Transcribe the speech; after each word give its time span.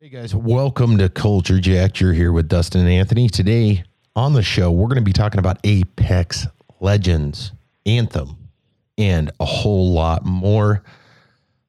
Hey 0.00 0.10
guys, 0.10 0.32
welcome 0.32 0.96
to 0.98 1.08
Culture 1.08 1.58
Jack. 1.58 1.98
You're 1.98 2.12
here 2.12 2.30
with 2.30 2.46
Dustin 2.46 2.82
and 2.82 2.88
Anthony. 2.88 3.28
Today 3.28 3.82
on 4.14 4.32
the 4.32 4.44
show, 4.44 4.70
we're 4.70 4.86
going 4.86 5.00
to 5.00 5.02
be 5.02 5.12
talking 5.12 5.40
about 5.40 5.58
Apex 5.64 6.46
Legends, 6.78 7.50
Anthem, 7.84 8.48
and 8.96 9.32
a 9.40 9.44
whole 9.44 9.92
lot 9.92 10.24
more. 10.24 10.84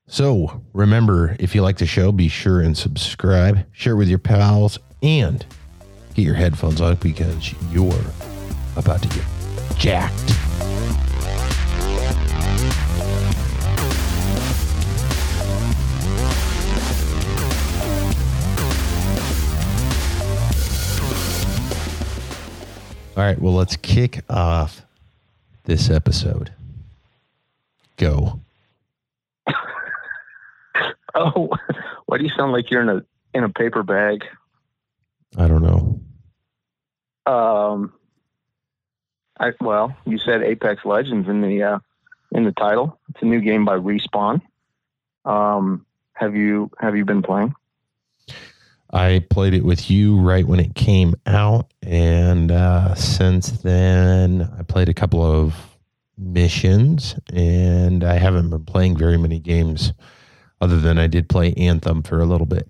So 0.06 0.62
remember, 0.74 1.36
if 1.40 1.56
you 1.56 1.64
like 1.64 1.78
the 1.78 1.88
show, 1.88 2.12
be 2.12 2.28
sure 2.28 2.62
and 2.62 2.78
subscribe, 2.78 3.66
share 3.72 3.94
it 3.94 3.98
with 3.98 4.10
your 4.10 4.20
pals, 4.20 4.78
and 5.02 5.44
get 6.14 6.22
your 6.22 6.36
headphones 6.36 6.82
on 6.82 6.98
because 6.98 7.56
you're 7.72 8.00
about 8.76 9.02
to 9.02 9.08
get 9.08 9.26
jacked. 9.80 10.36
All 23.20 23.26
right, 23.26 23.38
well, 23.38 23.54
let's 23.54 23.76
kick 23.76 24.22
off 24.30 24.86
this 25.66 25.90
episode. 25.90 26.54
Go. 27.98 28.40
Oh, 31.16 31.50
why 32.06 32.18
do 32.18 32.24
you 32.24 32.30
sound 32.30 32.54
like 32.54 32.70
you're 32.70 32.84
in 32.84 32.88
a 32.88 33.04
in 33.34 33.44
a 33.44 33.50
paper 33.50 33.82
bag? 33.82 34.24
I 35.36 35.48
don't 35.48 35.64
know. 35.64 36.00
Um, 37.26 37.94
I 39.38 39.52
well, 39.60 39.98
you 40.06 40.20
said 40.20 40.44
Apex 40.44 40.86
Legends 40.86 41.28
in 41.28 41.42
the 41.42 41.64
uh, 41.64 41.80
in 42.32 42.46
the 42.46 42.54
title. 42.54 43.00
It's 43.10 43.24
a 43.24 43.26
new 43.26 43.42
game 43.42 43.66
by 43.66 43.78
Respawn. 43.78 44.42
Um, 45.26 45.86
have 46.14 46.36
you 46.36 46.70
have 46.80 46.96
you 46.96 47.06
been 47.06 47.24
playing? 47.24 47.56
I 48.92 49.24
played 49.30 49.54
it 49.54 49.64
with 49.64 49.92
you 49.92 50.20
right 50.20 50.46
when 50.46 50.60
it 50.60 50.74
came 50.74 51.14
out, 51.28 51.72
and 51.84 52.52
uh, 52.52 52.96
since 52.96 53.52
then, 53.52 54.50
I 54.58 54.64
played 54.64 54.90
a 54.90 54.94
couple 54.94 55.22
of 55.24 55.56
missions, 56.18 57.16
and 57.32 58.04
I 58.04 58.16
haven't 58.16 58.50
been 58.50 58.66
playing 58.66 58.98
very 58.98 59.18
many 59.18 59.40
games 59.40 59.94
other 60.60 60.80
than 60.80 60.98
I 60.98 61.08
did 61.08 61.30
play 61.30 61.54
Anthem 61.54 62.02
for 62.02 62.20
a 62.20 62.26
little 62.26 62.48
bit. 62.48 62.68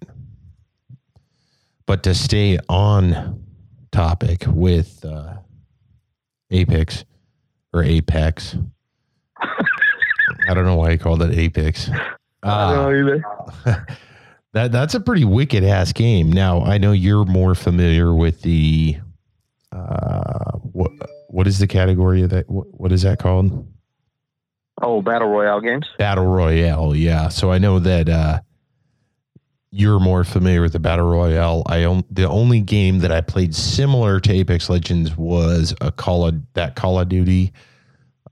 But 1.86 2.04
to 2.04 2.14
stay 2.14 2.60
on 2.68 3.44
topic 3.92 4.44
with 4.46 5.04
uh, 5.06 5.38
Apex 6.52 7.06
or 7.74 7.82
Apex, 7.82 8.58
I 9.40 10.54
don't 10.54 10.66
know 10.66 10.76
why 10.76 10.92
I 10.92 10.98
called 10.98 11.24
it 11.24 11.38
Apex. 11.38 11.90
I 12.44 12.74
don't 12.74 12.94
know 12.94 13.24
either. 13.66 13.88
That 14.54 14.72
that's 14.72 14.96
a 14.96 15.00
pretty 15.00 15.26
wicked 15.26 15.64
ass 15.64 15.94
game. 15.94 16.32
Now 16.32 16.62
I 16.62 16.78
know 16.78 16.92
you're 16.92 17.26
more 17.26 17.54
familiar 17.56 18.14
with 18.14 18.42
the 18.42 18.98
uh 19.72 20.54
what 20.58 20.92
what 21.28 21.46
is 21.46 21.60
the 21.60 21.68
category 21.68 22.24
of 22.24 22.32
that 22.32 22.50
what, 22.50 22.68
what 22.80 22.92
is 22.92 23.04
that 23.04 23.20
called? 23.20 23.68
Oh, 24.82 25.02
battle 25.02 25.28
royale 25.28 25.62
games. 25.62 25.88
Battle 25.98 26.26
Royale, 26.26 26.96
yeah. 26.96 27.28
So 27.30 27.52
I 27.52 27.58
know 27.58 27.80
that 27.80 28.10
uh 28.10 28.40
you're 29.72 30.00
more 30.00 30.24
familiar 30.24 30.62
with 30.62 30.74
the 30.74 30.80
Battle 30.80 31.08
Royale. 31.08 31.62
I 31.68 31.84
own 31.84 32.04
the 32.10 32.28
only 32.28 32.60
game 32.60 33.00
that 33.00 33.12
I 33.12 33.22
played 33.22 33.54
similar 33.54 34.20
to 34.22 34.34
Apex 34.34 34.68
Legends 34.68 35.16
was 35.16 35.76
a 35.80 35.92
Call 35.92 36.26
of 36.26 36.42
that 36.54 36.76
Call 36.76 37.00
of 37.00 37.10
Duty 37.10 37.54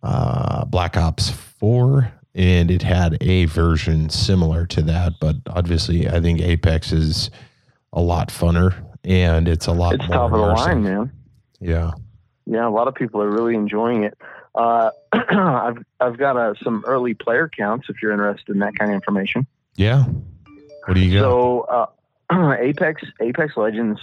uh 0.01 0.65
Black 0.65 0.97
Ops 0.97 1.29
4 1.29 2.11
and 2.37 2.69
it 2.69 2.83
had 2.83 3.17
a 3.19 3.45
version 3.45 4.09
similar 4.09 4.67
to 4.67 4.83
that, 4.83 5.13
but 5.19 5.35
obviously 5.47 6.07
I 6.07 6.21
think 6.21 6.39
Apex 6.39 6.91
is 6.91 7.31
a 7.91 8.01
lot 8.01 8.29
funner 8.29 8.85
and 9.03 9.47
it's 9.47 9.65
a 9.65 9.71
lot 9.71 9.95
It's 9.95 10.07
more 10.07 10.17
top 10.17 10.31
of 10.31 10.39
the 10.39 10.45
line, 10.45 10.83
man. 10.83 11.11
Yeah. 11.59 11.91
Yeah, 12.45 12.67
a 12.67 12.69
lot 12.69 12.87
of 12.87 12.93
people 12.93 13.21
are 13.21 13.29
really 13.29 13.55
enjoying 13.55 14.03
it. 14.03 14.17
Uh, 14.53 14.91
I've 15.11 15.83
I've 15.99 16.17
got 16.17 16.37
uh, 16.37 16.53
some 16.63 16.83
early 16.87 17.15
player 17.15 17.49
counts 17.49 17.87
if 17.89 18.01
you're 18.01 18.11
interested 18.11 18.53
in 18.53 18.59
that 18.59 18.77
kind 18.77 18.91
of 18.91 18.95
information. 18.95 19.47
Yeah. 19.75 20.05
What 20.85 20.93
do 20.93 20.99
you 20.99 21.19
got? 21.19 21.21
So 21.21 21.89
uh, 22.29 22.55
Apex 22.59 23.03
Apex 23.19 23.57
Legends 23.57 23.99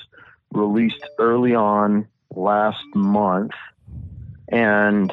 released 0.53 1.05
early 1.19 1.55
on 1.55 2.07
last 2.35 2.85
month, 2.95 3.53
and 4.49 5.13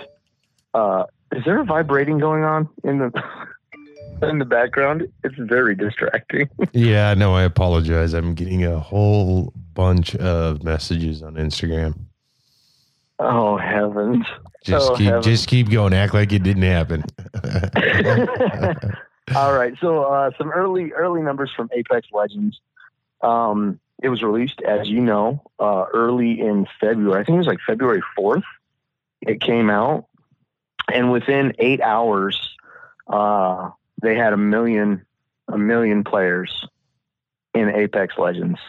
uh, 0.74 1.06
is 1.34 1.44
there 1.46 1.60
a 1.60 1.64
vibrating 1.66 2.18
going 2.20 2.44
on 2.44 2.68
in 2.84 3.00
the 3.00 3.12
in 4.28 4.40
the 4.40 4.46
background? 4.46 5.08
It's 5.24 5.36
very 5.38 5.76
distracting. 5.76 6.50
yeah, 6.74 7.14
no, 7.14 7.34
I 7.34 7.44
apologize. 7.44 8.14
I'm 8.14 8.34
getting 8.36 8.64
a 8.66 8.80
whole 8.80 9.54
bunch 9.74 10.16
of 10.16 10.64
messages 10.64 11.24
on 11.24 11.36
Instagram. 11.36 11.98
oh 13.20 13.58
heavens! 13.58 14.26
Just 14.64 14.92
Oh, 14.92 14.96
keep 14.96 15.08
heavens. 15.08 15.26
just 15.26 15.48
keep 15.48 15.70
going. 15.70 15.94
Act 15.94 16.14
like 16.14 16.32
it 16.34 16.44
didn't 16.44 16.64
happen. 16.64 17.04
All 19.36 19.54
right, 19.54 19.74
so 19.80 20.04
uh, 20.04 20.32
some 20.38 20.52
early 20.52 20.92
early 20.92 21.22
numbers 21.22 21.52
from 21.56 21.70
Apex 21.74 22.08
Legends. 22.12 22.60
Um, 23.22 23.80
it 24.04 24.10
was 24.10 24.24
released, 24.24 24.62
as 24.62 24.90
you 24.90 25.00
know, 25.00 25.42
uh, 25.60 25.86
early 25.94 26.40
in 26.42 26.68
February. 26.80 27.22
I 27.22 27.24
think 27.24 27.36
it 27.36 27.40
was 27.40 27.48
like 27.48 27.60
February 27.66 28.02
fourth. 28.16 28.44
It 29.22 29.40
came 29.40 29.70
out, 29.70 30.08
and 30.92 31.12
within 31.12 31.54
eight 31.60 31.82
hours, 31.82 32.56
uh, 33.08 33.72
they 34.02 34.16
had 34.16 34.34
a 34.34 34.38
million 34.38 35.06
a 35.48 35.58
million 35.58 36.04
players 36.04 36.66
in 37.54 37.70
Apex 37.70 38.18
Legends, 38.18 38.60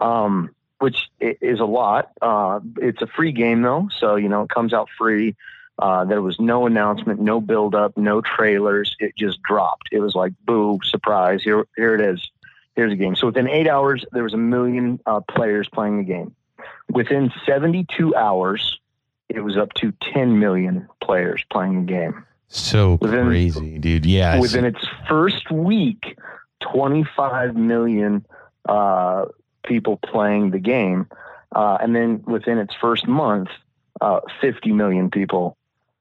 um, 0.00 0.50
which 0.78 1.10
is 1.20 1.60
a 1.60 1.64
lot. 1.64 2.10
Uh, 2.20 2.60
it's 2.78 3.02
a 3.02 3.06
free 3.06 3.32
game 3.32 3.62
though, 3.62 3.88
so 3.98 4.16
you 4.16 4.28
know 4.28 4.42
it 4.42 4.50
comes 4.50 4.72
out 4.72 4.88
free. 4.96 5.36
Uh, 5.78 6.04
there 6.04 6.22
was 6.22 6.38
no 6.38 6.66
announcement, 6.66 7.20
no 7.20 7.40
build 7.40 7.74
up, 7.74 7.96
no 7.96 8.20
trailers. 8.20 8.94
It 9.00 9.16
just 9.16 9.42
dropped. 9.42 9.88
It 9.90 10.00
was 10.00 10.14
like, 10.14 10.32
boo, 10.44 10.78
surprise. 10.84 11.42
Here, 11.42 11.66
here 11.76 11.94
it 11.94 12.00
is. 12.00 12.30
Here's 12.76 12.92
a 12.92 12.96
game. 12.96 13.16
So 13.16 13.26
within 13.26 13.48
eight 13.48 13.68
hours, 13.68 14.04
there 14.12 14.22
was 14.22 14.34
a 14.34 14.38
million 14.38 15.00
uh, 15.06 15.20
players 15.20 15.68
playing 15.68 15.98
the 15.98 16.04
game. 16.04 16.34
Within 16.88 17.32
72 17.46 18.14
hours, 18.14 18.78
it 19.34 19.40
was 19.40 19.56
up 19.56 19.72
to 19.74 19.92
10 20.12 20.38
million 20.38 20.88
players 21.00 21.44
playing 21.50 21.86
the 21.86 21.92
game. 21.92 22.24
so 22.48 22.98
Within- 23.00 23.26
crazy, 23.26 23.78
dude. 23.78 24.06
Yeah. 24.06 24.38
Within 24.40 24.64
its 24.64 24.84
first 25.08 25.50
week, 25.50 26.18
25 26.60 27.56
million 27.56 28.24
uh, 28.68 29.26
people 29.64 29.96
playing 29.96 30.50
the 30.50 30.58
game. 30.58 31.06
Uh, 31.54 31.78
and 31.80 31.94
then 31.94 32.22
within 32.26 32.58
its 32.58 32.74
first 32.80 33.06
month, 33.06 33.48
uh, 34.00 34.20
50 34.40 34.72
million 34.72 35.10
people 35.10 35.56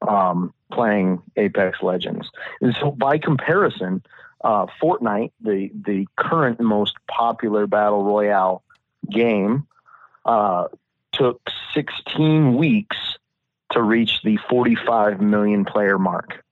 um, 0.08 0.54
playing 0.72 1.22
Apex 1.36 1.82
Legends. 1.82 2.30
And 2.62 2.76
so, 2.80 2.92
by 2.92 3.18
comparison, 3.18 4.02
uh, 4.44 4.66
Fortnite, 4.82 5.32
the, 5.42 5.70
the 5.86 6.08
current 6.16 6.60
most 6.60 6.96
popular 7.08 7.68
battle 7.68 8.04
royale 8.04 8.64
game, 9.12 9.68
uh, 10.26 10.68
took 11.12 11.42
16 11.74 12.56
weeks 12.56 12.98
to 13.72 13.82
reach 13.82 14.22
the 14.24 14.38
45 14.50 15.22
million 15.22 15.66
player 15.66 15.98
mark. 15.98 16.44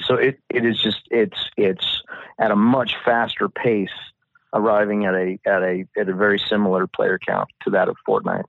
So 0.00 0.14
it, 0.14 0.40
it 0.48 0.64
is 0.64 0.80
just 0.80 1.02
it's 1.10 1.50
it's 1.56 2.02
at 2.38 2.50
a 2.50 2.56
much 2.56 2.94
faster 3.04 3.48
pace, 3.48 3.90
arriving 4.52 5.06
at 5.06 5.14
a 5.14 5.38
at 5.44 5.62
a 5.62 5.84
at 5.96 6.08
a 6.08 6.14
very 6.14 6.38
similar 6.38 6.86
player 6.86 7.18
count 7.18 7.48
to 7.64 7.70
that 7.70 7.88
of 7.88 7.96
Fortnite. 8.06 8.44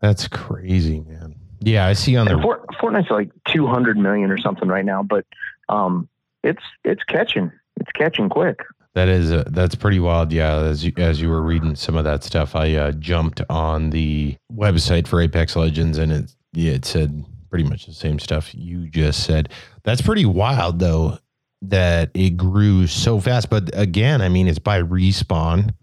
That's 0.00 0.28
crazy, 0.28 1.00
man. 1.00 1.36
Yeah, 1.60 1.86
I 1.86 1.92
see 1.92 2.16
on 2.16 2.26
the 2.26 2.38
Fort, 2.40 2.66
Fortnite's 2.80 3.10
like 3.10 3.30
200 3.48 3.98
million 3.98 4.30
or 4.30 4.38
something 4.38 4.68
right 4.68 4.84
now, 4.84 5.02
but 5.02 5.26
um, 5.68 6.08
it's 6.42 6.62
it's 6.84 7.02
catching 7.04 7.50
it's 7.80 7.90
catching 7.92 8.28
quick. 8.28 8.60
That 8.94 9.08
is 9.08 9.30
uh, 9.30 9.44
that's 9.48 9.74
pretty 9.74 10.00
wild. 10.00 10.32
Yeah, 10.32 10.56
as 10.56 10.84
you, 10.84 10.92
as 10.96 11.20
you 11.20 11.28
were 11.28 11.42
reading 11.42 11.76
some 11.76 11.96
of 11.96 12.04
that 12.04 12.24
stuff, 12.24 12.56
I 12.56 12.74
uh, 12.74 12.92
jumped 12.92 13.42
on 13.48 13.90
the 13.90 14.36
website 14.52 15.06
for 15.06 15.20
Apex 15.20 15.54
Legends, 15.56 15.98
and 15.98 16.10
it 16.12 16.32
yeah, 16.52 16.72
it 16.72 16.84
said 16.84 17.24
pretty 17.50 17.64
much 17.64 17.86
the 17.86 17.92
same 17.94 18.18
stuff 18.18 18.54
you 18.54 18.88
just 18.88 19.24
said. 19.24 19.50
That's 19.84 20.02
pretty 20.02 20.24
wild, 20.26 20.78
though, 20.80 21.18
that 21.62 22.10
it 22.14 22.36
grew 22.36 22.86
so 22.86 23.20
fast. 23.20 23.50
But 23.50 23.70
again, 23.72 24.20
I 24.20 24.28
mean, 24.28 24.48
it's 24.48 24.58
by 24.58 24.82
respawn, 24.82 25.74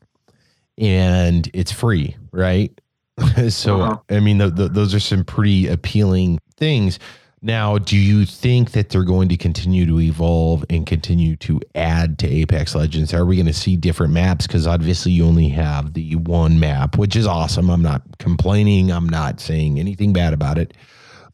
and 0.77 1.50
it's 1.53 1.71
free, 1.71 2.18
right? 2.31 2.71
so 3.50 3.81
Uh-huh. 3.81 3.97
I 4.09 4.19
mean, 4.19 4.39
th 4.39 4.56
th 4.56 4.71
those 4.71 4.94
are 4.94 5.00
some 5.00 5.24
pretty 5.24 5.68
appealing 5.68 6.39
things. 6.57 7.00
Now, 7.45 7.77
do 7.77 7.95
you 7.95 8.25
think 8.25 8.71
that 8.71 8.89
they're 8.89 9.03
going 9.03 9.30
to 9.30 9.38
continue 9.38 9.86
to 9.86 10.00
evolve 10.00 10.65
and 10.68 10.83
continue 10.83 11.36
to 11.36 11.62
add 11.75 12.18
to 12.18 12.27
Apex 12.27 12.74
Legends? 12.74 13.13
Are 13.13 13.24
we 13.24 13.36
going 13.36 13.45
to 13.45 13.53
see 13.53 13.75
different 13.75 14.13
maps? 14.13 14.47
Because 14.47 14.65
obviously, 14.65 15.12
you 15.12 15.27
only 15.27 15.50
have 15.50 15.94
the 15.94 16.15
one 16.15 16.59
map, 16.59 16.97
which 16.97 17.15
is 17.15 17.27
awesome. 17.27 17.69
I'm 17.69 17.83
not 17.83 18.01
complaining. 18.18 18.92
I'm 18.92 19.07
not 19.07 19.39
saying 19.39 19.80
anything 19.80 20.12
bad 20.12 20.33
about 20.33 20.57
it, 20.57 20.74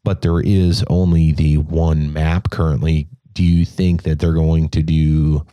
but 0.04 0.20
there 0.20 0.38
is 0.38 0.84
only 0.90 1.32
the 1.32 1.56
one 1.56 2.12
map 2.12 2.50
currently. 2.50 3.08
Do 3.32 3.42
you 3.42 3.64
think 3.64 4.02
that 4.02 4.18
they're 4.18 4.34
going 4.34 4.68
to 4.68 4.82
do 4.82 5.46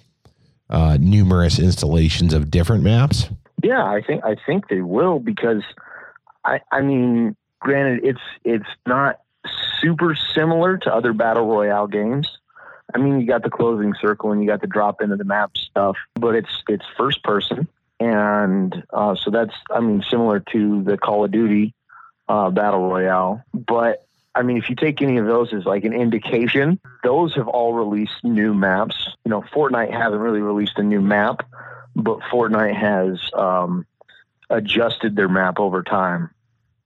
uh, 0.70 0.98
numerous 1.00 1.58
installations 1.58 2.34
of 2.34 2.52
different 2.52 2.84
maps? 2.84 3.30
Yeah, 3.64 3.86
I 3.86 4.02
think 4.06 4.26
I 4.26 4.36
think 4.46 4.68
they 4.68 4.82
will 4.82 5.20
because 5.20 5.64
I 6.44 6.60
I 6.70 6.82
mean, 6.82 7.38
granted, 7.62 8.02
it's 8.04 8.20
it's 8.44 8.68
not 8.86 9.22
super 9.82 10.16
similar 10.16 10.78
to 10.78 10.94
other 10.94 11.14
battle 11.14 11.46
royale 11.46 11.88
games. 11.88 12.38
I 12.94 12.98
mean, 12.98 13.20
you 13.20 13.28
got 13.28 13.44
the 13.44 13.50
closing 13.50 13.94
circle 14.02 14.32
and 14.32 14.42
you 14.42 14.48
got 14.48 14.62
the 14.62 14.68
drop 14.68 15.02
into 15.02 15.16
the 15.16 15.24
map 15.24 15.56
stuff, 15.58 15.96
but 16.16 16.36
it's 16.36 16.64
it's 16.68 16.86
first 16.98 17.24
person, 17.24 17.68
and 18.00 18.84
uh, 18.92 19.16
so 19.16 19.30
that's 19.30 19.54
I 19.70 19.80
mean 19.80 20.04
similar 20.10 20.40
to 20.52 20.84
the 20.84 20.98
Call 20.98 21.24
of 21.24 21.32
Duty 21.32 21.74
uh, 22.28 22.50
battle 22.50 22.90
royale. 22.90 23.44
But 23.54 24.06
I 24.34 24.44
mean, 24.44 24.58
if 24.58 24.70
you 24.70 24.76
take 24.76 25.02
any 25.02 25.18
of 25.18 25.26
those 25.26 25.54
as 25.54 25.66
like 25.66 25.84
an 25.84 25.94
indication, 25.94 26.80
those 27.04 27.36
have 27.36 27.48
all 27.48 27.74
released 27.74 28.24
new 28.24 28.54
maps. 28.54 29.10
You 29.26 29.32
know, 29.32 29.42
Fortnite 29.42 29.92
hasn't 29.92 30.22
really 30.22 30.42
released 30.42 30.78
a 30.78 30.84
new 30.84 31.02
map, 31.02 31.46
but 31.96 32.20
Fortnite 32.32 32.76
has 32.76 33.20
um, 33.34 33.86
adjusted 34.50 35.16
their 35.16 35.28
map 35.28 35.60
over 35.60 35.84
time. 35.84 36.30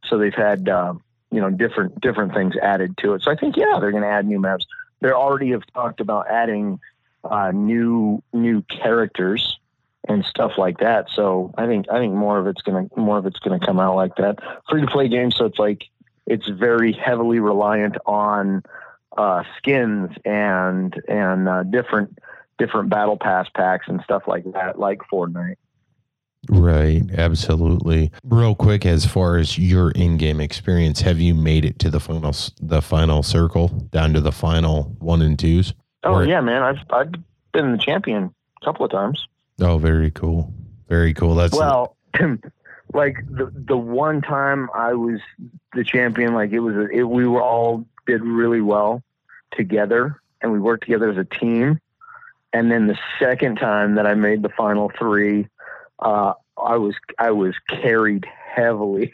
So 0.05 0.17
they've 0.17 0.33
had 0.33 0.67
uh, 0.67 0.95
you 1.33 1.41
know 1.41 1.49
different 1.49 1.99
different 1.99 2.33
things 2.33 2.55
added 2.61 2.95
to 2.99 3.13
it. 3.13 3.23
So 3.23 3.31
I 3.31 3.35
think 3.35 3.57
yeah, 3.57 3.79
they're 3.79 3.91
going 3.91 4.03
to 4.03 4.09
add 4.09 4.25
new 4.27 4.39
maps. 4.39 4.65
They 5.01 5.09
already 5.09 5.51
have 5.51 5.63
talked 5.73 5.99
about 5.99 6.29
adding 6.29 6.79
uh, 7.23 7.51
new 7.51 8.21
new 8.31 8.61
characters 8.63 9.59
and 10.07 10.25
stuff 10.25 10.53
like 10.57 10.79
that. 10.79 11.07
So 11.13 11.53
I 11.57 11.65
think 11.65 11.87
I 11.91 11.97
think 11.99 12.13
more 12.13 12.37
of 12.37 12.47
it's 12.47 12.61
gonna 12.61 12.89
more 12.95 13.17
of 13.17 13.25
it's 13.25 13.39
gonna 13.39 13.59
come 13.59 13.79
out 13.79 13.95
like 13.95 14.15
that. 14.17 14.39
Free 14.69 14.81
to 14.81 14.87
play 14.87 15.07
game, 15.07 15.31
so 15.31 15.45
it's 15.45 15.59
like 15.59 15.85
it's 16.25 16.47
very 16.47 16.93
heavily 16.93 17.39
reliant 17.39 17.97
on 18.05 18.63
uh, 19.17 19.43
skins 19.57 20.11
and 20.25 21.01
and 21.07 21.47
uh, 21.47 21.63
different 21.63 22.17
different 22.57 22.89
battle 22.89 23.17
pass 23.17 23.47
packs 23.55 23.87
and 23.87 24.01
stuff 24.03 24.23
like 24.27 24.43
that, 24.53 24.77
like 24.77 24.99
Fortnite. 25.11 25.55
Right, 26.49 27.03
absolutely. 27.13 28.11
Real 28.25 28.53
quick, 28.53 28.85
as 28.85 29.05
far 29.05 29.37
as 29.37 29.57
your 29.57 29.91
in-game 29.91 30.41
experience, 30.41 30.99
have 31.01 31.19
you 31.19 31.33
made 31.33 31.63
it 31.63 31.79
to 31.79 31.89
the 31.89 31.99
final 31.99 32.35
the 32.61 32.81
final 32.81 33.23
circle, 33.23 33.69
down 33.91 34.13
to 34.13 34.21
the 34.21 34.31
final 34.31 34.95
one 34.99 35.21
and 35.21 35.39
twos? 35.39 35.73
Oh 36.03 36.15
or, 36.15 36.25
yeah, 36.25 36.41
man, 36.41 36.61
I've 36.61 36.79
I've 36.89 37.13
been 37.53 37.71
the 37.71 37.77
champion 37.77 38.33
a 38.61 38.65
couple 38.65 38.85
of 38.85 38.91
times. 38.91 39.25
Oh, 39.61 39.77
very 39.77 40.11
cool, 40.11 40.53
very 40.89 41.13
cool. 41.13 41.35
That's 41.35 41.55
well, 41.55 41.95
like 42.93 43.25
the 43.29 43.51
the 43.53 43.77
one 43.77 44.21
time 44.21 44.69
I 44.75 44.93
was 44.93 45.21
the 45.73 45.85
champion, 45.85 46.33
like 46.33 46.51
it 46.51 46.59
was 46.59 46.75
a, 46.75 46.89
it, 46.89 47.03
we 47.03 47.25
were 47.25 47.41
all 47.41 47.85
did 48.05 48.21
really 48.21 48.61
well 48.61 49.01
together, 49.53 50.21
and 50.41 50.51
we 50.51 50.59
worked 50.59 50.83
together 50.83 51.09
as 51.09 51.17
a 51.17 51.23
team. 51.23 51.79
And 52.51 52.69
then 52.69 52.85
the 52.85 52.99
second 53.17 53.55
time 53.55 53.95
that 53.95 54.05
I 54.05 54.13
made 54.13 54.43
the 54.43 54.49
final 54.49 54.91
three, 54.99 55.47
uh, 56.03 56.33
I 56.61 56.77
was 56.77 56.95
I 57.17 57.31
was 57.31 57.55
carried 57.69 58.25
heavily 58.25 59.13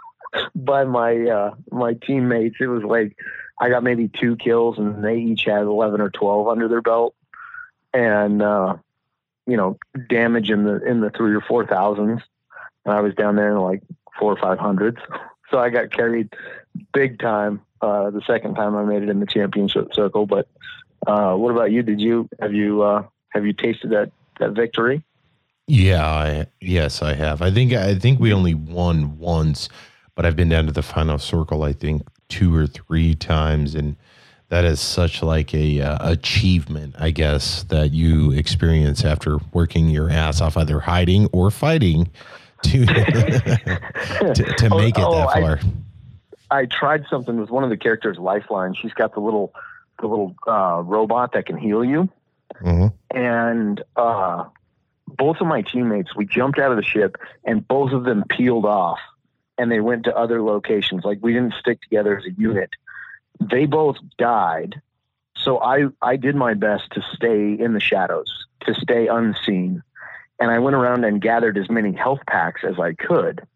by 0.54 0.84
my 0.84 1.16
uh, 1.28 1.54
my 1.70 1.94
teammates. 1.94 2.56
It 2.60 2.66
was 2.66 2.84
like 2.84 3.16
I 3.60 3.70
got 3.70 3.82
maybe 3.82 4.08
two 4.08 4.36
kills, 4.36 4.78
and 4.78 5.02
they 5.02 5.16
each 5.16 5.44
had 5.44 5.62
eleven 5.62 6.00
or 6.00 6.10
twelve 6.10 6.48
under 6.48 6.68
their 6.68 6.82
belt, 6.82 7.14
and 7.92 8.42
uh, 8.42 8.76
you 9.46 9.56
know 9.56 9.78
damage 10.08 10.50
in 10.50 10.64
the 10.64 10.84
in 10.86 11.00
the 11.00 11.10
three 11.10 11.34
or 11.34 11.40
four 11.40 11.66
thousands. 11.66 12.20
And 12.84 12.94
I 12.94 13.00
was 13.00 13.14
down 13.14 13.34
there 13.34 13.50
in 13.50 13.58
like 13.58 13.82
four 14.18 14.32
or 14.32 14.36
five 14.36 14.58
hundreds, 14.58 14.98
so 15.50 15.58
I 15.58 15.70
got 15.70 15.90
carried 15.90 16.34
big 16.92 17.18
time. 17.18 17.62
Uh, 17.80 18.10
the 18.10 18.22
second 18.26 18.54
time 18.54 18.74
I 18.74 18.84
made 18.84 19.02
it 19.02 19.08
in 19.08 19.20
the 19.20 19.26
championship 19.26 19.92
circle, 19.92 20.26
but 20.26 20.48
uh, 21.06 21.34
what 21.34 21.50
about 21.50 21.72
you? 21.72 21.82
Did 21.82 22.00
you 22.00 22.28
have 22.40 22.52
you 22.52 22.82
uh, 22.82 23.04
have 23.30 23.46
you 23.46 23.54
tasted 23.54 23.90
that 23.90 24.12
that 24.38 24.52
victory? 24.52 25.02
Yeah, 25.66 26.06
I, 26.06 26.46
yes, 26.60 27.02
I 27.02 27.14
have. 27.14 27.42
I 27.42 27.50
think 27.50 27.72
I 27.72 27.96
think 27.96 28.20
we 28.20 28.32
only 28.32 28.54
won 28.54 29.18
once, 29.18 29.68
but 30.14 30.24
I've 30.24 30.36
been 30.36 30.48
down 30.48 30.66
to 30.66 30.72
the 30.72 30.82
final 30.82 31.18
circle. 31.18 31.64
I 31.64 31.72
think 31.72 32.02
two 32.28 32.54
or 32.54 32.66
three 32.68 33.14
times, 33.16 33.74
and 33.74 33.96
that 34.48 34.64
is 34.64 34.80
such 34.80 35.22
like 35.22 35.52
a 35.54 35.80
uh, 35.80 36.12
achievement, 36.12 36.94
I 36.98 37.10
guess, 37.10 37.64
that 37.64 37.92
you 37.92 38.30
experience 38.30 39.04
after 39.04 39.38
working 39.52 39.90
your 39.90 40.08
ass 40.08 40.40
off, 40.40 40.56
either 40.56 40.78
hiding 40.78 41.26
or 41.32 41.50
fighting 41.50 42.10
to 42.62 42.86
to, 42.86 44.34
to, 44.34 44.68
oh, 44.70 44.78
make 44.78 44.98
oh, 44.98 45.12
it 45.12 45.16
that 45.16 45.32
far. 45.32 45.60
I, 46.50 46.60
I, 46.60 46.66
tried 46.66 47.06
something 47.10 47.40
with 47.40 47.50
one 47.50 47.64
of 47.64 47.70
the 47.70 47.76
characters' 47.76 48.18
lifeline. 48.18 48.74
She's 48.74 48.92
got 48.92 49.14
the 49.14 49.20
little 49.20 49.52
the 50.00 50.06
little 50.06 50.36
uh, 50.46 50.82
robot 50.84 51.32
that 51.32 51.46
can 51.46 51.56
heal 51.56 51.84
you, 51.84 52.08
mm-hmm. 52.62 53.16
and 53.16 53.82
uh, 53.96 54.44
both 55.16 55.40
of 55.40 55.46
my 55.46 55.62
teammates, 55.62 56.14
we 56.14 56.26
jumped 56.26 56.58
out 56.58 56.70
of 56.70 56.76
the 56.76 56.82
ship 56.82 57.16
and 57.44 57.66
both 57.66 57.92
of 57.92 58.04
them 58.04 58.24
peeled 58.28 58.64
off 58.64 58.98
and 59.58 59.70
they 59.70 59.80
went 59.80 60.04
to 60.04 60.16
other 60.16 60.42
locations. 60.42 61.04
Like 61.04 61.18
we 61.22 61.32
didn't 61.32 61.54
stick 61.54 61.80
together 61.82 62.16
as 62.16 62.24
a 62.24 62.32
unit. 62.32 62.70
They 63.40 63.66
both 63.66 63.96
died. 64.18 64.80
So 65.36 65.58
I, 65.60 65.86
I 66.00 66.16
did 66.16 66.34
my 66.34 66.54
best 66.54 66.90
to 66.92 67.02
stay 67.14 67.52
in 67.52 67.72
the 67.72 67.80
shadows, 67.80 68.46
to 68.62 68.74
stay 68.74 69.08
unseen. 69.08 69.82
And 70.38 70.50
I 70.50 70.58
went 70.58 70.76
around 70.76 71.04
and 71.04 71.20
gathered 71.20 71.58
as 71.58 71.70
many 71.70 71.92
health 71.92 72.20
packs 72.26 72.62
as 72.64 72.78
I 72.78 72.94
could. 72.94 73.46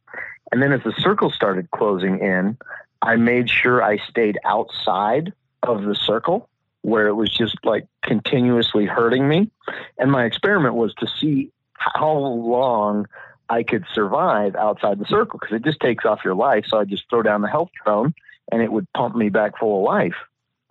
And 0.53 0.63
then 0.63 0.73
as 0.73 0.83
the 0.83 0.95
circle 0.99 1.31
started 1.31 1.71
closing 1.71 2.19
in, 2.19 2.59
I 3.03 3.17
made 3.17 3.49
sure 3.49 3.83
I 3.83 3.99
stayed 4.09 4.39
outside 4.45 5.33
of 5.63 5.83
the 5.85 5.95
circle 5.95 6.50
where 6.83 7.09
it 7.09 7.15
was 7.15 7.31
just 7.31 7.57
like 7.65 7.87
continuously 8.03 8.87
hurting 8.87 9.29
me. 9.29 9.51
And 9.99 10.11
my 10.11 10.25
experiment 10.25 10.75
was 10.75 10.95
to 10.95 11.07
see 11.07 11.51
how 11.75 12.17
long 12.17 13.07
I 13.49 13.63
could 13.63 13.85
survive 13.93 14.55
outside 14.55 14.99
the 14.99 15.07
circle 15.07 15.39
because 15.39 15.57
it 15.57 15.65
just 15.65 15.81
takes 15.81 16.05
off 16.05 16.21
your 16.25 16.35
life. 16.35 16.65
So 16.69 16.79
I 16.79 16.85
just 16.85 17.09
throw 17.11 17.23
down 17.23 17.43
the 17.43 17.49
health 17.49 17.71
drone 17.85 18.15
and 18.51 18.63
it 18.63 18.73
would 18.73 18.91
pump 18.93 19.17
me 19.17 19.29
back 19.29 19.59
full 19.59 19.81
of 19.81 19.85
life. 19.85 20.15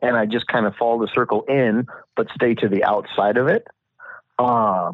And 0.01 0.15
I 0.15 0.25
just 0.25 0.47
kind 0.47 0.65
of 0.65 0.75
follow 0.75 1.01
the 1.01 1.11
circle 1.13 1.43
in, 1.43 1.87
but 2.15 2.29
stay 2.33 2.55
to 2.55 2.69
the 2.69 2.85
outside 2.85 3.37
of 3.37 3.47
it. 3.47 3.67
Uh, 4.37 4.93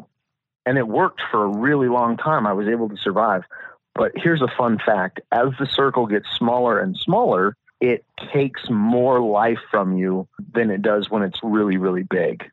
and 0.66 0.78
it 0.78 0.88
worked 0.88 1.20
for 1.30 1.44
a 1.44 1.58
really 1.58 1.88
long 1.88 2.16
time. 2.16 2.46
I 2.46 2.52
was 2.52 2.66
able 2.66 2.88
to 2.88 2.96
survive. 2.96 3.44
But 3.94 4.12
here's 4.16 4.42
a 4.42 4.48
fun 4.58 4.78
fact 4.84 5.20
as 5.30 5.48
the 5.58 5.66
circle 5.66 6.06
gets 6.06 6.26
smaller 6.36 6.78
and 6.80 6.96
smaller, 6.96 7.56
it 7.80 8.04
takes 8.32 8.62
more 8.70 9.20
life 9.20 9.58
from 9.70 9.96
you 9.96 10.26
than 10.54 10.70
it 10.70 10.82
does 10.82 11.10
when 11.10 11.22
it's 11.22 11.38
really, 11.42 11.76
really 11.76 12.02
big. 12.02 12.44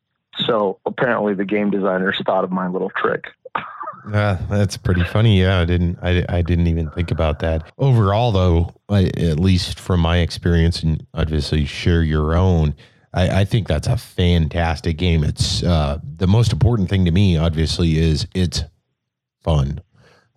So 0.46 0.80
apparently, 0.86 1.34
the 1.34 1.46
game 1.46 1.70
designers 1.70 2.20
thought 2.26 2.44
of 2.44 2.52
my 2.52 2.68
little 2.68 2.90
trick. 2.90 3.26
Uh, 4.12 4.38
that's 4.50 4.76
pretty 4.76 5.04
funny. 5.04 5.40
Yeah, 5.40 5.62
I 5.62 5.66
didn't. 5.66 5.98
I, 6.02 6.26
I 6.28 6.42
didn't 6.42 6.68
even 6.68 6.90
think 6.90 7.12
about 7.12 7.40
that. 7.40 7.72
Overall, 7.78 8.32
though, 8.32 8.74
I, 8.90 9.06
at 9.16 9.40
least 9.40 9.80
from 9.80 10.02
my 10.02 10.18
experience, 10.18 10.84
and 10.84 11.06
obviously 11.14 11.66
share 11.66 12.04
your 12.04 12.36
own. 12.36 12.76
I, 13.14 13.42
I 13.42 13.46
think 13.46 13.68
that's 13.68 13.88
a 13.88 13.96
fantastic 13.96 14.98
game. 14.98 15.24
It's 15.24 15.64
uh, 15.64 16.00
the 16.18 16.28
most 16.28 16.52
important 16.52 16.90
thing 16.90 17.06
to 17.06 17.12
me. 17.12 17.38
Obviously, 17.38 17.98
is 17.98 18.28
it's 18.34 18.64
fun. 19.42 19.82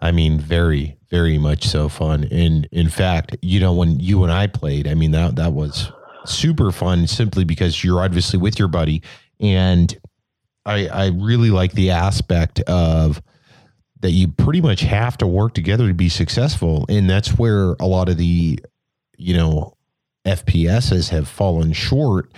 I 0.00 0.12
mean, 0.12 0.38
very, 0.38 0.98
very 1.10 1.38
much 1.38 1.64
so 1.64 1.88
fun. 1.88 2.24
And 2.30 2.68
in 2.70 2.88
fact, 2.88 3.36
you 3.42 3.60
know, 3.60 3.72
when 3.72 3.98
you 3.98 4.22
and 4.22 4.32
I 4.32 4.46
played, 4.46 4.86
I 4.86 4.94
mean, 4.94 5.12
that, 5.12 5.36
that 5.36 5.52
was 5.52 5.90
super 6.24 6.70
fun 6.70 7.06
simply 7.06 7.44
because 7.44 7.82
you're 7.82 8.02
obviously 8.02 8.38
with 8.38 8.58
your 8.58 8.68
buddy. 8.68 9.02
And 9.40 9.96
I, 10.64 10.88
I 10.88 11.06
really 11.08 11.50
like 11.50 11.72
the 11.72 11.90
aspect 11.90 12.60
of 12.60 13.22
that 14.00 14.10
you 14.10 14.28
pretty 14.28 14.60
much 14.60 14.80
have 14.80 15.16
to 15.18 15.26
work 15.26 15.54
together 15.54 15.88
to 15.88 15.94
be 15.94 16.08
successful. 16.08 16.84
And 16.88 17.08
that's 17.08 17.38
where 17.38 17.72
a 17.80 17.86
lot 17.86 18.08
of 18.08 18.18
the, 18.18 18.60
you 19.16 19.36
know, 19.36 19.76
FPSs 20.26 21.08
have 21.10 21.28
fallen 21.28 21.72
short 21.72 22.30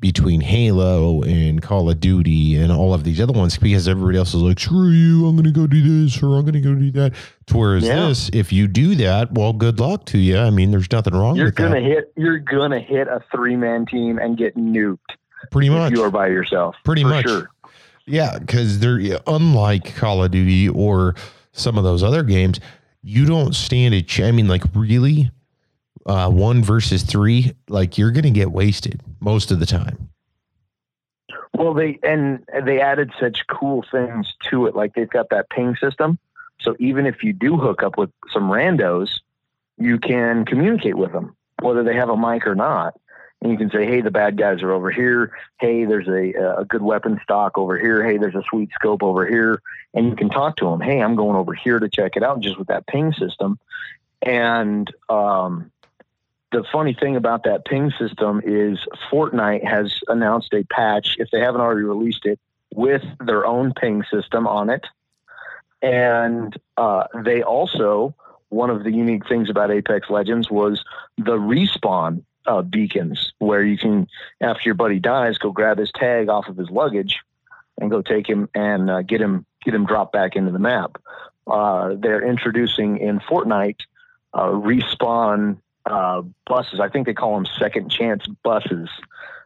between 0.00 0.40
Halo 0.40 1.22
and 1.22 1.62
Call 1.62 1.88
of 1.90 2.00
Duty 2.00 2.56
and 2.56 2.70
all 2.70 2.92
of 2.92 3.04
these 3.04 3.20
other 3.20 3.32
ones 3.32 3.56
because 3.56 3.88
everybody 3.88 4.18
else 4.18 4.34
is 4.34 4.42
like, 4.42 4.60
screw 4.60 4.90
you, 4.90 5.26
I'm 5.26 5.36
going 5.36 5.44
to 5.44 5.52
go 5.52 5.66
do 5.66 6.04
this 6.04 6.22
or 6.22 6.36
I'm 6.36 6.42
going 6.42 6.54
to 6.54 6.60
go 6.60 6.74
do 6.74 6.90
that. 6.92 7.14
To 7.46 7.56
whereas 7.56 7.84
yeah. 7.84 8.06
this, 8.06 8.30
if 8.32 8.52
you 8.52 8.68
do 8.68 8.94
that, 8.96 9.32
well, 9.32 9.52
good 9.52 9.80
luck 9.80 10.04
to 10.06 10.18
you. 10.18 10.38
I 10.38 10.50
mean, 10.50 10.70
there's 10.70 10.90
nothing 10.90 11.14
wrong 11.14 11.36
you're 11.36 11.46
with 11.46 11.54
gonna 11.54 11.80
that. 11.80 11.82
Hit, 11.82 12.12
you're 12.16 12.38
going 12.38 12.70
to 12.72 12.80
hit 12.80 13.08
a 13.08 13.22
three 13.32 13.56
man 13.56 13.86
team 13.86 14.18
and 14.18 14.36
get 14.36 14.56
nuked. 14.56 14.98
Pretty 15.50 15.70
much. 15.70 15.92
you 15.92 16.02
are 16.02 16.10
by 16.10 16.28
yourself. 16.28 16.76
Pretty 16.84 17.04
much. 17.04 17.26
Sure. 17.26 17.50
Yeah, 18.06 18.38
because 18.38 18.78
they're 18.78 19.20
unlike 19.26 19.96
Call 19.96 20.22
of 20.22 20.30
Duty 20.30 20.68
or 20.68 21.14
some 21.52 21.78
of 21.78 21.84
those 21.84 22.02
other 22.02 22.22
games, 22.22 22.60
you 23.02 23.26
don't 23.26 23.54
stand 23.54 23.94
a 23.94 24.02
chance. 24.02 24.28
I 24.28 24.32
mean, 24.32 24.48
like, 24.48 24.62
really? 24.74 25.30
uh, 26.06 26.30
one 26.30 26.62
versus 26.62 27.02
three, 27.02 27.52
like 27.68 27.98
you're 27.98 28.12
going 28.12 28.24
to 28.24 28.30
get 28.30 28.52
wasted 28.52 29.02
most 29.20 29.50
of 29.50 29.60
the 29.60 29.66
time. 29.66 30.10
Well, 31.54 31.72
they 31.74 31.98
and 32.02 32.44
they 32.64 32.80
added 32.80 33.12
such 33.18 33.46
cool 33.46 33.84
things 33.90 34.34
to 34.50 34.66
it. 34.66 34.76
Like 34.76 34.94
they've 34.94 35.08
got 35.08 35.30
that 35.30 35.48
ping 35.48 35.74
system, 35.76 36.18
so 36.60 36.76
even 36.78 37.06
if 37.06 37.22
you 37.24 37.32
do 37.32 37.56
hook 37.56 37.82
up 37.82 37.96
with 37.96 38.10
some 38.32 38.50
randos, 38.50 39.20
you 39.78 39.98
can 39.98 40.44
communicate 40.44 40.96
with 40.96 41.12
them, 41.12 41.34
whether 41.62 41.82
they 41.82 41.94
have 41.94 42.10
a 42.10 42.16
mic 42.16 42.46
or 42.46 42.54
not. 42.54 42.94
and 43.42 43.52
you 43.52 43.58
can 43.58 43.70
say, 43.70 43.86
"Hey, 43.86 44.00
the 44.00 44.10
bad 44.10 44.36
guys 44.36 44.62
are 44.62 44.72
over 44.72 44.90
here. 44.90 45.32
Hey, 45.60 45.84
there's 45.84 46.08
a 46.08 46.58
a 46.60 46.64
good 46.64 46.82
weapon 46.82 47.20
stock 47.22 47.58
over 47.58 47.78
here. 47.78 48.04
Hey, 48.04 48.18
there's 48.18 48.34
a 48.34 48.42
sweet 48.50 48.70
scope 48.72 49.02
over 49.02 49.26
here." 49.26 49.60
And 49.94 50.06
you 50.08 50.16
can 50.16 50.28
talk 50.28 50.56
to 50.56 50.66
them. 50.66 50.80
Hey, 50.80 51.00
I'm 51.00 51.16
going 51.16 51.36
over 51.36 51.54
here 51.54 51.78
to 51.78 51.88
check 51.88 52.16
it 52.16 52.22
out, 52.22 52.40
just 52.40 52.58
with 52.58 52.68
that 52.68 52.86
ping 52.86 53.12
system. 53.14 53.58
And 54.22 54.92
um, 55.08 55.70
the 56.52 56.64
funny 56.72 56.94
thing 56.98 57.16
about 57.16 57.44
that 57.44 57.64
ping 57.64 57.90
system 57.98 58.40
is 58.44 58.78
Fortnite 59.10 59.64
has 59.66 60.00
announced 60.08 60.52
a 60.54 60.64
patch, 60.64 61.16
if 61.18 61.28
they 61.30 61.40
haven't 61.40 61.60
already 61.60 61.82
released 61.82 62.24
it, 62.24 62.38
with 62.74 63.02
their 63.24 63.46
own 63.46 63.72
ping 63.74 64.04
system 64.10 64.46
on 64.46 64.70
it. 64.70 64.86
And 65.82 66.56
uh, 66.76 67.04
they 67.24 67.42
also, 67.42 68.14
one 68.48 68.70
of 68.70 68.84
the 68.84 68.92
unique 68.92 69.28
things 69.28 69.50
about 69.50 69.70
Apex 69.70 70.08
Legends 70.08 70.50
was 70.50 70.84
the 71.16 71.36
respawn 71.36 72.22
uh, 72.46 72.62
beacons, 72.62 73.32
where 73.38 73.62
you 73.62 73.76
can, 73.76 74.06
after 74.40 74.62
your 74.64 74.74
buddy 74.74 75.00
dies, 75.00 75.38
go 75.38 75.50
grab 75.50 75.78
his 75.78 75.90
tag 75.92 76.28
off 76.28 76.48
of 76.48 76.56
his 76.56 76.70
luggage 76.70 77.18
and 77.78 77.90
go 77.90 78.02
take 78.02 78.28
him 78.28 78.48
and 78.54 78.90
uh, 78.90 79.02
get 79.02 79.20
him 79.20 79.44
get 79.64 79.74
him 79.74 79.84
dropped 79.84 80.12
back 80.12 80.36
into 80.36 80.52
the 80.52 80.58
map. 80.58 80.96
Uh, 81.46 81.94
they're 81.98 82.26
introducing 82.26 82.98
in 82.98 83.18
Fortnite 83.20 83.80
uh, 84.32 84.46
respawn 84.46 85.58
uh, 85.86 86.22
buses. 86.46 86.80
I 86.80 86.88
think 86.88 87.06
they 87.06 87.14
call 87.14 87.34
them 87.34 87.46
second 87.58 87.90
chance 87.90 88.26
buses. 88.42 88.88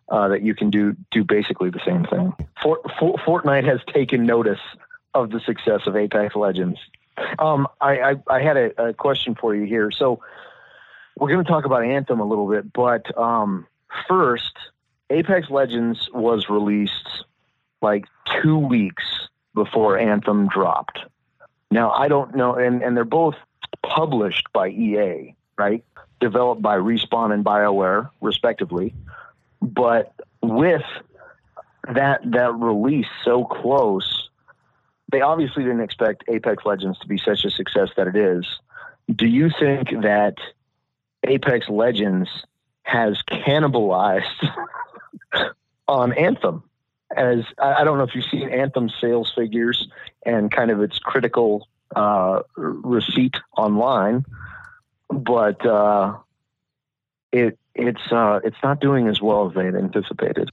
Uh, 0.08 0.26
that 0.26 0.42
you 0.42 0.56
can 0.56 0.70
do 0.70 0.96
do 1.12 1.22
basically 1.22 1.70
the 1.70 1.80
same 1.86 2.04
thing. 2.04 2.34
Fort, 2.60 2.80
Fort, 2.98 3.20
Fortnite 3.20 3.64
has 3.64 3.78
taken 3.94 4.26
notice 4.26 4.58
of 5.14 5.30
the 5.30 5.38
success 5.38 5.82
of 5.86 5.94
Apex 5.94 6.34
Legends. 6.34 6.80
Um, 7.38 7.68
I, 7.80 8.00
I, 8.00 8.14
I, 8.28 8.42
had 8.42 8.56
a, 8.56 8.88
a, 8.88 8.92
question 8.92 9.36
for 9.36 9.54
you 9.54 9.66
here. 9.66 9.92
So 9.92 10.20
we're 11.16 11.28
going 11.28 11.44
to 11.44 11.48
talk 11.48 11.64
about 11.64 11.84
Anthem 11.84 12.18
a 12.18 12.24
little 12.24 12.48
bit, 12.48 12.72
but 12.72 13.16
um, 13.16 13.66
first, 14.08 14.52
Apex 15.10 15.50
Legends 15.50 16.08
was 16.12 16.48
released 16.48 17.24
like 17.82 18.06
two 18.42 18.58
weeks 18.58 19.04
before 19.54 19.98
Anthem 19.98 20.48
dropped. 20.48 21.00
Now 21.70 21.90
I 21.90 22.08
don't 22.08 22.34
know, 22.34 22.54
and, 22.54 22.82
and 22.82 22.96
they're 22.96 23.04
both 23.04 23.36
published 23.84 24.48
by 24.52 24.68
EA, 24.68 25.34
right? 25.56 25.84
Developed 26.20 26.62
by 26.62 26.76
Respawn 26.76 27.32
and 27.32 27.44
BioWare, 27.44 28.10
respectively. 28.20 28.94
But 29.60 30.14
with 30.42 30.82
that 31.94 32.20
that 32.30 32.54
release 32.54 33.08
so 33.24 33.44
close, 33.44 34.28
they 35.10 35.20
obviously 35.20 35.64
didn't 35.64 35.80
expect 35.80 36.24
Apex 36.28 36.64
Legends 36.64 36.98
to 37.00 37.08
be 37.08 37.18
such 37.18 37.44
a 37.44 37.50
success 37.50 37.88
that 37.96 38.06
it 38.06 38.16
is. 38.16 38.46
Do 39.14 39.26
you 39.26 39.50
think 39.58 39.90
that 40.02 40.36
Apex 41.26 41.68
Legends 41.68 42.28
has 42.82 43.22
cannibalized 43.30 44.24
on 45.88 46.12
Anthem? 46.12 46.62
As 47.16 47.44
I 47.58 47.82
don't 47.82 47.98
know 47.98 48.04
if 48.04 48.14
you've 48.14 48.24
seen 48.26 48.48
Anthem 48.50 48.88
sales 49.00 49.32
figures 49.34 49.88
and 50.24 50.50
kind 50.50 50.70
of 50.70 50.80
its 50.80 50.98
critical 51.00 51.66
uh, 51.96 52.42
receipt 52.56 53.34
online, 53.56 54.24
but 55.10 55.64
uh, 55.66 56.16
it 57.32 57.58
it's 57.74 58.12
uh, 58.12 58.40
it's 58.44 58.56
not 58.62 58.80
doing 58.80 59.08
as 59.08 59.20
well 59.20 59.48
as 59.48 59.54
they 59.54 59.64
had 59.64 59.74
anticipated. 59.74 60.50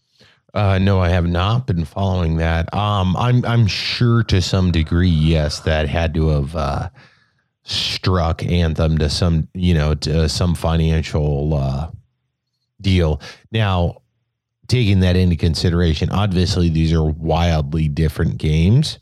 Uh, 0.54 0.80
no, 0.80 1.00
I 1.00 1.10
have 1.10 1.28
not 1.28 1.68
been 1.68 1.86
following 1.86 2.38
that. 2.38 2.74
Um, 2.74 3.16
I'm 3.18 3.46
I'm 3.46 3.68
sure 3.68 4.24
to 4.24 4.42
some 4.42 4.72
degree, 4.72 5.10
yes, 5.10 5.60
that 5.62 5.88
had 5.88 6.14
to 6.16 6.30
have 6.30 6.56
uh, 6.56 6.90
struck 7.64 8.44
Anthem 8.44 8.98
to 8.98 9.10
some 9.10 9.48
you 9.54 9.74
know 9.74 9.94
to 9.96 10.30
some 10.30 10.56
financial 10.56 11.54
uh, 11.54 11.92
deal. 12.82 13.22
Now, 13.52 14.02
taking 14.68 15.02
that 15.02 15.16
into 15.16 15.36
consideration, 15.36 16.10
obviously 16.10 16.70
these 16.70 16.94
are 16.94 17.04
wildly 17.04 17.88
different 17.88 18.38
games. 18.38 19.00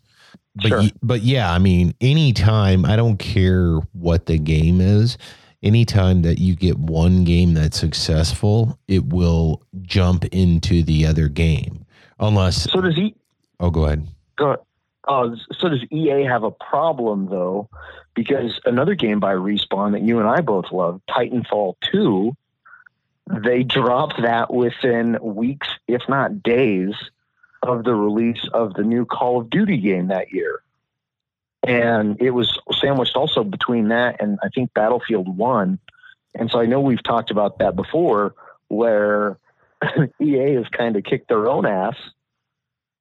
But 0.56 0.68
sure. 0.70 0.84
but 1.04 1.22
yeah, 1.22 1.52
I 1.52 1.60
mean, 1.60 1.94
anytime 2.00 2.86
I 2.86 2.96
don't 2.96 3.18
care 3.18 3.76
what 3.92 4.26
the 4.26 4.38
game 4.38 4.80
is, 4.80 5.18
anytime 5.66 6.22
that 6.22 6.40
you 6.40 6.56
get 6.56 6.78
one 6.78 7.24
game 7.24 7.56
that's 7.56 7.78
successful, 7.78 8.80
it 8.88 9.06
will 9.08 9.64
jump 9.82 10.24
into 10.26 10.84
the 10.84 11.06
other 11.06 11.28
game. 11.28 11.86
Unless 12.20 12.72
So 12.72 12.80
does 12.80 12.96
he 12.96 13.16
Oh, 13.60 13.70
go 13.70 13.86
ahead. 13.86 14.08
Go 14.38 14.58
uh, 15.08 15.30
so 15.60 15.70
does 15.70 15.84
EA 15.92 16.24
have 16.24 16.44
a 16.44 16.52
problem 16.52 17.28
though? 17.30 17.70
Because 18.16 18.60
another 18.66 18.96
game 18.96 19.20
by 19.20 19.34
Respawn 19.34 19.92
that 19.92 20.02
you 20.02 20.20
and 20.20 20.28
I 20.28 20.42
both 20.42 20.72
love, 20.72 21.02
Titanfall 21.10 21.76
2, 21.92 22.36
they 23.44 23.64
dropped 23.64 24.22
that 24.22 24.54
within 24.54 25.18
weeks, 25.22 25.68
if 25.88 26.02
not 26.08 26.42
days, 26.42 26.96
of 27.62 27.84
the 27.84 27.94
release 27.94 28.48
of 28.54 28.74
the 28.74 28.84
new 28.84 29.06
Call 29.06 29.42
of 29.42 29.50
Duty 29.50 29.78
game 29.78 30.08
that 30.08 30.32
year 30.32 30.62
and 31.66 32.22
it 32.22 32.32
was 32.32 32.60
sandwiched 32.80 33.16
also 33.16 33.44
between 33.44 33.90
that 33.90 34.22
and 34.22 34.38
I 34.44 34.50
think 34.50 34.74
Battlefield 34.74 35.36
One. 35.38 35.80
And 36.36 36.52
so 36.52 36.60
I 36.60 36.66
know 36.66 36.80
we've 36.80 37.02
talked 37.02 37.32
about 37.32 37.60
that 37.60 37.76
before, 37.76 38.36
where 38.68 39.38
EA 40.22 40.56
has 40.56 40.68
kind 40.70 40.96
of 40.96 41.04
kicked 41.04 41.30
their 41.30 41.48
own 41.48 41.66
ass 41.66 41.96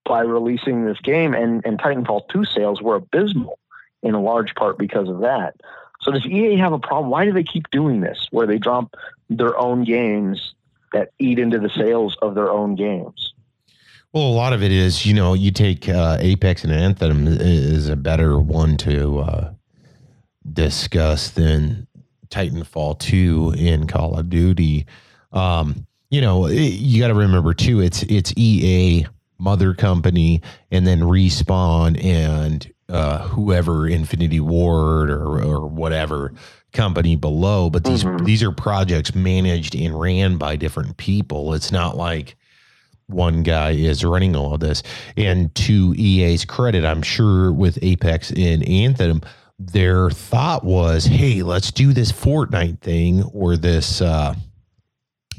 by 0.04 0.21
releasing 0.21 0.85
this 0.85 0.99
game, 1.00 1.35
and, 1.35 1.64
and 1.64 1.78
Titanfall 1.78 2.28
2 2.28 2.44
sales 2.44 2.80
were 2.80 2.97
abysmal 2.97 3.59
in 4.02 4.14
a 4.14 4.21
large 4.21 4.54
part 4.54 4.78
because 4.78 5.09
of 5.09 5.21
that. 5.21 5.54
So 6.00 6.12
does 6.12 6.26
EA 6.26 6.56
have 6.59 6.73
a 6.73 6.78
problem? 6.78 7.11
Why 7.11 7.25
do 7.25 7.33
they 7.33 7.44
keep 7.44 7.71
doing 7.71 8.00
this, 8.00 8.28
where 8.30 8.47
they 8.47 8.59
drop 8.59 8.94
their 9.30 9.59
own 9.59 9.85
games 9.85 10.54
that 10.92 11.11
eat 11.18 11.38
into 11.38 11.59
the 11.59 11.71
sales 11.71 12.16
of 12.21 12.35
their 12.35 12.50
own 12.50 12.76
games? 12.76 13.34
Well, 14.14 14.28
a 14.28 14.30
lot 14.33 14.52
of 14.52 14.62
it 14.62 14.71
is, 14.71 15.04
you 15.04 15.12
know, 15.12 15.35
you 15.35 15.50
take 15.50 15.88
uh, 15.88 16.18
Apex 16.21 16.62
and 16.62 16.73
Anthem 16.73 17.26
is 17.26 17.88
a 17.88 17.97
better 17.97 18.38
one 18.38 18.76
to 18.76 19.18
uh, 19.18 19.52
discuss 20.52 21.30
than 21.30 21.88
Titanfall 22.28 23.00
2 23.00 23.54
in 23.59 23.88
Call 23.88 24.16
of 24.16 24.30
Duty. 24.30 24.87
Um, 25.33 25.88
you 26.11 26.21
know, 26.21 26.47
it, 26.47 26.54
you 26.54 27.00
got 27.00 27.09
to 27.09 27.14
remember 27.14 27.54
too, 27.54 27.80
it's 27.80 28.04
it's 28.04 28.33
EA 28.37 29.04
mother 29.38 29.75
company 29.75 30.42
and 30.71 30.87
then 30.87 31.00
Respawn 31.00 32.00
and 32.00 32.73
uh, 32.88 33.26
whoever 33.26 33.88
Infinity 33.88 34.38
Ward 34.38 35.11
or, 35.11 35.42
or 35.42 35.66
whatever 35.66 36.33
company 36.73 37.16
below. 37.16 37.68
But 37.68 37.83
these 37.83 38.04
mm-hmm. 38.04 38.25
these 38.25 38.44
are 38.44 38.52
projects 38.52 39.12
managed 39.12 39.75
and 39.75 39.99
ran 39.99 40.37
by 40.37 40.54
different 40.54 40.99
people. 40.99 41.52
It's 41.52 41.73
not 41.73 41.97
like 41.97 42.37
one 43.06 43.42
guy 43.42 43.70
is 43.73 44.04
running 44.04 44.34
all 44.37 44.54
of 44.54 44.61
this. 44.61 44.82
And 45.16 45.54
to 45.56 45.94
EA's 45.96 46.44
credit, 46.44 46.84
I'm 46.84 47.02
sure 47.02 47.52
with 47.52 47.78
Apex 47.82 48.30
and 48.30 48.66
Anthem, 48.68 49.20
their 49.58 50.11
thought 50.11 50.64
was, 50.64 51.04
hey, 51.04 51.42
let's 51.42 51.70
do 51.70 51.92
this 51.92 52.11
Fortnite 52.11 52.80
thing 52.80 53.23
or 53.32 53.56
this 53.56 54.00
uh, 54.00 54.34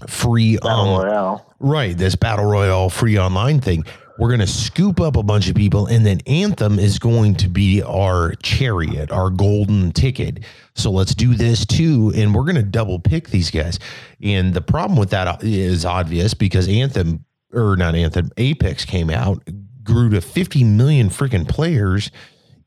free 0.08 0.58
battle 0.58 1.00
royale. 1.00 1.54
Right, 1.60 1.98
this 1.98 2.16
battle 2.16 2.46
royale 2.46 2.90
free 2.90 3.18
online 3.18 3.62
thing. 3.62 3.84
We're 4.18 4.30
going 4.30 4.40
to 4.40 4.48
scoop 4.48 5.02
up 5.02 5.18
a 5.18 5.24
bunch 5.24 5.50
of 5.50 5.56
people, 5.56 5.88
and 5.88 6.06
then 6.06 6.22
Anthem 6.26 6.80
is 6.80 7.00
going 7.00 7.36
to 7.36 7.50
be 7.50 7.82
our 7.84 8.34
chariot, 8.36 9.12
our 9.12 9.30
golden 9.30 9.92
ticket. 9.92 10.46
So 10.74 10.90
let's 10.90 11.14
do 11.14 11.34
this 11.36 11.66
too, 11.66 12.14
and 12.16 12.34
we're 12.34 12.44
going 12.44 12.56
to 12.56 12.64
double 12.64 12.98
pick 12.98 13.28
these 13.28 13.52
guys. 13.52 13.78
And 14.22 14.54
the 14.54 14.62
problem 14.62 14.98
with 14.98 15.10
that 15.10 15.44
is 15.44 15.84
obvious 15.84 16.34
because 16.34 16.70
Anthem 16.70 17.26
or 17.56 17.76
not 17.76 17.96
Anthem, 17.96 18.32
Apex 18.38 18.86
came 18.86 19.10
out, 19.10 19.44
grew 19.84 20.10
to 20.10 20.22
50 20.22 20.64
million 20.64 21.10
freaking 21.10 21.48
players 21.48 22.12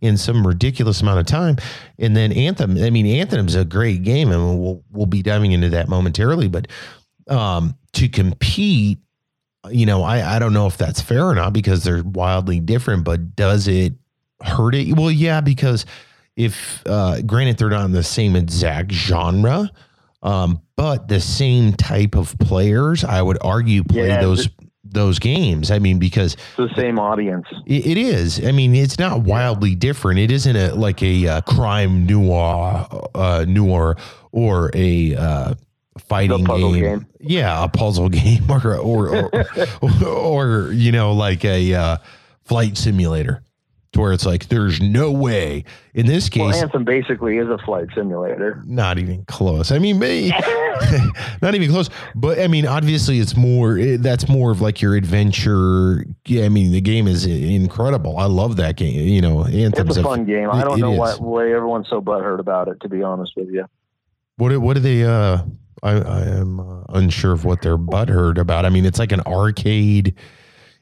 in 0.00 0.16
some 0.16 0.46
ridiculous 0.46 1.00
amount 1.00 1.20
of 1.20 1.26
time. 1.26 1.56
And 1.98 2.16
then 2.16 2.32
Anthem, 2.32 2.78
I 2.78 2.90
mean, 2.90 3.06
Anthem's 3.06 3.54
a 3.54 3.64
great 3.64 4.02
game, 4.02 4.30
and 4.30 4.60
we'll 4.60 4.82
we'll 4.90 5.06
be 5.06 5.22
diving 5.22 5.52
into 5.52 5.70
that 5.70 5.88
momentarily. 5.88 6.48
But 6.48 6.68
um, 7.28 7.76
to 7.94 8.08
compete, 8.08 8.98
you 9.70 9.86
know, 9.86 10.02
I 10.02 10.36
I 10.36 10.38
don't 10.38 10.52
know 10.52 10.66
if 10.66 10.76
that's 10.76 11.00
fair 11.00 11.26
or 11.26 11.34
not 11.34 11.52
because 11.52 11.84
they're 11.84 12.02
wildly 12.02 12.60
different. 12.60 13.04
But 13.04 13.34
does 13.34 13.68
it 13.68 13.94
hurt 14.42 14.74
it? 14.74 14.96
Well, 14.96 15.10
yeah, 15.10 15.40
because 15.40 15.84
if 16.36 16.82
uh, 16.86 17.20
granted 17.22 17.58
they're 17.58 17.70
not 17.70 17.84
in 17.84 17.92
the 17.92 18.04
same 18.04 18.36
exact 18.36 18.92
genre. 18.92 19.70
Um, 20.20 20.62
but 20.74 21.06
the 21.06 21.20
same 21.20 21.74
type 21.74 22.16
of 22.16 22.36
players, 22.38 23.04
I 23.04 23.22
would 23.22 23.38
argue, 23.40 23.84
play 23.84 24.08
yeah, 24.08 24.20
those 24.20 24.48
those 24.90 25.18
games. 25.18 25.70
I 25.70 25.78
mean, 25.78 25.98
because 25.98 26.34
it's 26.34 26.56
the 26.56 26.74
same 26.76 26.98
audience. 26.98 27.46
it, 27.66 27.86
it 27.86 27.98
is. 27.98 28.44
I 28.44 28.52
mean, 28.52 28.74
it's 28.74 28.98
not 28.98 29.22
wildly 29.22 29.74
different. 29.74 30.20
It 30.20 30.30
isn't 30.30 30.56
a 30.56 30.74
like 30.74 31.02
a 31.02 31.26
uh, 31.26 31.40
crime 31.42 32.06
noir, 32.06 32.86
uh, 33.14 33.44
noir, 33.48 33.96
or 34.32 34.70
a 34.74 35.14
uh, 35.14 35.54
fighting 35.98 36.44
game. 36.44 36.72
game. 36.74 37.06
Yeah, 37.20 37.64
a 37.64 37.68
puzzle 37.68 38.08
game, 38.08 38.50
or 38.50 38.76
or 38.76 39.08
or, 39.08 39.46
or, 39.82 40.06
or 40.06 40.72
you 40.72 40.92
know, 40.92 41.12
like 41.12 41.44
a 41.44 41.74
uh, 41.74 41.96
flight 42.44 42.76
simulator. 42.76 43.42
Where 43.98 44.12
it's 44.12 44.24
like 44.24 44.48
there's 44.48 44.80
no 44.80 45.10
way. 45.10 45.64
In 45.94 46.06
this 46.06 46.30
Well, 46.34 46.50
case, 46.52 46.62
Anthem 46.62 46.84
basically 46.84 47.36
is 47.38 47.48
a 47.48 47.58
flight 47.58 47.88
simulator. 47.94 48.62
not 48.64 48.98
even 48.98 49.24
close. 49.24 49.72
I 49.72 49.78
mean, 49.78 49.98
not 51.42 51.54
even 51.54 51.70
close. 51.70 51.90
But 52.14 52.38
I 52.38 52.46
mean, 52.46 52.66
obviously, 52.66 53.18
it's 53.18 53.36
more. 53.36 53.76
It, 53.76 54.02
that's 54.02 54.28
more 54.28 54.50
of 54.50 54.60
like 54.60 54.80
your 54.80 54.94
adventure. 54.94 56.04
Yeah, 56.26 56.44
I 56.44 56.48
mean, 56.48 56.72
the 56.72 56.80
game 56.80 57.06
is 57.08 57.26
incredible. 57.26 58.16
I 58.18 58.26
love 58.26 58.56
that 58.56 58.76
game. 58.76 59.08
You 59.08 59.20
know, 59.20 59.44
Anthem's 59.44 59.90
It's 59.90 59.98
a 59.98 60.02
fun 60.02 60.24
game. 60.24 60.48
I 60.50 60.62
don't 60.64 60.80
know 60.80 60.92
why, 60.92 61.12
is. 61.12 61.20
why 61.20 61.50
everyone's 61.52 61.88
so 61.88 62.00
butthurt 62.00 62.38
about 62.38 62.68
it. 62.68 62.80
To 62.80 62.88
be 62.88 63.02
honest 63.02 63.32
with 63.36 63.48
you, 63.50 63.66
What 64.36 64.56
what 64.58 64.74
do 64.74 64.80
they? 64.80 65.04
Uh, 65.04 65.38
I 65.82 65.90
I 65.92 66.20
am 66.22 66.60
uh, 66.60 66.82
unsure 66.90 67.32
of 67.32 67.44
what 67.44 67.62
they're 67.62 67.78
butthurt 67.78 68.38
about. 68.38 68.64
I 68.64 68.68
mean, 68.70 68.84
it's 68.86 68.98
like 68.98 69.12
an 69.12 69.20
arcade. 69.26 70.14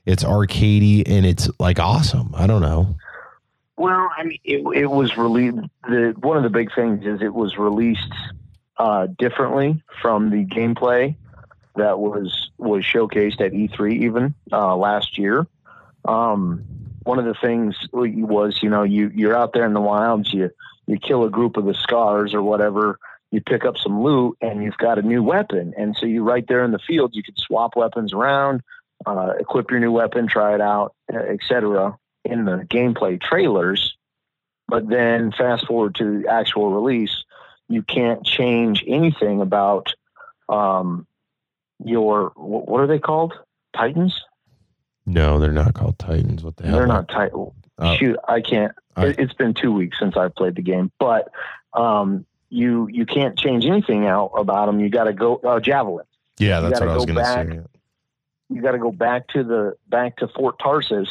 It's 0.04 0.23
arcadey 0.23 1.02
and 1.04 1.26
it's 1.26 1.50
like 1.58 1.80
awesome. 1.80 2.32
I 2.37 2.46
don't 2.46 2.62
know. 2.62 2.94
Well, 3.76 4.09
I 4.16 4.25
mean, 4.25 4.38
it, 4.45 4.64
it 4.75 4.87
was 4.87 5.16
released. 5.16 5.59
The 5.83 6.14
one 6.18 6.37
of 6.37 6.42
the 6.42 6.50
big 6.50 6.75
things 6.75 7.04
is 7.04 7.21
it 7.21 7.35
was 7.35 7.59
released 7.59 8.12
uh, 8.78 9.06
differently 9.18 9.83
from 10.00 10.30
the 10.30 10.45
gameplay 10.47 11.16
that 11.76 11.99
was 11.99 12.50
was 12.59 12.85
showcased 12.85 13.40
at 13.40 13.52
E3 13.52 14.02
even 14.02 14.35
uh, 14.50 14.75
last 14.76 15.18
year. 15.18 15.47
Um, 16.06 16.64
one 17.02 17.18
of 17.18 17.25
the 17.25 17.35
things 17.35 17.76
was, 17.92 18.62
you 18.62 18.71
know, 18.71 18.83
you 18.83 19.11
you're 19.14 19.37
out 19.37 19.52
there 19.52 19.66
in 19.66 19.75
the 19.75 19.80
wilds, 19.80 20.33
you 20.33 20.50
you 20.87 20.99
kill 20.99 21.25
a 21.25 21.30
group 21.30 21.56
of 21.56 21.64
the 21.64 21.75
scars 21.75 22.35
or 22.35 22.42
whatever, 22.42 22.99
you 23.30 23.40
pick 23.40 23.64
up 23.64 23.76
some 23.76 24.02
loot, 24.02 24.37
and 24.40 24.62
you've 24.62 24.76
got 24.78 24.99
a 24.99 25.02
new 25.02 25.23
weapon, 25.23 25.75
and 25.76 25.97
so 25.97 26.06
you 26.06 26.23
right 26.23 26.47
there 26.49 26.64
in 26.64 26.71
the 26.71 26.78
field, 26.78 27.14
you 27.14 27.23
could 27.23 27.38
swap 27.38 27.76
weapons 27.76 28.12
around, 28.12 28.62
uh, 29.04 29.33
equip 29.38 29.71
your 29.71 29.80
new 29.80 29.92
weapon, 29.92 30.26
try 30.26 30.54
it 30.54 30.61
out, 30.61 30.95
etc. 31.12 31.97
In 32.26 32.45
the 32.45 32.66
gameplay 32.68 33.21
trailers, 33.21 33.97
but 34.68 34.88
then 34.88 35.33
fast 35.33 35.66
forward 35.66 35.95
to 35.97 36.23
the 36.23 36.28
actual 36.28 36.71
release, 36.73 37.25
you 37.68 37.83
can't 37.83 38.25
change 38.25 38.85
anything 38.87 39.40
about 39.40 39.95
um, 40.49 41.06
your 41.85 42.30
wh- 42.30 42.66
what 42.68 42.80
are 42.80 42.87
they 42.87 42.99
called? 42.99 43.35
Titans? 43.76 44.21
No, 45.06 45.38
they're 45.38 45.52
not 45.52 45.75
called 45.75 45.99
Titans. 45.99 46.42
What 46.42 46.56
the 46.56 46.66
hell? 46.66 46.76
They're 46.78 46.87
not 46.87 47.09
Titans. 47.09 47.52
Uh, 47.78 47.95
Shoot, 47.97 48.16
I 48.26 48.40
can't. 48.40 48.73
I- 48.97 49.06
it, 49.06 49.18
it's 49.18 49.35
been 49.35 49.54
two 49.54 49.73
weeks 49.73 49.99
since 49.99 50.16
I've 50.16 50.35
played 50.35 50.54
the 50.56 50.62
game, 50.62 50.90
but 50.99 51.30
um, 51.75 52.25
you 52.49 52.88
you 52.90 53.04
can't 53.06 53.38
change 53.38 53.64
anything 53.66 54.06
out 54.06 54.33
about 54.37 54.66
them. 54.66 54.80
You 54.80 54.88
got 54.88 55.04
to 55.04 55.12
go 55.12 55.37
uh, 55.37 55.61
javelin. 55.61 56.06
Yeah, 56.38 56.61
that's 56.61 56.80
what 56.80 56.88
I 56.88 56.95
was 56.97 57.04
going 57.06 57.16
to 57.18 57.25
say. 57.25 57.61
You 58.49 58.62
got 58.62 58.73
to 58.73 58.78
go 58.78 58.92
back 58.92 59.28
to 59.28 59.42
the 59.45 59.76
back 59.88 60.16
to 60.18 60.28
Fort 60.28 60.59
Tarsis, 60.59 61.09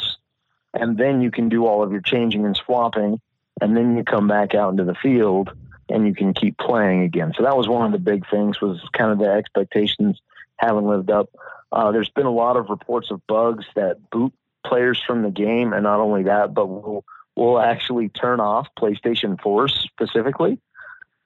and 0.75 0.97
then 0.97 1.21
you 1.21 1.31
can 1.31 1.49
do 1.49 1.65
all 1.65 1.83
of 1.83 1.91
your 1.91 2.01
changing 2.01 2.45
and 2.45 2.55
swapping, 2.55 3.19
and 3.61 3.75
then 3.75 3.97
you 3.97 4.03
come 4.03 4.27
back 4.27 4.53
out 4.53 4.71
into 4.71 4.83
the 4.83 4.95
field 4.95 5.51
and 5.89 6.07
you 6.07 6.15
can 6.15 6.33
keep 6.33 6.57
playing 6.57 7.03
again. 7.03 7.33
So 7.37 7.43
that 7.43 7.55
was 7.55 7.67
one 7.67 7.85
of 7.85 7.91
the 7.91 7.99
big 7.99 8.27
things 8.29 8.59
was 8.59 8.81
kind 8.93 9.11
of 9.11 9.19
the 9.19 9.29
expectations 9.29 10.19
haven't 10.57 10.87
lived 10.87 11.11
up. 11.11 11.29
Uh, 11.71 11.91
there's 11.91 12.09
been 12.09 12.25
a 12.25 12.31
lot 12.31 12.57
of 12.57 12.69
reports 12.69 13.11
of 13.11 13.25
bugs 13.27 13.65
that 13.75 14.09
boot 14.09 14.33
players 14.65 15.01
from 15.05 15.21
the 15.21 15.29
game, 15.29 15.73
and 15.73 15.83
not 15.83 15.99
only 15.99 16.23
that, 16.23 16.53
but 16.53 16.67
will 16.67 17.05
will 17.35 17.59
actually 17.59 18.07
turn 18.07 18.39
off 18.39 18.67
PlayStation 18.79 19.39
4 19.41 19.67
specifically. 19.67 20.57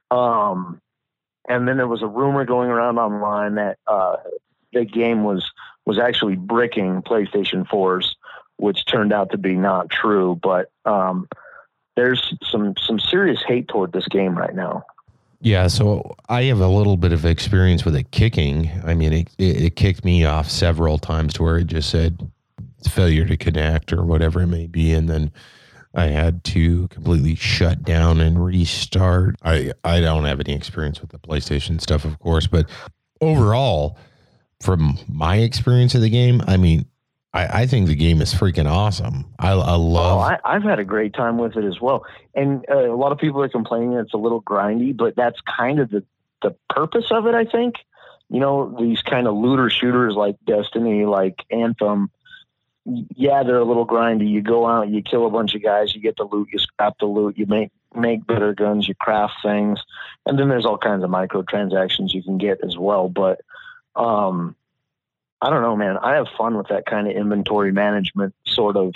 Um, 0.10 0.82
and 1.48 1.68
then 1.68 1.78
there 1.78 1.88
was 1.88 2.02
a 2.02 2.08
rumor 2.08 2.46
going 2.46 2.70
around 2.70 2.98
online 2.98 3.56
that 3.56 3.78
uh, 3.86 4.18
the 4.74 4.86
game 4.86 5.24
was 5.24 5.52
was 5.86 6.00
actually 6.00 6.36
bricking 6.36 7.02
PlayStation 7.02 7.68
4s, 7.68 8.16
which 8.60 8.86
turned 8.86 9.14
out 9.14 9.32
to 9.32 9.38
be 9.38 9.56
not 9.56 9.90
true. 9.90 10.40
But 10.42 10.72
um, 10.86 11.28
there's 11.96 12.34
some 12.44 12.76
some 12.78 13.00
serious 13.00 13.42
hate 13.48 13.68
toward 13.68 13.92
this 13.92 14.08
game 14.08 14.38
right 14.38 14.56
now. 14.56 14.84
Yeah, 15.42 15.68
so 15.68 16.16
I 16.28 16.44
have 16.44 16.60
a 16.60 16.68
little 16.68 16.98
bit 16.98 17.14
of 17.14 17.26
experience 17.26 17.86
with 17.86 17.96
it 17.96 18.12
kicking. 18.12 18.70
I 18.84 18.94
mean, 18.94 19.14
it, 19.14 19.30
it, 19.38 19.62
it 19.62 19.76
kicked 19.78 20.04
me 20.04 20.26
off 20.26 20.50
several 20.50 20.98
times 20.98 21.34
to 21.36 21.44
where 21.44 21.58
it 21.58 21.68
just 21.68 21.90
said 21.90 22.30
failure 22.90 23.26
to 23.26 23.38
connect 23.38 23.94
or 23.94 24.04
whatever 24.04 24.42
it 24.42 24.48
may 24.48 24.68
be, 24.68 24.92
and 24.92 25.10
then 25.10 25.32
I 25.94 26.06
had 26.06 26.44
to 26.46 26.88
completely 26.90 27.36
shut 27.36 27.84
down 27.84 28.20
and 28.20 28.44
restart. 28.44 29.36
I 29.42 29.72
I 29.84 30.02
don't 30.02 30.26
have 30.26 30.42
any 30.42 30.54
experience 30.54 31.02
with 31.02 31.12
the 31.12 31.20
PlayStation 31.20 31.80
stuff, 31.82 32.06
of 32.06 32.20
course, 32.20 32.46
but 32.46 32.70
overall, 33.22 33.98
from 34.62 34.98
my 35.08 35.38
experience 35.38 35.96
of 35.96 36.02
the 36.02 36.10
game, 36.10 36.42
I 36.48 36.58
mean, 36.58 36.86
I, 37.34 37.62
I 37.62 37.66
think 37.68 37.88
the 37.88 37.96
game 37.96 38.22
is 38.22 38.34
freaking 38.34 38.70
awesome. 38.70 39.34
I, 39.38 39.52
I 39.52 39.76
love. 39.76 40.18
Oh, 40.18 40.20
I, 40.20 40.40
I've 40.44 40.64
had 40.64 40.80
a 40.80 40.84
great 40.84 41.14
time 41.14 41.38
with 41.38 41.58
it 41.58 41.66
as 41.66 41.80
well. 41.80 42.06
And 42.34 42.66
uh, 42.70 42.92
a 42.92 42.96
lot 42.96 43.12
of 43.12 43.20
people 43.20 43.42
are 43.44 43.50
complaining 43.50 43.94
it's 43.94 44.14
a 44.14 44.18
little 44.18 44.42
grindy, 44.42 44.96
but 44.96 45.16
that's 45.16 45.40
kind 45.42 45.80
of 45.80 45.90
the, 45.90 46.04
the 46.42 46.56
purpose 46.70 47.12
of 47.12 47.28
it, 47.28 47.36
I 47.36 47.46
think. 47.46 47.76
You 48.30 48.40
know, 48.40 48.76
these 48.80 49.02
kind 49.02 49.28
of 49.28 49.36
looter 49.36 49.70
shooters 49.70 50.16
like 50.16 50.38
Destiny, 50.46 51.06
like 51.06 51.44
Anthem, 51.52 52.12
yeah, 52.86 53.44
they're 53.44 53.58
a 53.58 53.66
little 53.66 53.88
grindy. 53.88 54.30
You 54.30 54.42
go 54.42 54.68
out, 54.68 54.90
you 54.90 55.02
kill 55.02 55.26
a 55.26 55.32
bunch 55.32 55.56
of 55.56 55.64
guys, 55.64 55.94
you 55.94 56.02
get 56.02 56.18
the 56.18 56.24
loot, 56.24 56.50
you 56.52 56.60
scrap 56.60 56.98
the 57.00 57.06
loot, 57.06 57.38
you 57.38 57.46
make 57.46 57.72
make 57.96 58.26
better 58.26 58.54
guns, 58.54 58.88
you 58.88 58.94
craft 58.96 59.34
things, 59.44 59.80
and 60.26 60.38
then 60.38 60.48
there's 60.48 60.66
all 60.66 60.78
kinds 60.78 61.04
of 61.04 61.10
microtransactions 61.10 62.14
you 62.14 62.22
can 62.22 62.38
get 62.38 62.64
as 62.64 62.78
well. 62.78 63.10
But 63.10 63.42
um, 63.96 64.56
I 65.42 65.50
don't 65.50 65.62
know, 65.62 65.76
man. 65.76 65.98
I 65.98 66.16
have 66.16 66.28
fun 66.38 66.58
with 66.58 66.68
that 66.68 66.86
kind 66.86 67.08
of 67.08 67.16
inventory 67.16 67.72
management 67.72 68.36
sort 68.46 68.76
of, 68.76 68.94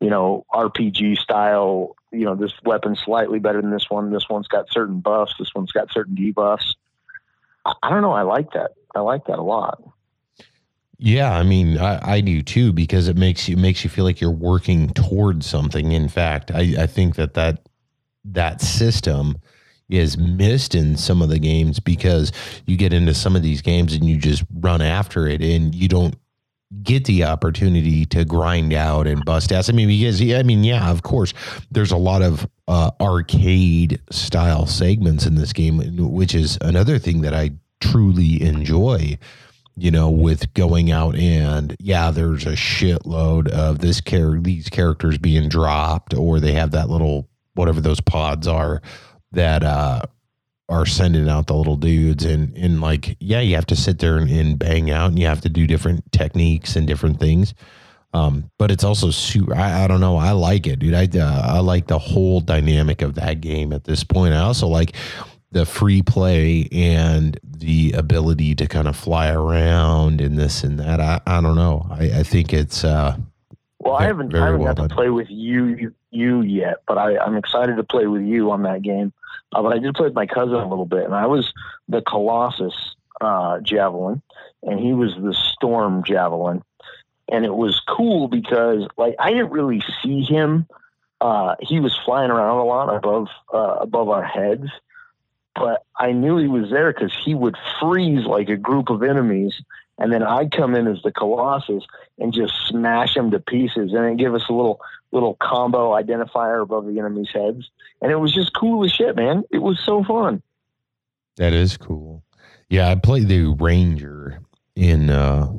you 0.00 0.10
know, 0.10 0.46
RPG 0.52 1.18
style. 1.18 1.96
You 2.12 2.24
know, 2.24 2.34
this 2.34 2.52
weapon's 2.64 3.00
slightly 3.00 3.38
better 3.38 3.60
than 3.60 3.70
this 3.70 3.90
one. 3.90 4.12
This 4.12 4.28
one's 4.28 4.48
got 4.48 4.70
certain 4.70 5.00
buffs. 5.00 5.34
This 5.38 5.54
one's 5.54 5.72
got 5.72 5.90
certain 5.92 6.14
debuffs. 6.14 6.74
I, 7.64 7.72
I 7.82 7.90
don't 7.90 8.02
know. 8.02 8.12
I 8.12 8.22
like 8.22 8.52
that. 8.52 8.72
I 8.94 9.00
like 9.00 9.24
that 9.26 9.38
a 9.38 9.42
lot. 9.42 9.82
Yeah, 10.98 11.36
I 11.36 11.42
mean, 11.42 11.78
I, 11.78 12.12
I 12.12 12.20
do 12.20 12.42
too 12.42 12.72
because 12.72 13.08
it 13.08 13.16
makes 13.16 13.48
you 13.48 13.56
makes 13.56 13.82
you 13.82 13.90
feel 13.90 14.04
like 14.04 14.20
you're 14.20 14.30
working 14.30 14.90
towards 14.90 15.46
something. 15.46 15.90
In 15.90 16.08
fact, 16.08 16.52
I, 16.52 16.74
I 16.78 16.86
think 16.86 17.16
that 17.16 17.34
that 17.34 17.66
that 18.24 18.60
system 18.60 19.38
is 19.92 20.16
missed 20.16 20.74
in 20.74 20.96
some 20.96 21.22
of 21.22 21.28
the 21.28 21.38
games 21.38 21.78
because 21.78 22.32
you 22.66 22.76
get 22.76 22.92
into 22.92 23.14
some 23.14 23.36
of 23.36 23.42
these 23.42 23.62
games 23.62 23.94
and 23.94 24.04
you 24.04 24.16
just 24.16 24.44
run 24.60 24.80
after 24.80 25.26
it 25.26 25.42
and 25.42 25.74
you 25.74 25.88
don't 25.88 26.16
get 26.82 27.04
the 27.04 27.24
opportunity 27.24 28.06
to 28.06 28.24
grind 28.24 28.72
out 28.72 29.06
and 29.06 29.24
bust 29.24 29.52
ass. 29.52 29.68
I 29.68 29.72
mean, 29.72 29.88
because 29.88 30.22
I 30.22 30.42
mean, 30.42 30.64
yeah, 30.64 30.90
of 30.90 31.02
course, 31.02 31.34
there's 31.70 31.92
a 31.92 31.96
lot 31.96 32.22
of 32.22 32.48
uh, 32.66 32.90
arcade 33.00 34.00
style 34.10 34.66
segments 34.66 35.26
in 35.26 35.34
this 35.34 35.52
game, 35.52 35.80
which 35.98 36.34
is 36.34 36.56
another 36.62 36.98
thing 36.98 37.20
that 37.22 37.34
I 37.34 37.50
truly 37.80 38.42
enjoy 38.42 39.18
you 39.76 39.90
know, 39.90 40.10
with 40.10 40.52
going 40.54 40.90
out 40.90 41.16
and 41.16 41.74
yeah, 41.80 42.10
there's 42.10 42.44
a 42.44 42.52
shitload 42.52 43.48
of 43.48 43.78
this 43.78 44.00
char- 44.00 44.38
these 44.38 44.68
characters 44.68 45.16
being 45.16 45.48
dropped, 45.48 46.14
or 46.14 46.40
they 46.40 46.52
have 46.52 46.72
that 46.72 46.90
little 46.90 47.28
whatever 47.54 47.80
those 47.80 48.00
pods 48.00 48.46
are 48.46 48.82
that 49.32 49.62
uh 49.62 50.02
are 50.68 50.86
sending 50.86 51.28
out 51.28 51.48
the 51.48 51.54
little 51.54 51.76
dudes 51.76 52.24
and 52.24 52.56
and 52.56 52.80
like 52.80 53.16
yeah, 53.20 53.40
you 53.40 53.54
have 53.54 53.66
to 53.66 53.76
sit 53.76 53.98
there 53.98 54.16
and, 54.16 54.30
and 54.30 54.58
bang 54.58 54.90
out 54.90 55.08
and 55.08 55.18
you 55.18 55.26
have 55.26 55.40
to 55.42 55.48
do 55.48 55.66
different 55.66 56.10
techniques 56.12 56.76
and 56.76 56.86
different 56.86 57.18
things. 57.18 57.54
Um, 58.14 58.50
but 58.58 58.70
it's 58.70 58.84
also 58.84 59.10
super. 59.10 59.54
I, 59.54 59.84
I 59.84 59.86
don't 59.86 60.00
know. 60.00 60.16
I 60.16 60.32
like 60.32 60.66
it, 60.66 60.78
dude. 60.78 60.94
I 60.94 61.08
uh, 61.18 61.42
I 61.56 61.60
like 61.60 61.86
the 61.86 61.98
whole 61.98 62.40
dynamic 62.40 63.00
of 63.02 63.14
that 63.14 63.40
game 63.40 63.72
at 63.72 63.84
this 63.84 64.04
point. 64.04 64.34
I 64.34 64.40
also 64.40 64.68
like 64.68 64.94
the 65.50 65.66
free 65.66 66.02
play 66.02 66.68
and 66.72 67.38
the 67.44 67.92
ability 67.92 68.54
to 68.54 68.66
kind 68.66 68.88
of 68.88 68.96
fly 68.96 69.30
around 69.30 70.20
and 70.20 70.38
this 70.38 70.64
and 70.64 70.78
that. 70.78 71.00
I, 71.00 71.20
I 71.26 71.40
don't 71.40 71.56
know. 71.56 71.86
I, 71.90 72.20
I 72.20 72.22
think 72.22 72.52
it's 72.52 72.84
uh 72.84 73.16
Well, 73.78 73.94
I 73.94 74.04
haven't, 74.04 74.34
I 74.34 74.46
haven't 74.46 74.60
well 74.60 74.74
got 74.74 74.88
to 74.88 74.94
play 74.94 75.10
with 75.10 75.28
you, 75.30 75.66
you, 75.66 75.94
you 76.10 76.40
yet, 76.42 76.82
but 76.86 76.98
I, 76.98 77.18
I'm 77.18 77.36
excited 77.36 77.76
to 77.76 77.84
play 77.84 78.06
with 78.06 78.22
you 78.22 78.50
on 78.50 78.62
that 78.62 78.82
game. 78.82 79.12
Uh, 79.52 79.62
but 79.62 79.72
I 79.72 79.78
did 79.78 79.94
play 79.94 80.06
with 80.06 80.14
my 80.14 80.26
cousin 80.26 80.54
a 80.54 80.68
little 80.68 80.86
bit, 80.86 81.04
and 81.04 81.14
I 81.14 81.26
was 81.26 81.52
the 81.88 82.02
Colossus 82.02 82.96
uh, 83.20 83.60
javelin, 83.60 84.22
and 84.62 84.80
he 84.80 84.92
was 84.92 85.14
the 85.14 85.34
Storm 85.34 86.02
javelin, 86.04 86.62
and 87.30 87.44
it 87.44 87.54
was 87.54 87.80
cool 87.86 88.28
because 88.28 88.86
like 88.96 89.14
I 89.18 89.30
didn't 89.30 89.50
really 89.50 89.82
see 90.02 90.22
him. 90.22 90.66
Uh, 91.20 91.54
he 91.60 91.78
was 91.78 91.96
flying 92.04 92.30
around 92.30 92.58
a 92.58 92.64
lot 92.64 92.94
above 92.94 93.28
uh, 93.52 93.76
above 93.80 94.08
our 94.08 94.24
heads, 94.24 94.68
but 95.54 95.84
I 95.96 96.12
knew 96.12 96.38
he 96.38 96.48
was 96.48 96.70
there 96.70 96.92
because 96.92 97.12
he 97.24 97.34
would 97.34 97.56
freeze 97.80 98.24
like 98.24 98.48
a 98.48 98.56
group 98.56 98.90
of 98.90 99.02
enemies, 99.02 99.54
and 99.98 100.12
then 100.12 100.22
I'd 100.22 100.50
come 100.50 100.74
in 100.74 100.88
as 100.88 101.02
the 101.02 101.12
Colossus 101.12 101.84
and 102.18 102.32
just 102.32 102.54
smash 102.68 103.14
them 103.14 103.30
to 103.30 103.38
pieces, 103.38 103.92
and 103.92 104.04
then 104.04 104.16
give 104.16 104.34
us 104.34 104.48
a 104.48 104.52
little 104.52 104.80
little 105.12 105.36
combo 105.40 105.92
identifier 105.92 106.62
above 106.62 106.86
the 106.86 106.98
enemy's 106.98 107.28
heads, 107.32 107.70
and 108.00 108.10
it 108.10 108.16
was 108.16 108.32
just 108.32 108.52
cool 108.54 108.84
as 108.84 108.92
shit, 108.92 109.14
man. 109.16 109.44
It 109.50 109.58
was 109.58 109.78
so 109.84 110.02
fun. 110.04 110.42
that 111.36 111.52
is 111.52 111.76
cool. 111.76 112.22
Yeah, 112.68 112.88
I 112.88 112.94
played 112.94 113.28
the 113.28 113.54
Ranger 113.58 114.40
in 114.74 115.10
uh 115.10 115.52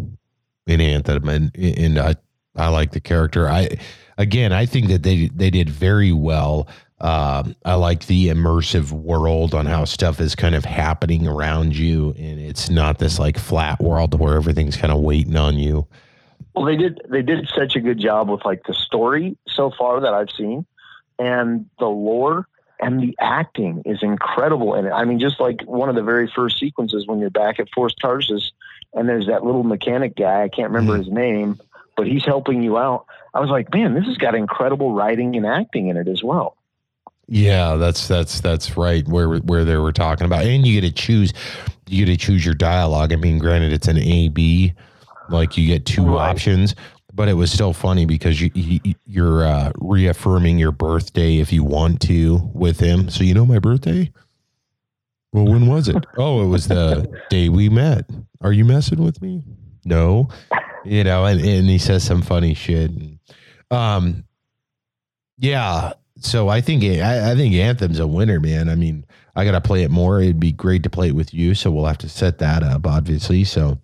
in 0.66 0.82
Anthem 0.82 1.30
and 1.30 1.56
and 1.56 2.00
I 2.00 2.16
I 2.56 2.70
like 2.70 2.92
the 2.92 3.00
character. 3.00 3.48
I 3.48 3.78
again, 4.18 4.52
I 4.52 4.66
think 4.66 4.88
that 4.88 5.04
they 5.04 5.28
they 5.28 5.50
did 5.50 5.70
very 5.70 6.12
well. 6.12 6.68
Um, 7.02 7.56
I 7.66 7.74
like 7.76 8.06
the 8.06 8.30
immersive 8.30 8.92
world 8.92 9.54
on 9.54 9.66
how 9.66 9.84
stuff 9.84 10.22
is 10.22 10.36
kind 10.36 10.56
of 10.56 10.64
happening 10.64 11.28
around 11.28 11.76
you, 11.76 12.14
and 12.18 12.40
it's 12.40 12.70
not 12.70 12.98
this 13.00 13.20
like 13.20 13.38
flat 13.38 13.82
world 13.82 14.18
where 14.18 14.36
everything's 14.36 14.78
kind 14.78 14.94
of 14.94 15.02
waiting 15.02 15.36
on 15.36 15.58
you. 15.58 15.86
Well, 16.56 16.66
they 16.66 16.76
did 16.76 17.02
they 17.10 17.22
did 17.22 17.50
such 17.50 17.76
a 17.76 17.80
good 17.82 18.00
job 18.00 18.30
with 18.30 18.46
like 18.46 18.64
the 18.66 18.74
story 18.74 19.38
so 19.48 19.72
far 19.72 20.02
that 20.02 20.14
I've 20.14 20.30
seen, 20.30 20.66
and 21.18 21.70
the 21.80 21.88
lore 21.88 22.48
and 22.80 23.00
the 23.02 23.16
acting 23.20 23.84
is 23.86 24.04
incredible 24.04 24.76
in 24.76 24.86
it. 24.86 24.92
I 24.92 25.06
mean, 25.06 25.20
just 25.20 25.40
like 25.40 25.62
one 25.64 25.90
of 25.90 25.96
the 25.96 26.04
very 26.04 26.32
first 26.34 26.60
sequences 26.60 27.08
when 27.08 27.20
you're 27.20 27.30
back 27.30 27.60
at 27.60 27.70
Force 27.74 27.96
Tarsis, 28.02 28.52
and 28.94 29.08
there's 29.08 29.28
that 29.28 29.44
little 29.44 29.64
mechanic 29.64 30.16
guy. 30.16 30.44
I 30.44 30.50
can't 30.50 30.70
remember 30.70 30.94
mm-hmm. 30.94 31.04
his 31.04 31.12
name, 31.12 31.60
but 31.96 32.08
he's 32.08 32.26
helping 32.26 32.62
you 32.62 32.78
out. 32.78 33.06
I 33.34 33.40
was 33.40 33.50
like, 33.50 33.74
man, 33.74 33.94
this 33.94 34.06
has 34.06 34.18
got 34.18 34.36
incredible 34.36 34.94
writing 34.94 35.36
and 35.36 35.46
acting 35.46 35.88
in 35.88 35.98
it 35.98 36.08
as 36.08 36.24
well. 36.24 36.58
Yeah, 37.28 37.76
that's 37.78 38.08
that's 38.08 38.42
that's 38.42 38.76
right. 38.76 39.08
Where 39.08 39.38
where 39.38 39.64
they 39.64 39.78
were 39.78 39.94
talking 39.94 40.26
about, 40.26 40.46
and 40.46 40.68
you 40.68 40.82
get 40.82 40.88
to 40.88 40.94
choose, 40.94 41.34
you 41.88 42.06
get 42.06 42.12
to 42.12 42.18
choose 42.18 42.46
your 42.46 42.54
dialogue. 42.54 43.14
I 43.14 43.16
mean, 43.16 43.40
granted, 43.40 43.72
it's 43.72 43.88
an 43.88 43.98
A 43.98 44.28
B, 44.28 44.74
like 45.34 45.58
you 45.58 45.68
get 45.68 45.86
two 45.86 46.06
right. 46.06 46.30
options, 46.30 46.76
but 47.14 47.28
it 47.28 47.34
was 47.34 47.52
still 47.52 47.74
funny 47.74 48.06
because 48.06 48.42
you, 48.42 48.52
you 49.06 49.28
are 49.28 49.44
uh, 49.44 49.72
reaffirming 49.76 50.58
your 50.58 50.72
birthday 50.72 51.38
if 51.38 51.52
you 51.52 51.64
want 51.64 52.02
to 52.02 52.50
with 52.54 52.80
him. 52.80 53.10
So 53.10 53.24
you 53.24 53.34
know 53.34 53.46
my 53.46 53.60
birthday. 53.60 54.12
Well, 55.34 55.46
when 55.46 55.68
was 55.68 55.88
it? 55.88 56.06
oh, 56.18 56.44
it 56.44 56.48
was 56.48 56.68
the 56.68 57.12
day 57.30 57.50
we 57.50 57.70
met. 57.70 58.10
Are 58.42 58.54
you 58.54 58.66
messing 58.66 59.04
with 59.04 59.22
me? 59.22 59.44
No, 59.86 60.30
you 60.86 61.04
know, 61.04 61.26
and, 61.26 61.42
and 61.42 61.68
he 61.68 61.78
says 61.78 62.04
some 62.04 62.22
funny 62.22 62.54
shit. 62.54 62.92
Um, 63.70 64.24
yeah, 65.38 65.94
so 66.20 66.48
I 66.48 66.62
think 66.62 66.84
I, 66.84 67.32
I, 67.32 67.36
think 67.36 67.54
Anthem's 67.56 68.00
a 68.00 68.08
winner, 68.08 68.40
man. 68.40 68.70
I 68.70 68.76
mean, 68.76 69.06
I 69.36 69.44
gotta 69.44 69.62
play 69.62 69.84
it 69.84 69.92
more. 69.92 70.22
It'd 70.22 70.40
be 70.40 70.52
great 70.52 70.84
to 70.84 70.90
play 70.90 71.10
it 71.10 71.16
with 71.16 71.34
you, 71.34 71.54
so 71.56 71.72
we'll 71.72 71.86
have 71.86 71.98
to 72.00 72.10
set 72.10 72.38
that 72.40 72.64
up, 72.64 72.88
obviously. 72.88 73.44
So 73.44 73.80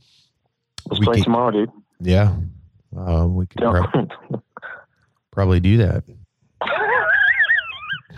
let's 0.88 1.04
play 1.04 1.16
can, 1.16 1.24
tomorrow, 1.24 1.52
dude. 1.52 1.72
Yeah, 2.00 2.36
uh, 2.98 3.28
we 3.28 3.48
could 3.48 3.62
prob- 3.62 4.12
probably 5.32 5.60
do 5.60 5.78
that. 5.78 6.04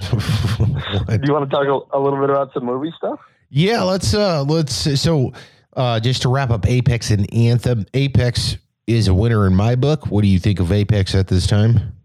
do 0.09 1.27
you 1.27 1.33
want 1.33 1.49
to 1.49 1.55
talk 1.55 1.65
a, 1.65 1.97
a, 1.97 1.99
little 1.99 2.19
bit 2.19 2.29
about 2.29 2.53
some 2.53 2.65
movie 2.65 2.91
stuff? 2.97 3.19
Yeah, 3.49 3.83
let's. 3.83 4.13
uh 4.13 4.43
Let's. 4.43 4.99
So, 4.99 5.33
uh 5.73 5.99
just 5.99 6.21
to 6.23 6.29
wrap 6.29 6.49
up 6.49 6.67
Apex 6.67 7.11
and 7.11 7.31
Anthem. 7.33 7.85
Apex 7.93 8.57
is 8.87 9.07
a 9.07 9.13
winner 9.13 9.47
in 9.47 9.55
my 9.55 9.75
book. 9.75 10.07
What 10.07 10.21
do 10.21 10.27
you 10.27 10.39
think 10.39 10.59
of 10.59 10.71
Apex 10.71 11.15
at 11.15 11.27
this 11.27 11.47
time? 11.47 11.95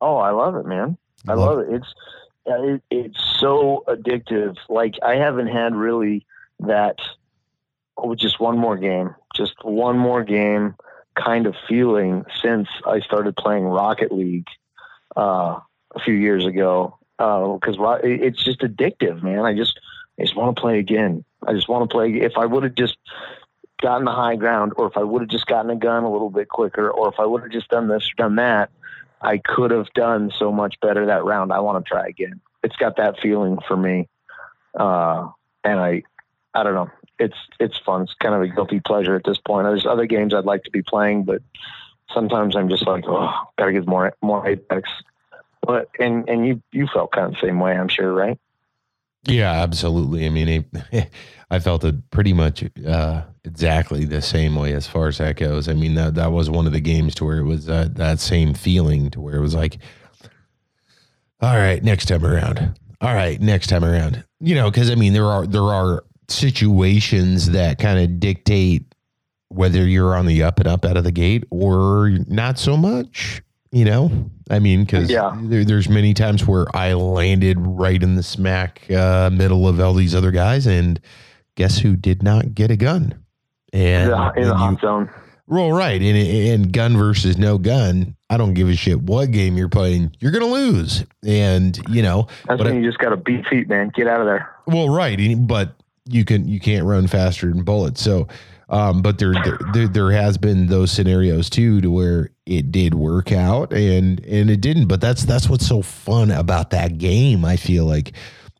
Oh, 0.00 0.16
I 0.16 0.30
love 0.30 0.56
it, 0.56 0.66
man. 0.66 0.98
I 1.28 1.34
love, 1.34 1.58
love 1.58 1.66
it. 1.66 1.74
It's 1.74 1.94
it, 2.46 2.82
it's 2.90 3.38
so 3.40 3.84
addictive. 3.88 4.56
Like 4.68 4.94
I 5.02 5.16
haven't 5.16 5.48
had 5.48 5.74
really 5.74 6.26
that. 6.60 6.96
Oh, 7.96 8.14
just 8.14 8.40
one 8.40 8.58
more 8.58 8.76
game, 8.76 9.14
just 9.34 9.54
one 9.62 9.98
more 9.98 10.24
game 10.24 10.74
kind 11.14 11.46
of 11.46 11.54
feeling 11.68 12.24
since 12.42 12.68
I 12.86 13.00
started 13.00 13.36
playing 13.36 13.64
Rocket 13.64 14.10
League 14.10 14.48
uh, 15.16 15.60
a 15.94 16.00
few 16.04 16.14
years 16.14 16.44
ago. 16.44 16.98
Because 17.16 17.78
uh, 17.78 17.98
it's 18.02 18.42
just 18.42 18.60
addictive, 18.60 19.22
man. 19.22 19.40
I 19.44 19.54
just 19.54 19.78
I 20.18 20.22
just 20.22 20.34
want 20.34 20.56
to 20.56 20.60
play 20.60 20.80
again. 20.80 21.24
I 21.46 21.52
just 21.52 21.68
want 21.68 21.88
to 21.88 21.94
play. 21.94 22.12
If 22.14 22.32
I 22.36 22.44
would 22.44 22.64
have 22.64 22.74
just 22.74 22.96
gotten 23.80 24.04
the 24.04 24.12
high 24.12 24.34
ground, 24.34 24.72
or 24.76 24.88
if 24.88 24.96
I 24.96 25.04
would 25.04 25.22
have 25.22 25.30
just 25.30 25.46
gotten 25.46 25.70
a 25.70 25.76
gun 25.76 26.02
a 26.02 26.10
little 26.10 26.30
bit 26.30 26.48
quicker, 26.48 26.90
or 26.90 27.08
if 27.08 27.20
I 27.20 27.26
would 27.26 27.42
have 27.42 27.52
just 27.52 27.68
done 27.68 27.86
this 27.86 28.02
or 28.10 28.14
done 28.16 28.36
that, 28.36 28.70
I 29.20 29.38
could 29.38 29.70
have 29.70 29.92
done 29.94 30.32
so 30.36 30.50
much 30.50 30.80
better 30.80 31.06
that 31.06 31.24
round. 31.24 31.52
I 31.52 31.60
want 31.60 31.84
to 31.84 31.88
try 31.88 32.06
again. 32.06 32.40
It's 32.62 32.76
got 32.76 32.96
that 32.96 33.20
feeling 33.20 33.58
for 33.66 33.76
me. 33.76 34.08
Uh, 34.78 35.28
and 35.62 35.78
I, 35.78 36.02
I 36.52 36.62
don't 36.62 36.74
know. 36.74 36.90
It's, 37.18 37.36
it's 37.60 37.78
fun. 37.78 38.02
It's 38.02 38.14
kind 38.14 38.34
of 38.34 38.42
a 38.42 38.48
guilty 38.48 38.80
pleasure 38.80 39.14
at 39.14 39.24
this 39.24 39.38
point. 39.38 39.66
There's 39.66 39.86
other 39.86 40.06
games 40.06 40.34
I'd 40.34 40.44
like 40.44 40.64
to 40.64 40.70
be 40.70 40.82
playing, 40.82 41.24
but 41.24 41.42
sometimes 42.12 42.56
I'm 42.56 42.68
just 42.68 42.86
like, 42.86 43.04
oh, 43.06 43.30
gotta 43.58 43.72
get 43.72 43.86
more, 43.86 44.14
more 44.22 44.46
Apex. 44.46 44.88
But, 45.62 45.88
and, 45.98 46.28
and 46.28 46.46
you, 46.46 46.62
you 46.72 46.86
felt 46.92 47.12
kind 47.12 47.26
of 47.26 47.32
the 47.32 47.46
same 47.46 47.58
way, 47.60 47.72
I'm 47.72 47.88
sure, 47.88 48.12
right? 48.12 48.38
Yeah, 49.26 49.52
absolutely. 49.52 50.26
I 50.26 50.28
mean, 50.28 50.66
I 51.50 51.58
felt 51.58 51.84
it 51.84 52.10
pretty 52.10 52.32
much 52.32 52.64
uh, 52.86 53.22
exactly 53.44 54.04
the 54.04 54.20
same 54.20 54.54
way 54.54 54.72
as 54.72 54.86
far 54.86 55.08
as 55.08 55.18
that 55.18 55.36
goes. 55.36 55.68
I 55.68 55.74
mean, 55.74 55.94
that 55.94 56.14
that 56.16 56.32
was 56.32 56.50
one 56.50 56.66
of 56.66 56.72
the 56.72 56.80
games 56.80 57.14
to 57.16 57.24
where 57.24 57.38
it 57.38 57.44
was 57.44 57.68
uh, 57.68 57.88
that 57.92 58.20
same 58.20 58.54
feeling 58.54 59.10
to 59.10 59.20
where 59.20 59.36
it 59.36 59.40
was 59.40 59.54
like, 59.54 59.78
all 61.40 61.56
right, 61.56 61.82
next 61.82 62.06
time 62.06 62.24
around. 62.24 62.78
All 63.00 63.14
right, 63.14 63.40
next 63.40 63.68
time 63.68 63.84
around. 63.84 64.24
You 64.40 64.54
know, 64.54 64.70
because 64.70 64.90
I 64.90 64.94
mean, 64.94 65.12
there 65.12 65.26
are 65.26 65.46
there 65.46 65.62
are 65.62 66.04
situations 66.28 67.50
that 67.50 67.78
kind 67.78 67.98
of 67.98 68.20
dictate 68.20 68.94
whether 69.48 69.86
you're 69.86 70.16
on 70.16 70.26
the 70.26 70.42
up 70.42 70.58
and 70.58 70.68
up 70.68 70.84
out 70.84 70.96
of 70.96 71.04
the 71.04 71.12
gate 71.12 71.44
or 71.50 72.10
not 72.26 72.58
so 72.58 72.76
much. 72.76 73.42
You 73.70 73.84
know, 73.84 74.30
I 74.50 74.60
mean, 74.60 74.84
because 74.84 75.10
yeah. 75.10 75.36
there, 75.42 75.64
there's 75.64 75.88
many 75.88 76.14
times 76.14 76.46
where 76.46 76.64
I 76.76 76.92
landed 76.92 77.56
right 77.58 78.00
in 78.00 78.14
the 78.14 78.22
smack 78.22 78.88
uh, 78.88 79.30
middle 79.32 79.66
of 79.66 79.80
all 79.80 79.94
these 79.94 80.14
other 80.14 80.30
guys, 80.30 80.68
and 80.68 81.00
guess 81.56 81.78
who 81.78 81.96
did 81.96 82.22
not 82.22 82.54
get 82.54 82.70
a 82.70 82.76
gun? 82.76 83.20
And 83.72 84.10
yeah, 84.10 84.30
in 84.36 84.46
the 84.46 84.54
hot 84.54 84.80
zone. 84.80 85.10
Well, 85.48 85.72
right, 85.72 86.00
and, 86.00 86.16
and 86.16 86.72
gun 86.72 86.96
versus 86.96 87.36
no 87.36 87.58
gun. 87.58 88.14
I 88.30 88.36
don't 88.36 88.54
give 88.54 88.68
a 88.68 88.76
shit 88.76 89.02
what 89.02 89.32
game 89.32 89.56
you're 89.56 89.68
playing. 89.68 90.14
You're 90.20 90.30
gonna 90.30 90.46
lose, 90.46 91.04
and 91.26 91.76
you 91.88 92.02
know. 92.02 92.28
That's 92.46 92.62
when 92.62 92.72
I, 92.72 92.76
you 92.76 92.86
just 92.86 92.98
got 92.98 93.10
to 93.10 93.16
beat 93.16 93.44
feet, 93.48 93.68
man. 93.68 93.90
Get 93.94 94.06
out 94.06 94.20
of 94.20 94.26
there. 94.26 94.54
Well, 94.66 94.88
right, 94.88 95.18
but 95.36 95.74
you 96.06 96.24
can 96.24 96.46
you 96.46 96.60
can't 96.60 96.84
run 96.84 97.06
faster 97.06 97.48
than 97.48 97.62
bullets. 97.62 98.02
So, 98.02 98.28
um, 98.68 99.02
but 99.02 99.18
there, 99.18 99.34
there 99.72 99.88
there 99.88 100.10
has 100.12 100.38
been 100.38 100.66
those 100.66 100.90
scenarios 100.90 101.48
too, 101.50 101.80
to 101.80 101.90
where 101.90 102.30
it 102.46 102.70
did 102.70 102.94
work 102.94 103.32
out 103.32 103.72
and 103.72 104.24
and 104.24 104.50
it 104.50 104.60
didn't. 104.60 104.86
But 104.86 105.00
that's 105.00 105.24
that's 105.24 105.48
what's 105.48 105.66
so 105.66 105.82
fun 105.82 106.30
about 106.30 106.70
that 106.70 106.98
game. 106.98 107.44
I 107.44 107.56
feel 107.56 107.86
like 107.86 108.12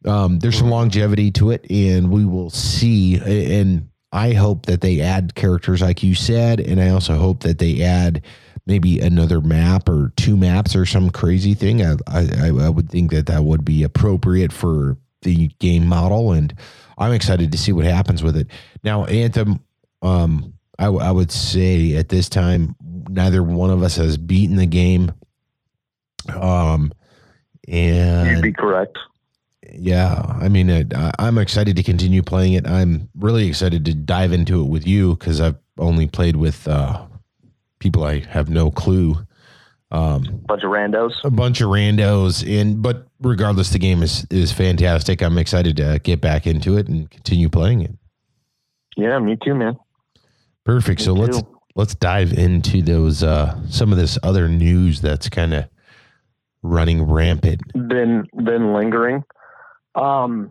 um, 0.04 0.38
there's 0.38 0.58
some 0.58 0.70
longevity 0.70 1.30
to 1.32 1.50
it, 1.50 1.66
and 1.70 2.10
we 2.10 2.24
will 2.24 2.50
see. 2.50 3.16
And 3.18 3.88
I 4.12 4.32
hope 4.32 4.66
that 4.66 4.80
they 4.80 5.00
add 5.00 5.34
characters 5.34 5.82
like 5.82 6.02
you 6.02 6.14
said, 6.14 6.60
and 6.60 6.80
I 6.80 6.90
also 6.90 7.16
hope 7.16 7.42
that 7.42 7.58
they 7.58 7.82
add 7.82 8.22
maybe 8.66 9.00
another 9.00 9.42
map 9.42 9.88
or 9.88 10.12
two 10.16 10.36
maps 10.36 10.74
or 10.74 10.86
some 10.86 11.10
crazy 11.10 11.52
thing. 11.52 11.84
I 11.84 11.96
I, 12.06 12.48
I 12.48 12.68
would 12.70 12.88
think 12.88 13.10
that 13.10 13.26
that 13.26 13.44
would 13.44 13.64
be 13.64 13.82
appropriate 13.82 14.52
for 14.52 14.96
the 15.22 15.48
game 15.58 15.86
model, 15.86 16.32
and 16.32 16.54
I'm 16.98 17.12
excited 17.12 17.52
to 17.52 17.58
see 17.58 17.72
what 17.72 17.84
happens 17.84 18.22
with 18.22 18.36
it. 18.36 18.48
Now, 18.82 19.04
Anthem, 19.04 19.60
um, 20.02 20.54
I, 20.78 20.86
I 20.86 21.10
would 21.10 21.30
say 21.30 21.96
at 21.96 22.08
this 22.08 22.28
time, 22.28 22.76
neither 23.08 23.42
one 23.42 23.70
of 23.70 23.82
us 23.82 23.96
has 23.96 24.16
beaten 24.16 24.56
the 24.56 24.66
game. 24.66 25.12
Um, 26.34 26.92
and 27.68 28.30
you'd 28.30 28.42
be 28.42 28.52
correct 28.52 28.98
yeah, 29.76 30.22
I 30.40 30.48
mean, 30.48 30.70
it, 30.70 30.92
I'm 31.18 31.38
excited 31.38 31.76
to 31.76 31.82
continue 31.82 32.22
playing 32.22 32.54
it. 32.54 32.66
I'm 32.66 33.08
really 33.14 33.46
excited 33.48 33.84
to 33.86 33.94
dive 33.94 34.32
into 34.32 34.60
it 34.62 34.68
with 34.68 34.86
you 34.86 35.16
because 35.16 35.40
I've 35.40 35.56
only 35.78 36.06
played 36.06 36.36
with 36.36 36.66
uh, 36.68 37.06
people 37.78 38.04
I 38.04 38.20
have 38.20 38.48
no 38.48 38.70
clue. 38.70 39.26
Um, 39.90 40.42
bunch 40.46 40.64
of 40.64 40.70
randos. 40.70 41.12
A 41.24 41.30
bunch 41.30 41.60
of 41.60 41.68
randos, 41.68 42.44
and 42.60 42.82
but 42.82 43.06
regardless, 43.20 43.70
the 43.70 43.78
game 43.78 44.02
is 44.02 44.26
is 44.30 44.52
fantastic. 44.52 45.22
I'm 45.22 45.38
excited 45.38 45.76
to 45.76 46.00
get 46.02 46.20
back 46.20 46.46
into 46.46 46.76
it 46.76 46.88
and 46.88 47.08
continue 47.10 47.48
playing 47.48 47.82
it. 47.82 47.92
Yeah, 48.96 49.18
me 49.18 49.36
too, 49.42 49.54
man. 49.54 49.76
Perfect. 50.64 51.00
Me 51.00 51.04
so 51.04 51.14
too. 51.14 51.20
let's 51.20 51.42
let's 51.76 51.94
dive 51.94 52.32
into 52.32 52.82
those 52.82 53.22
uh, 53.22 53.60
some 53.68 53.92
of 53.92 53.98
this 53.98 54.18
other 54.22 54.48
news 54.48 55.00
that's 55.00 55.28
kind 55.28 55.54
of 55.54 55.66
running 56.62 57.02
rampant. 57.02 57.60
Been 57.72 58.26
been 58.34 58.72
lingering. 58.72 59.22
Um, 59.94 60.50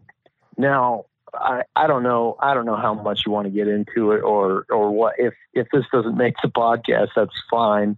now, 0.58 1.06
I, 1.34 1.64
I 1.76 1.88
don't 1.88 2.04
know. 2.04 2.38
I 2.40 2.54
don't 2.54 2.66
know 2.66 2.76
how 2.76 2.94
much 2.94 3.24
you 3.26 3.32
want 3.32 3.46
to 3.46 3.52
get 3.52 3.68
into 3.68 4.12
it 4.12 4.22
or, 4.22 4.66
or 4.70 4.92
what, 4.92 5.16
if, 5.18 5.34
if 5.54 5.68
this 5.74 5.86
doesn't 5.92 6.16
make 6.16 6.36
the 6.42 6.50
podcast, 6.50 7.10
that's 7.16 7.34
fine. 7.50 7.98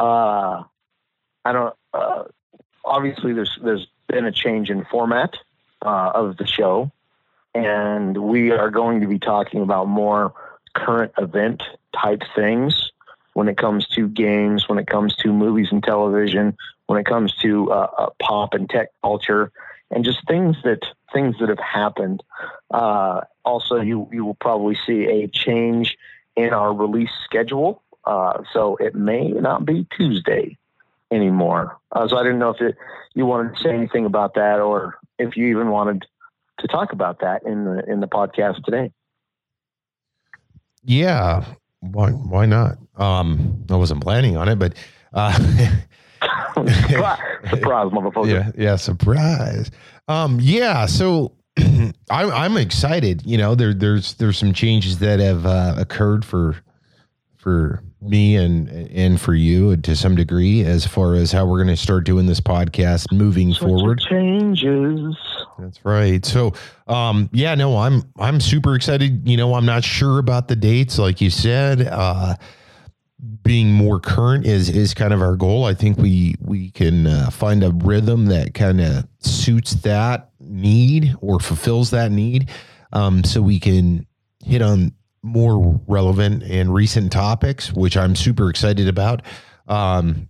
Uh, 0.00 0.64
I 1.44 1.52
don't, 1.52 1.74
uh, 1.92 2.24
obviously 2.84 3.34
there's, 3.34 3.58
there's 3.62 3.86
been 4.08 4.24
a 4.24 4.32
change 4.32 4.70
in 4.70 4.84
format, 4.86 5.34
uh, 5.82 6.12
of 6.14 6.36
the 6.36 6.46
show 6.46 6.90
and 7.54 8.16
we 8.16 8.50
are 8.50 8.70
going 8.70 9.00
to 9.00 9.06
be 9.06 9.18
talking 9.18 9.62
about 9.62 9.88
more 9.88 10.32
current 10.74 11.12
event 11.18 11.62
type 12.00 12.22
things 12.34 12.92
when 13.34 13.48
it 13.48 13.56
comes 13.56 13.86
to 13.88 14.08
games, 14.08 14.68
when 14.68 14.78
it 14.78 14.86
comes 14.86 15.16
to 15.16 15.32
movies 15.32 15.68
and 15.70 15.82
television, 15.82 16.56
when 16.86 16.98
it 16.98 17.06
comes 17.06 17.34
to 17.36 17.70
uh, 17.70 17.88
uh, 17.98 18.10
pop 18.20 18.54
and 18.54 18.68
tech 18.68 18.88
culture, 19.02 19.50
and 19.90 20.04
just 20.04 20.24
things 20.28 20.56
that 20.64 20.80
things 21.12 21.36
that 21.40 21.48
have 21.48 21.58
happened. 21.58 22.22
Uh, 22.70 23.22
also, 23.44 23.80
you 23.80 24.08
you 24.12 24.24
will 24.24 24.34
probably 24.34 24.76
see 24.86 25.04
a 25.04 25.28
change 25.28 25.96
in 26.36 26.50
our 26.52 26.72
release 26.72 27.10
schedule 27.24 27.82
Uh, 28.04 28.42
so 28.52 28.76
it 28.76 28.94
may 28.94 29.28
not 29.28 29.64
be 29.64 29.86
Tuesday 29.96 30.56
anymore. 31.10 31.78
Uh, 31.92 32.08
so 32.08 32.16
I 32.16 32.22
didn't 32.22 32.38
know 32.38 32.50
if 32.50 32.60
it, 32.60 32.76
you 33.14 33.26
wanted 33.26 33.56
to 33.56 33.62
say 33.62 33.70
anything 33.70 34.06
about 34.06 34.34
that, 34.34 34.60
or 34.60 34.98
if 35.18 35.36
you 35.36 35.46
even 35.48 35.70
wanted 35.70 36.06
to 36.58 36.68
talk 36.68 36.92
about 36.92 37.20
that 37.20 37.42
in 37.44 37.64
the 37.64 37.84
in 37.90 38.00
the 38.00 38.08
podcast 38.08 38.62
today. 38.64 38.92
Yeah, 40.84 41.44
why 41.80 42.10
why 42.10 42.46
not? 42.46 42.78
Um, 42.96 43.64
I 43.70 43.76
wasn't 43.76 44.02
planning 44.02 44.36
on 44.36 44.48
it, 44.48 44.58
but 44.58 44.74
uh, 45.12 45.32
surprise, 47.48 47.90
motherfucker! 47.90 48.28
Yeah, 48.28 48.50
yeah, 48.56 48.76
surprise. 48.76 49.70
Um, 50.08 50.38
yeah. 50.40 50.86
So 50.86 51.32
I'm 51.58 51.92
I'm 52.10 52.56
excited. 52.56 53.22
You 53.26 53.38
know, 53.38 53.54
there 53.54 53.74
there's 53.74 54.14
there's 54.14 54.38
some 54.38 54.52
changes 54.52 54.98
that 55.00 55.20
have 55.20 55.46
uh, 55.46 55.74
occurred 55.76 56.24
for 56.24 56.56
for 57.36 57.82
me 58.02 58.36
and 58.36 58.68
and 58.68 59.20
for 59.20 59.34
you 59.34 59.76
to 59.76 59.94
some 59.94 60.14
degree 60.14 60.64
as 60.64 60.86
far 60.86 61.14
as 61.14 61.32
how 61.32 61.44
we're 61.46 61.62
going 61.62 61.74
to 61.74 61.76
start 61.76 62.04
doing 62.04 62.26
this 62.26 62.40
podcast 62.40 63.12
moving 63.12 63.52
Such 63.52 63.62
forward. 63.62 64.00
Changes. 64.00 65.16
That's 65.58 65.84
right. 65.84 66.24
So, 66.24 66.54
um, 66.86 67.28
yeah, 67.32 67.54
no, 67.54 67.76
I'm 67.76 68.02
I'm 68.18 68.40
super 68.40 68.74
excited. 68.74 69.28
You 69.28 69.36
know, 69.36 69.54
I'm 69.54 69.66
not 69.66 69.84
sure 69.84 70.18
about 70.18 70.48
the 70.48 70.56
dates, 70.56 70.98
like 70.98 71.20
you 71.20 71.30
said. 71.30 71.86
Uh, 71.86 72.36
being 73.42 73.72
more 73.72 74.00
current 74.00 74.46
is 74.46 74.70
is 74.70 74.94
kind 74.94 75.12
of 75.12 75.20
our 75.20 75.36
goal. 75.36 75.64
I 75.64 75.74
think 75.74 75.98
we 75.98 76.34
we 76.40 76.70
can 76.70 77.06
uh, 77.06 77.30
find 77.30 77.62
a 77.62 77.70
rhythm 77.70 78.26
that 78.26 78.54
kind 78.54 78.80
of 78.80 79.06
suits 79.18 79.72
that 79.72 80.30
need 80.40 81.14
or 81.20 81.38
fulfills 81.38 81.90
that 81.90 82.10
need, 82.10 82.50
um, 82.92 83.24
so 83.24 83.42
we 83.42 83.60
can 83.60 84.06
hit 84.42 84.62
on 84.62 84.92
more 85.22 85.80
relevant 85.86 86.42
and 86.42 86.72
recent 86.72 87.12
topics, 87.12 87.72
which 87.72 87.96
I'm 87.96 88.16
super 88.16 88.48
excited 88.50 88.88
about. 88.88 89.22
Um, 89.68 90.28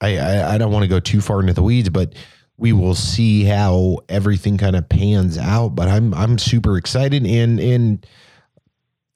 I, 0.00 0.18
I, 0.18 0.54
I 0.54 0.58
don't 0.58 0.72
want 0.72 0.82
to 0.82 0.88
go 0.88 1.00
too 1.00 1.20
far 1.20 1.40
into 1.40 1.54
the 1.54 1.62
weeds, 1.62 1.88
but 1.88 2.14
we 2.56 2.72
will 2.72 2.94
see 2.94 3.44
how 3.44 3.98
everything 4.08 4.58
kind 4.58 4.76
of 4.76 4.88
pans 4.88 5.38
out. 5.38 5.70
But 5.70 5.88
I'm 5.88 6.12
I'm 6.14 6.38
super 6.38 6.76
excited 6.76 7.26
and 7.26 7.58
and 7.58 8.06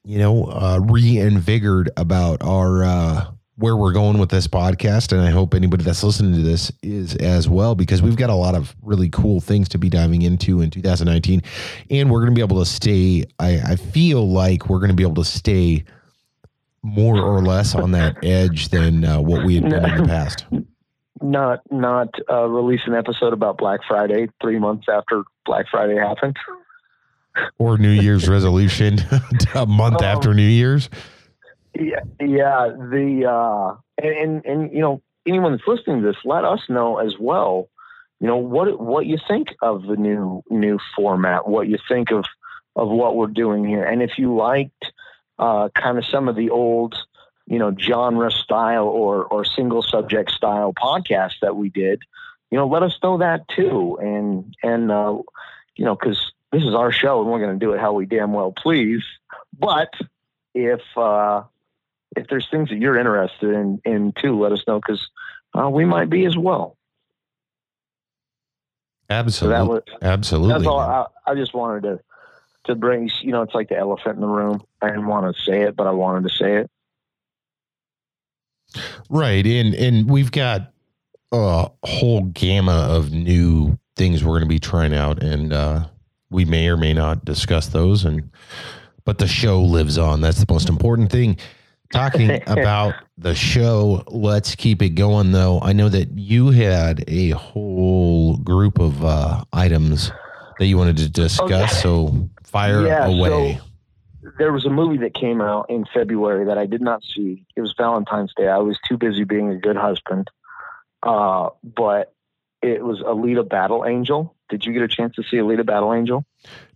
you 0.04 0.18
know 0.18 0.44
uh, 0.44 0.80
reinvigorated 0.82 1.92
about 1.96 2.42
our 2.42 2.84
uh, 2.84 3.26
where 3.58 3.74
we're 3.76 3.92
going 3.92 4.18
with 4.18 4.28
this 4.28 4.46
podcast, 4.46 5.12
and 5.12 5.20
I 5.20 5.30
hope 5.30 5.54
anybody 5.54 5.82
that's 5.82 6.04
listening 6.04 6.34
to 6.34 6.42
this 6.42 6.70
is 6.82 7.14
as 7.16 7.48
well 7.48 7.74
because 7.74 8.02
we've 8.02 8.16
got 8.16 8.28
a 8.28 8.34
lot 8.34 8.54
of 8.54 8.76
really 8.82 9.08
cool 9.08 9.40
things 9.40 9.68
to 9.70 9.78
be 9.78 9.88
diving 9.88 10.22
into 10.22 10.60
in 10.60 10.70
2019, 10.70 11.42
and 11.90 12.10
we're 12.10 12.20
going 12.20 12.30
to 12.32 12.34
be 12.34 12.42
able 12.42 12.58
to 12.58 12.66
stay. 12.70 13.24
I, 13.38 13.58
I 13.72 13.76
feel 13.76 14.30
like 14.30 14.68
we're 14.68 14.78
going 14.78 14.90
to 14.90 14.94
be 14.96 15.02
able 15.04 15.14
to 15.14 15.24
stay 15.24 15.84
more 16.82 17.18
or 17.18 17.40
less 17.42 17.74
on 17.74 17.92
that 17.92 18.16
edge 18.22 18.68
than 18.68 19.04
uh, 19.04 19.20
what 19.20 19.44
we 19.44 19.54
had 19.56 19.64
been 19.70 19.84
in 19.84 20.02
the 20.02 20.08
past. 20.08 20.44
Not 21.22 21.60
not 21.70 22.08
uh, 22.30 22.44
release 22.46 22.82
an 22.86 22.94
episode 22.94 23.32
about 23.32 23.56
Black 23.56 23.80
Friday 23.88 24.28
three 24.42 24.58
months 24.58 24.86
after 24.92 25.22
Black 25.46 25.64
Friday 25.70 25.96
happened. 25.96 26.36
or 27.58 27.78
New 27.78 27.88
Year's 27.90 28.28
resolution 28.36 28.98
a 29.54 29.64
month 29.64 29.96
Um, 30.02 30.04
after 30.04 30.34
New 30.34 30.42
Year's. 30.46 30.90
Yeah. 32.20 32.68
The 32.68 33.26
uh, 33.30 33.76
and, 34.02 34.16
and 34.16 34.46
and 34.46 34.72
you 34.72 34.80
know 34.80 35.02
anyone 35.26 35.52
that's 35.52 35.66
listening 35.66 36.02
to 36.02 36.08
this, 36.08 36.16
let 36.24 36.44
us 36.44 36.60
know 36.68 36.98
as 36.98 37.14
well. 37.18 37.68
You 38.20 38.26
know 38.26 38.36
what 38.36 38.80
what 38.80 39.06
you 39.06 39.18
think 39.28 39.54
of 39.60 39.82
the 39.82 39.96
new 39.96 40.42
new 40.50 40.78
format, 40.94 41.46
what 41.48 41.68
you 41.68 41.78
think 41.88 42.10
of 42.10 42.24
of 42.74 42.88
what 42.88 43.16
we're 43.16 43.26
doing 43.26 43.66
here, 43.66 43.84
and 43.84 44.02
if 44.02 44.18
you 44.18 44.34
liked 44.34 44.92
uh, 45.38 45.68
kind 45.74 45.98
of 45.98 46.06
some 46.06 46.28
of 46.28 46.36
the 46.36 46.50
old 46.50 46.94
you 47.46 47.58
know 47.58 47.74
genre 47.78 48.30
style 48.30 48.86
or 48.86 49.24
or 49.24 49.44
single 49.44 49.82
subject 49.82 50.30
style 50.30 50.72
podcast 50.72 51.34
that 51.42 51.56
we 51.56 51.68
did, 51.68 52.02
you 52.50 52.58
know, 52.58 52.66
let 52.66 52.82
us 52.82 52.98
know 53.02 53.18
that 53.18 53.48
too, 53.48 53.98
and 54.00 54.54
and 54.62 54.90
uh, 54.90 55.18
you 55.76 55.84
know 55.84 55.94
because 55.94 56.32
this 56.52 56.62
is 56.62 56.74
our 56.74 56.92
show 56.92 57.20
and 57.20 57.30
we're 57.30 57.40
going 57.40 57.58
to 57.58 57.64
do 57.64 57.72
it 57.72 57.80
how 57.80 57.92
we 57.92 58.06
damn 58.06 58.32
well 58.32 58.52
please. 58.52 59.02
But 59.58 59.92
if 60.54 60.80
uh, 60.96 61.42
if 62.16 62.26
there's 62.28 62.48
things 62.50 62.70
that 62.70 62.76
you're 62.76 62.98
interested 62.98 63.50
in, 63.50 63.80
in 63.84 64.12
too, 64.12 64.40
let 64.40 64.52
us 64.52 64.62
know 64.66 64.80
because 64.80 65.08
uh, 65.54 65.68
we 65.68 65.84
might 65.84 66.10
be 66.10 66.24
as 66.24 66.36
well. 66.36 66.76
So 69.08 69.14
Absolutely. 69.14 69.56
that 69.56 69.66
was 69.66 69.82
Absolutely. 70.02 70.52
that's 70.52 70.66
all. 70.66 70.80
I, 70.80 71.06
I 71.26 71.34
just 71.34 71.54
wanted 71.54 71.82
to 71.84 72.00
to 72.64 72.74
bring. 72.74 73.08
You 73.20 73.30
know, 73.30 73.42
it's 73.42 73.54
like 73.54 73.68
the 73.68 73.76
elephant 73.76 74.16
in 74.16 74.20
the 74.20 74.26
room. 74.26 74.64
I 74.82 74.88
didn't 74.88 75.06
want 75.06 75.34
to 75.34 75.42
say 75.42 75.62
it, 75.62 75.76
but 75.76 75.86
I 75.86 75.92
wanted 75.92 76.28
to 76.28 76.34
say 76.34 76.56
it. 76.56 76.70
Right. 79.08 79.46
And 79.46 79.74
and 79.74 80.10
we've 80.10 80.32
got 80.32 80.72
a 81.30 81.70
whole 81.84 82.22
gamma 82.22 82.88
of 82.90 83.12
new 83.12 83.78
things 83.96 84.24
we're 84.24 84.38
going 84.38 84.42
to 84.42 84.48
be 84.48 84.58
trying 84.58 84.94
out 84.94 85.22
and 85.22 85.52
uh 85.52 85.86
we 86.30 86.44
may 86.44 86.68
or 86.68 86.76
may 86.76 86.92
not 86.92 87.24
discuss 87.24 87.68
those 87.68 88.04
and 88.04 88.30
but 89.04 89.18
the 89.18 89.28
show 89.28 89.62
lives 89.62 89.98
on. 89.98 90.20
That's 90.20 90.40
the 90.40 90.52
most 90.52 90.68
important 90.68 91.10
thing. 91.10 91.38
Talking 91.92 92.42
about 92.46 92.94
the 93.18 93.34
show, 93.34 94.02
let's 94.08 94.54
keep 94.54 94.82
it 94.82 94.90
going 94.90 95.32
though. 95.32 95.60
I 95.60 95.72
know 95.72 95.88
that 95.88 96.16
you 96.18 96.50
had 96.50 97.04
a 97.08 97.30
whole 97.30 98.36
group 98.38 98.78
of 98.78 99.04
uh 99.04 99.44
items 99.52 100.10
that 100.58 100.66
you 100.66 100.76
wanted 100.78 100.96
to 100.98 101.08
discuss, 101.08 101.50
Okay. 101.52 101.66
so 101.82 102.28
fire 102.44 102.86
Yeah, 102.86 103.06
away. 103.06 103.60
There 104.38 104.52
was 104.52 104.64
a 104.66 104.70
movie 104.70 104.98
that 104.98 105.14
came 105.14 105.40
out 105.40 105.70
in 105.70 105.84
February 105.94 106.46
that 106.46 106.58
I 106.58 106.66
did 106.66 106.80
not 106.82 107.02
see. 107.14 107.44
It 107.54 107.60
was 107.60 107.74
Valentine's 107.78 108.32
Day. 108.36 108.48
I 108.48 108.58
was 108.58 108.78
too 108.88 108.96
busy 108.96 109.24
being 109.24 109.50
a 109.50 109.56
good 109.56 109.76
husband. 109.76 110.28
Uh, 111.02 111.50
but 111.62 112.12
it 112.62 112.82
was 112.84 113.00
Alita 113.00 113.48
Battle 113.48 113.84
Angel. 113.86 114.34
Did 114.48 114.64
you 114.66 114.72
get 114.72 114.82
a 114.82 114.88
chance 114.88 115.14
to 115.16 115.22
see 115.22 115.36
Alita 115.36 115.64
Battle 115.64 115.92
Angel? 115.94 116.24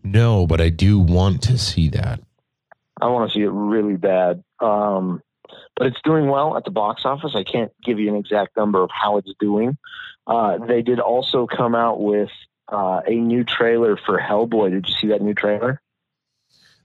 no, 0.05 0.47
but 0.47 0.61
I 0.61 0.69
do 0.69 0.99
want 0.99 1.43
to 1.43 1.59
see 1.59 1.89
that. 1.91 2.21
I 3.01 3.07
want 3.09 3.31
to 3.31 3.35
see 3.35 3.43
it 3.43 3.51
really 3.51 3.97
bad. 3.97 4.43
Um, 4.61 5.23
but 5.77 5.89
it's 5.89 6.01
doing 6.03 6.29
well 6.29 6.57
at 6.57 6.65
the 6.65 6.71
box 6.71 7.05
office. 7.05 7.33
I 7.35 7.43
can't 7.43 7.73
give 7.83 7.99
you 7.99 8.09
an 8.09 8.17
exact 8.17 8.57
number 8.57 8.83
of 8.83 8.91
how 8.93 9.17
it's 9.17 9.33
doing. 9.41 9.77
Uh, 10.27 10.59
they 10.59 10.83
did 10.83 11.01
also 11.01 11.47
come 11.47 11.75
out 11.75 12.01
with 12.01 12.31
uh, 12.69 13.01
a 13.07 13.15
new 13.15 13.45
trailer 13.45 13.97
for 13.97 14.19
Hellboy. 14.19 14.71
Did 14.71 14.89
you 14.89 14.95
see 14.95 15.07
that 15.09 15.23
new 15.23 15.35
trailer? 15.35 15.81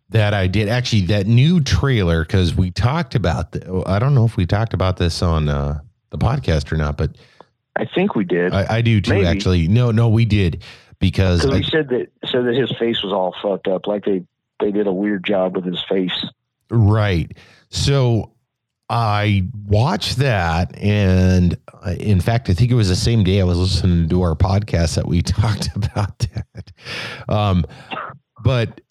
That 0.10 0.34
I 0.34 0.48
did 0.48 0.70
actually 0.70 1.08
that 1.08 1.26
new 1.28 1.62
trailer 1.62 2.24
because 2.24 2.56
we 2.56 2.72
talked 2.72 3.16
about 3.16 3.52
the, 3.52 3.84
I 3.86 4.00
don't 4.00 4.14
know 4.14 4.26
if 4.26 4.38
we 4.38 4.46
talked 4.46 4.74
about 4.74 4.98
this 4.98 5.22
on 5.22 5.50
uh, 5.50 5.80
the 6.12 6.18
podcast 6.18 6.72
or 6.72 6.78
not, 6.78 6.96
but 6.96 7.16
I 7.76 7.86
think 7.86 8.16
we 8.16 8.24
did. 8.24 8.54
I, 8.54 8.78
I 8.78 8.82
do 8.82 9.02
too. 9.02 9.14
Maybe. 9.14 9.26
Actually, 9.26 9.68
no, 9.68 9.92
no, 9.92 10.10
we 10.10 10.26
did 10.26 10.64
because 11.00 11.42
Because 11.42 11.46
I, 11.46 11.58
we 11.58 11.64
said 11.64 11.90
that 11.90 12.08
said 12.26 12.46
that 12.46 12.56
his 12.56 12.72
face 12.78 13.04
was 13.04 13.12
all 13.12 13.36
fucked 13.42 13.68
up. 13.68 13.88
Like 13.88 14.06
they 14.06 14.24
they 14.60 14.72
did 14.72 14.88
a 14.88 14.94
weird 14.94 15.26
job 15.26 15.56
with 15.56 15.66
his 15.66 15.84
face. 15.90 16.26
right. 16.70 17.36
So 17.76 18.32
I 18.90 19.48
watched 19.68 20.18
that, 20.18 20.78
and 20.78 21.58
uh, 21.86 21.92
in 22.00 22.22
fact, 22.22 22.50
I 22.50 22.54
think 22.54 22.72
it 22.72 22.76
was 22.76 22.90
the 22.90 22.96
same 22.96 23.24
day 23.24 23.42
I 23.42 23.44
was 23.44 23.58
listening 23.58 24.10
to 24.10 24.22
our 24.22 24.36
podcast 24.36 24.96
that 24.96 25.08
we 25.08 25.22
talked 25.22 25.70
about 25.76 26.20
that. 26.20 26.72
Um, 27.28 27.66
but 28.44 28.82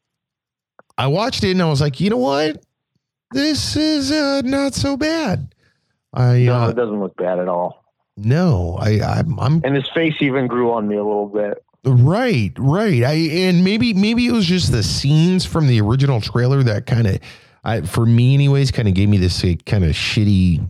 I 0.98 1.06
watched 1.06 1.44
it 1.44 1.52
and 1.52 1.62
I 1.62 1.68
was 1.68 1.80
like, 1.80 2.00
you 2.00 2.10
know 2.10 2.18
what, 2.18 2.64
this 3.32 3.76
is 3.76 4.12
uh, 4.12 4.42
not 4.44 4.74
so 4.74 4.96
bad. 4.96 5.54
I 6.12 6.38
No, 6.40 6.56
uh, 6.56 6.68
it 6.68 6.76
doesn't 6.76 7.00
look 7.00 7.16
bad 7.16 7.38
at 7.38 7.48
all. 7.48 7.84
No, 8.16 8.76
I, 8.80 9.00
I'm, 9.00 9.40
I'm 9.40 9.60
And 9.64 9.74
his 9.74 9.88
face 9.90 10.14
even 10.20 10.46
grew 10.46 10.72
on 10.72 10.86
me 10.86 10.96
a 10.96 11.02
little 11.02 11.26
bit. 11.26 11.64
right, 11.84 12.52
right. 12.58 13.02
I 13.02 13.14
and 13.14 13.64
maybe 13.64 13.92
maybe 13.92 14.26
it 14.26 14.32
was 14.32 14.46
just 14.46 14.70
the 14.70 14.82
scenes 14.84 15.44
from 15.44 15.66
the 15.66 15.80
original 15.80 16.20
trailer 16.20 16.62
that 16.62 16.86
kind 16.86 17.06
of, 17.06 17.18
I 17.64 17.80
for 17.82 18.06
me 18.06 18.34
anyways, 18.34 18.70
kind 18.70 18.88
of 18.88 18.94
gave 18.94 19.08
me 19.08 19.16
this 19.16 19.42
uh, 19.42 19.54
kind 19.66 19.84
of 19.84 19.90
shitty, 19.90 20.68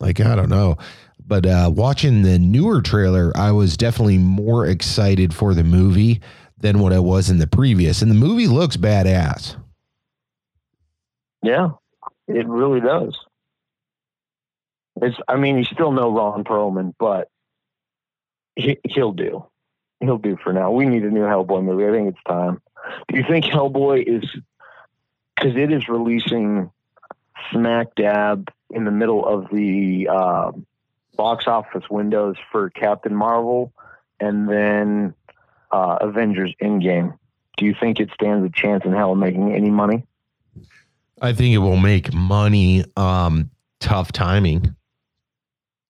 like 0.00 0.20
I 0.20 0.34
don't 0.34 0.48
know. 0.48 0.78
But 1.24 1.46
uh, 1.46 1.70
watching 1.72 2.22
the 2.22 2.38
newer 2.38 2.82
trailer, 2.82 3.32
I 3.36 3.52
was 3.52 3.76
definitely 3.76 4.18
more 4.18 4.66
excited 4.66 5.32
for 5.32 5.54
the 5.54 5.64
movie 5.64 6.20
than 6.58 6.78
what 6.78 6.92
I 6.92 6.98
was 6.98 7.30
in 7.30 7.38
the 7.38 7.46
previous. 7.46 8.02
And 8.02 8.10
the 8.10 8.16
movie 8.16 8.46
looks 8.46 8.76
badass. 8.76 9.56
Yeah, 11.42 11.70
it 12.28 12.46
really 12.46 12.80
does. 12.80 13.18
It's. 15.00 15.16
I 15.28 15.36
mean, 15.36 15.58
you 15.58 15.64
still 15.64 15.92
know 15.92 16.12
Ron 16.12 16.44
Perlman, 16.44 16.94
but 16.98 17.28
he, 18.56 18.78
he'll 18.88 19.12
do. 19.12 19.46
He'll 20.00 20.18
do 20.18 20.36
for 20.42 20.52
now. 20.52 20.70
We 20.72 20.86
need 20.86 21.04
a 21.04 21.10
new 21.10 21.22
Hellboy 21.22 21.64
movie. 21.64 21.86
I 21.86 21.90
think 21.90 22.08
it's 22.08 22.24
time. 22.26 22.60
Do 23.08 23.16
you 23.16 23.24
think 23.28 23.44
Hellboy 23.44 24.04
is 24.06 24.28
because 25.34 25.56
it 25.56 25.72
is 25.72 25.88
releasing 25.88 26.70
smack 27.50 27.94
dab 27.94 28.50
in 28.70 28.84
the 28.84 28.90
middle 28.90 29.26
of 29.26 29.48
the 29.50 30.08
uh, 30.10 30.52
box 31.16 31.46
office 31.46 31.84
windows 31.90 32.36
for 32.50 32.70
Captain 32.70 33.14
Marvel 33.14 33.72
and 34.20 34.48
then 34.48 35.14
uh, 35.70 35.98
Avengers 36.00 36.54
Endgame? 36.62 37.16
Do 37.56 37.66
you 37.66 37.74
think 37.78 38.00
it 38.00 38.10
stands 38.14 38.46
a 38.46 38.50
chance 38.50 38.84
in 38.84 38.92
hell 38.92 39.12
of 39.12 39.18
making 39.18 39.54
any 39.54 39.70
money? 39.70 40.06
I 41.20 41.32
think 41.32 41.54
it 41.54 41.58
will 41.58 41.76
make 41.76 42.12
money. 42.12 42.84
Um, 42.96 43.50
tough 43.80 44.12
timing. 44.12 44.74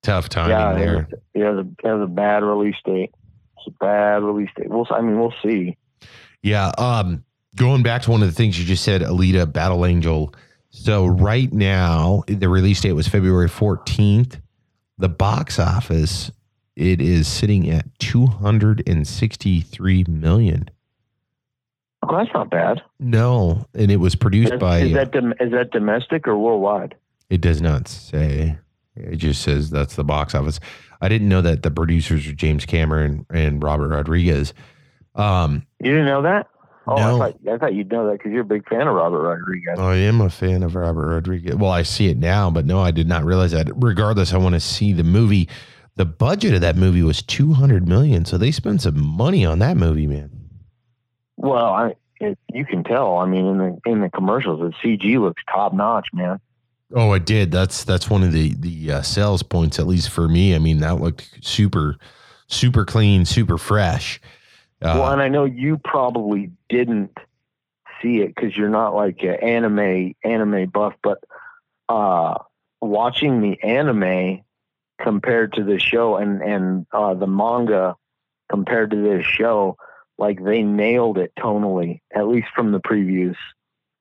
Tough 0.03 0.29
timing 0.29 0.51
yeah, 0.51 0.73
there. 0.75 1.09
It 1.35 1.45
was 1.45 1.65
a, 1.65 1.89
it 1.89 1.93
was 1.93 2.03
a 2.03 2.11
bad 2.11 2.43
release 2.43 2.77
date. 2.85 3.15
It's 3.57 3.69
a 3.69 3.71
bad 3.71 4.23
release 4.23 4.51
date. 4.57 4.69
We'll, 4.69 4.87
I 4.91 5.01
mean, 5.01 5.19
we'll 5.19 5.35
see. 5.43 5.77
Yeah. 6.43 6.73
Um, 6.77 7.25
going 7.57 7.83
back 7.83 8.03
to 8.03 8.11
one 8.11 8.23
of 8.23 8.29
the 8.29 8.35
things 8.35 8.59
you 8.59 8.65
just 8.65 8.85
said, 8.85 9.03
Alita 9.03 9.51
Battle 9.53 9.85
Angel. 9.87 10.35
So 10.71 11.07
right 11.07 11.53
now, 11.53 12.23
the 12.27 12.49
release 12.49 12.81
date 12.81 12.93
was 12.93 13.07
February 13.09 13.49
14th. 13.49 14.41
The 14.99 15.09
box 15.09 15.59
office, 15.59 16.31
it 16.77 17.01
is 17.01 17.27
sitting 17.29 17.69
at 17.71 17.87
263 17.99 20.05
million. 20.09 20.69
Oh, 22.05 22.17
that's 22.17 22.31
not 22.35 22.51
bad. 22.51 22.83
No, 22.99 23.65
and 23.75 23.91
it 23.91 23.99
was 23.99 24.15
produced 24.17 24.55
Is, 24.55 24.61
by. 24.61 24.79
is 24.81 24.93
that 24.95 25.13
dom- 25.13 25.35
is 25.41 25.53
that 25.53 25.71
domestic 25.71 26.27
or 26.27 26.37
worldwide? 26.37 26.97
It 27.31 27.41
does 27.41 27.63
not 27.63 27.87
say. 27.89 28.59
It 28.97 29.17
just 29.17 29.43
says 29.43 29.71
that's 29.71 29.95
the 29.95 30.05
box 30.05 30.35
office. 30.35 30.59
I 31.01 31.09
didn't 31.09 31.29
know 31.29 31.41
that 31.43 31.63
the 31.63 31.71
producers 31.71 32.27
are 32.27 32.33
James 32.33 32.67
Cameron 32.67 33.25
and 33.31 33.63
Robert 33.63 33.89
Rodriguez. 33.89 34.53
Um, 35.15 35.65
You 35.81 35.93
didn't 35.93 36.07
know 36.07 36.23
that? 36.23 36.49
Oh, 36.87 36.97
No. 36.97 37.17
I 37.17 37.19
thought 37.19 37.37
I 37.53 37.59
thought 37.59 37.75
you'd 37.75 37.91
know 37.91 38.07
that 38.07 38.15
because 38.19 38.33
you're 38.33 38.43
a 38.43 38.45
big 38.45 38.69
fan 38.69 38.89
of 38.89 38.95
Robert 38.95 39.23
Rodriguez. 39.23 39.79
I 39.79 39.97
am 39.97 40.21
a 40.21 40.31
fan 40.31 40.63
of 40.63 40.75
Robert 40.75 41.07
Rodriguez. 41.15 41.55
Well, 41.55 41.71
I 41.71 41.83
see 41.83 42.09
it 42.09 42.17
now, 42.19 42.51
but 42.51 42.67
no, 42.67 42.81
I 42.81 42.91
did 42.91 43.07
not 43.07 43.25
realize 43.25 43.53
that. 43.53 43.71
Regardless, 43.77 44.33
I 44.33 44.39
want 44.39 44.55
to 44.55 44.61
see 44.61 44.93
the 44.93 45.05
movie. 45.05 45.49
The 45.97 46.05
budget 46.07 46.55
of 46.55 46.63
that 46.63 46.77
movie 46.77 47.03
was 47.03 47.23
200 47.23 47.87
million, 47.87 48.25
so 48.25 48.39
they 48.39 48.51
spent 48.51 48.83
some 48.83 49.05
money 49.05 49.45
on 49.45 49.59
that 49.59 49.77
movie, 49.77 50.07
man. 50.07 50.31
Well, 51.37 51.67
I 51.67 51.95
it, 52.21 52.39
you 52.53 52.65
can 52.65 52.83
tell. 52.85 53.19
I 53.19 53.27
mean, 53.27 53.47
in 53.47 53.59
the 53.59 53.81
in 53.91 54.01
the 54.01 54.09
commercials, 54.09 54.61
the 54.61 54.73
CG 54.83 55.21
looks 55.21 55.43
top 55.53 55.75
notch, 55.75 56.09
man. 56.13 56.41
Oh, 56.95 57.13
it 57.15 57.27
did. 57.27 57.51
That's 57.51 57.85
that's 57.85 58.09
one 58.11 58.23
of 58.23 58.33
the 58.33 58.55
the 58.55 58.93
uh, 58.93 59.03
sales 59.03 59.43
points, 59.43 59.79
at 59.79 59.87
least 59.87 60.11
for 60.11 60.29
me. 60.29 60.55
I 60.55 60.59
mean, 60.59 60.79
that 60.81 61.01
looked 61.01 61.31
super, 61.43 61.97
super 62.49 62.85
clean, 62.85 63.25
super 63.25 63.59
fresh. 63.59 64.21
Uh, 64.83 64.99
well, 64.99 65.13
and 65.13 65.23
I 65.23 65.29
know 65.29 65.45
you 65.45 65.79
probably 65.79 66.51
didn't 66.69 67.17
see 68.03 68.21
it 68.21 68.35
because 68.35 68.57
you're 68.57 68.69
not 68.69 68.95
like 68.95 69.23
an 69.23 69.37
anime 69.37 70.15
anime 70.25 70.71
buff, 70.71 70.95
but 71.03 71.19
uh, 71.89 72.35
watching 72.81 73.41
the 73.41 73.63
anime 73.63 74.43
compared 75.01 75.53
to 75.55 75.65
the 75.65 75.79
show 75.79 76.17
and 76.17 76.43
and 76.43 76.87
uh, 76.93 77.15
the 77.15 77.29
manga 77.29 77.95
compared 78.51 78.91
to 78.91 78.97
this 78.97 79.25
show, 79.25 79.77
like 80.19 80.43
they 80.43 80.63
nailed 80.63 81.17
it 81.17 81.33
tonally, 81.39 82.01
at 82.15 82.27
least 82.27 82.49
from 82.55 82.73
the 82.73 82.81
previews, 82.81 83.37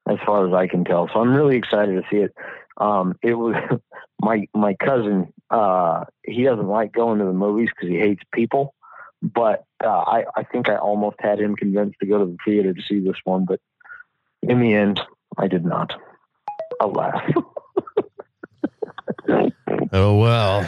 as 0.09 0.17
far 0.25 0.47
as 0.47 0.53
I 0.53 0.67
can 0.67 0.83
tell. 0.83 1.09
So 1.13 1.19
I'm 1.19 1.33
really 1.33 1.57
excited 1.57 1.93
to 1.93 2.09
see 2.09 2.23
it. 2.23 2.33
Um, 2.77 3.15
it 3.21 3.35
was 3.35 3.55
my 4.21 4.47
my 4.55 4.73
cousin. 4.73 5.31
Uh, 5.51 6.05
he 6.23 6.43
doesn't 6.43 6.67
like 6.67 6.91
going 6.91 7.19
to 7.19 7.25
the 7.25 7.33
movies 7.33 7.69
because 7.69 7.89
he 7.89 7.99
hates 7.99 8.23
people 8.33 8.73
but 9.21 9.65
uh, 9.83 9.87
I, 9.87 10.25
I 10.35 10.43
think 10.43 10.69
I 10.69 10.77
almost 10.77 11.17
had 11.19 11.39
him 11.39 11.55
convinced 11.55 11.99
to 11.99 12.05
go 12.05 12.19
to 12.19 12.25
the 12.25 12.37
theater 12.43 12.73
to 12.73 12.81
see 12.81 12.99
this 12.99 13.17
one, 13.23 13.45
but 13.45 13.59
in 14.41 14.59
the 14.59 14.73
end, 14.73 14.99
I 15.37 15.47
did 15.47 15.63
not. 15.63 15.93
Alas. 16.79 17.21
oh 19.91 20.17
well. 20.17 20.65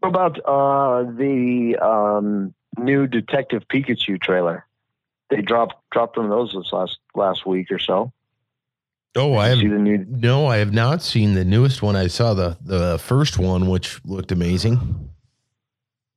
what 0.00 0.08
about 0.08 0.38
uh, 0.40 1.04
the 1.12 1.76
um, 1.80 2.54
new 2.78 3.06
Detective 3.06 3.62
Pikachu 3.68 4.20
trailer? 4.20 4.66
They 5.30 5.42
dropped 5.42 5.76
dropped 5.90 6.16
one 6.16 6.26
of 6.26 6.30
those 6.30 6.52
this 6.52 6.72
last 6.72 6.98
last 7.14 7.46
week 7.46 7.70
or 7.70 7.78
so. 7.78 8.12
Oh, 9.14 9.36
I 9.36 9.48
have 9.48 9.58
see 9.58 9.68
the 9.68 9.78
new. 9.78 10.04
no, 10.08 10.46
I 10.46 10.56
have 10.58 10.72
not 10.72 11.02
seen 11.02 11.34
the 11.34 11.44
newest 11.44 11.82
one. 11.82 11.96
I 11.96 12.06
saw 12.08 12.34
the 12.34 12.56
the 12.60 12.98
first 12.98 13.38
one, 13.38 13.68
which 13.68 14.00
looked 14.04 14.32
amazing. 14.32 15.10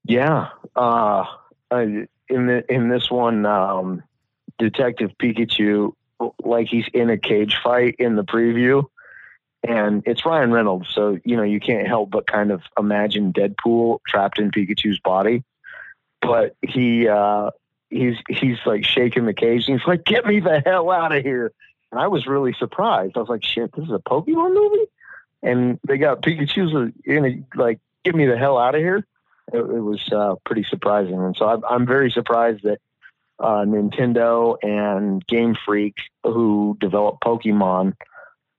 Yeah, 0.04 0.50
uh, 0.76 1.26
uh, 1.70 1.78
in 1.80 2.08
the 2.48 2.64
in 2.70 2.90
this 2.90 3.12
one, 3.12 3.46
um, 3.46 4.04
Detective 4.58 5.12
Pikachu, 5.20 5.94
like 6.44 6.68
he's 6.68 6.86
in 6.94 7.10
a 7.10 7.18
cage 7.18 7.60
fight 7.64 7.96
in 8.00 8.16
the 8.16 8.24
preview, 8.24 8.86
and 9.64 10.04
it's 10.06 10.26
Ryan 10.26 10.52
Reynolds, 10.52 10.88
so 10.92 11.20
you 11.24 11.38
know 11.38 11.44
you 11.44 11.60
can't 11.60 11.88
help 11.88 12.10
but 12.10 12.26
kind 12.26 12.52
of 12.52 12.62
imagine 12.78 13.32
Deadpool 13.34 14.00
trapped 14.08 14.40
in 14.40 14.52
Pikachu's 14.52 15.00
body. 15.00 15.44
But 16.22 16.56
he 16.62 17.08
uh, 17.08 17.52
he's 17.90 18.16
he's 18.28 18.58
like 18.66 18.86
shaking 18.86 19.26
the 19.26 19.34
cage, 19.34 19.68
and 19.68 19.80
he's 19.80 19.88
like, 19.88 20.04
"Get 20.04 20.26
me 20.26 20.40
the 20.40 20.62
hell 20.66 20.90
out 20.90 21.16
of 21.16 21.24
here!" 21.24 21.52
And 21.92 22.00
I 22.00 22.08
was 22.08 22.26
really 22.26 22.54
surprised. 22.54 23.18
I 23.18 23.20
was 23.20 23.30
like, 23.30 23.44
"Shit, 23.44 23.72
this 23.74 23.86
is 23.86 23.92
a 23.92 24.00
Pokemon 24.00 24.54
movie," 24.54 24.86
and 25.44 25.80
they 25.88 25.98
got 25.98 26.22
Pikachu's 26.24 26.94
in 27.06 27.26
a, 27.26 27.58
like, 27.58 27.80
"Get 28.04 28.16
me 28.16 28.26
the 28.26 28.38
hell 28.38 28.58
out 28.58 28.76
of 28.76 28.82
here." 28.82 29.06
It, 29.54 29.60
it 29.60 29.82
was 29.82 30.02
uh, 30.12 30.36
pretty 30.46 30.64
surprising. 30.64 31.16
And 31.16 31.36
so 31.36 31.46
I'm, 31.46 31.64
I'm 31.70 31.86
very 31.86 32.12
surprised 32.12 32.64
that 32.64 32.80
uh, 33.40 33.66
Nintendo 33.66 34.56
and 34.62 35.26
Game 35.26 35.56
Freak, 35.66 35.96
who 36.24 36.78
developed 36.80 37.24
Pokemon, 37.24 37.94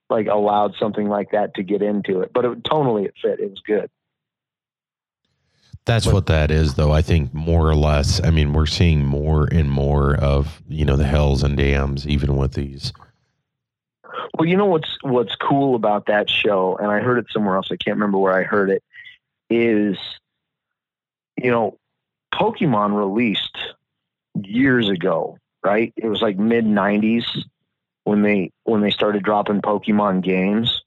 like 0.09 0.27
allowed 0.27 0.75
something 0.75 1.07
like 1.07 1.31
that 1.31 1.55
to 1.55 1.63
get 1.63 1.81
into 1.81 2.21
it. 2.21 2.31
But 2.33 2.45
it, 2.45 2.63
tonally, 2.63 3.05
it 3.05 3.13
fit. 3.21 3.39
It 3.39 3.49
was 3.49 3.61
good. 3.65 3.89
That's 5.85 6.07
what 6.07 6.27
that 6.27 6.49
is, 6.49 6.75
though. 6.75 6.93
I 6.93 7.01
think 7.01 7.33
more 7.33 7.67
or 7.67 7.75
less. 7.75 8.23
I 8.23 8.29
mean, 8.29 8.53
we're 8.53 8.65
seeing 8.65 9.03
more 9.03 9.49
and 9.51 9.69
more 9.69 10.15
of 10.15 10.61
you 10.69 10.85
know 10.85 10.95
the 10.95 11.03
hells 11.05 11.43
and 11.43 11.57
damns, 11.57 12.07
even 12.07 12.37
with 12.37 12.53
these. 12.53 12.93
Well, 14.37 14.47
you 14.47 14.55
know 14.55 14.65
what's 14.65 14.97
what's 15.01 15.35
cool 15.35 15.75
about 15.75 16.05
that 16.05 16.29
show, 16.29 16.77
and 16.77 16.89
I 16.89 16.99
heard 17.01 17.17
it 17.17 17.25
somewhere 17.31 17.55
else. 17.55 17.67
I 17.69 17.75
can't 17.75 17.97
remember 17.97 18.17
where 18.17 18.33
I 18.33 18.43
heard 18.43 18.69
it. 18.69 18.81
Is 19.49 19.97
you 21.37 21.51
know, 21.51 21.77
Pokemon 22.33 22.97
released 22.97 23.57
years 24.35 24.89
ago, 24.89 25.37
right? 25.63 25.93
It 25.95 26.07
was 26.07 26.21
like 26.21 26.37
mid 26.37 26.65
'90s 26.65 27.25
when 28.03 28.21
they 28.21 28.51
when 28.63 28.81
they 28.81 28.91
started 28.91 29.23
dropping 29.23 29.61
Pokemon 29.61 30.23
games. 30.23 30.81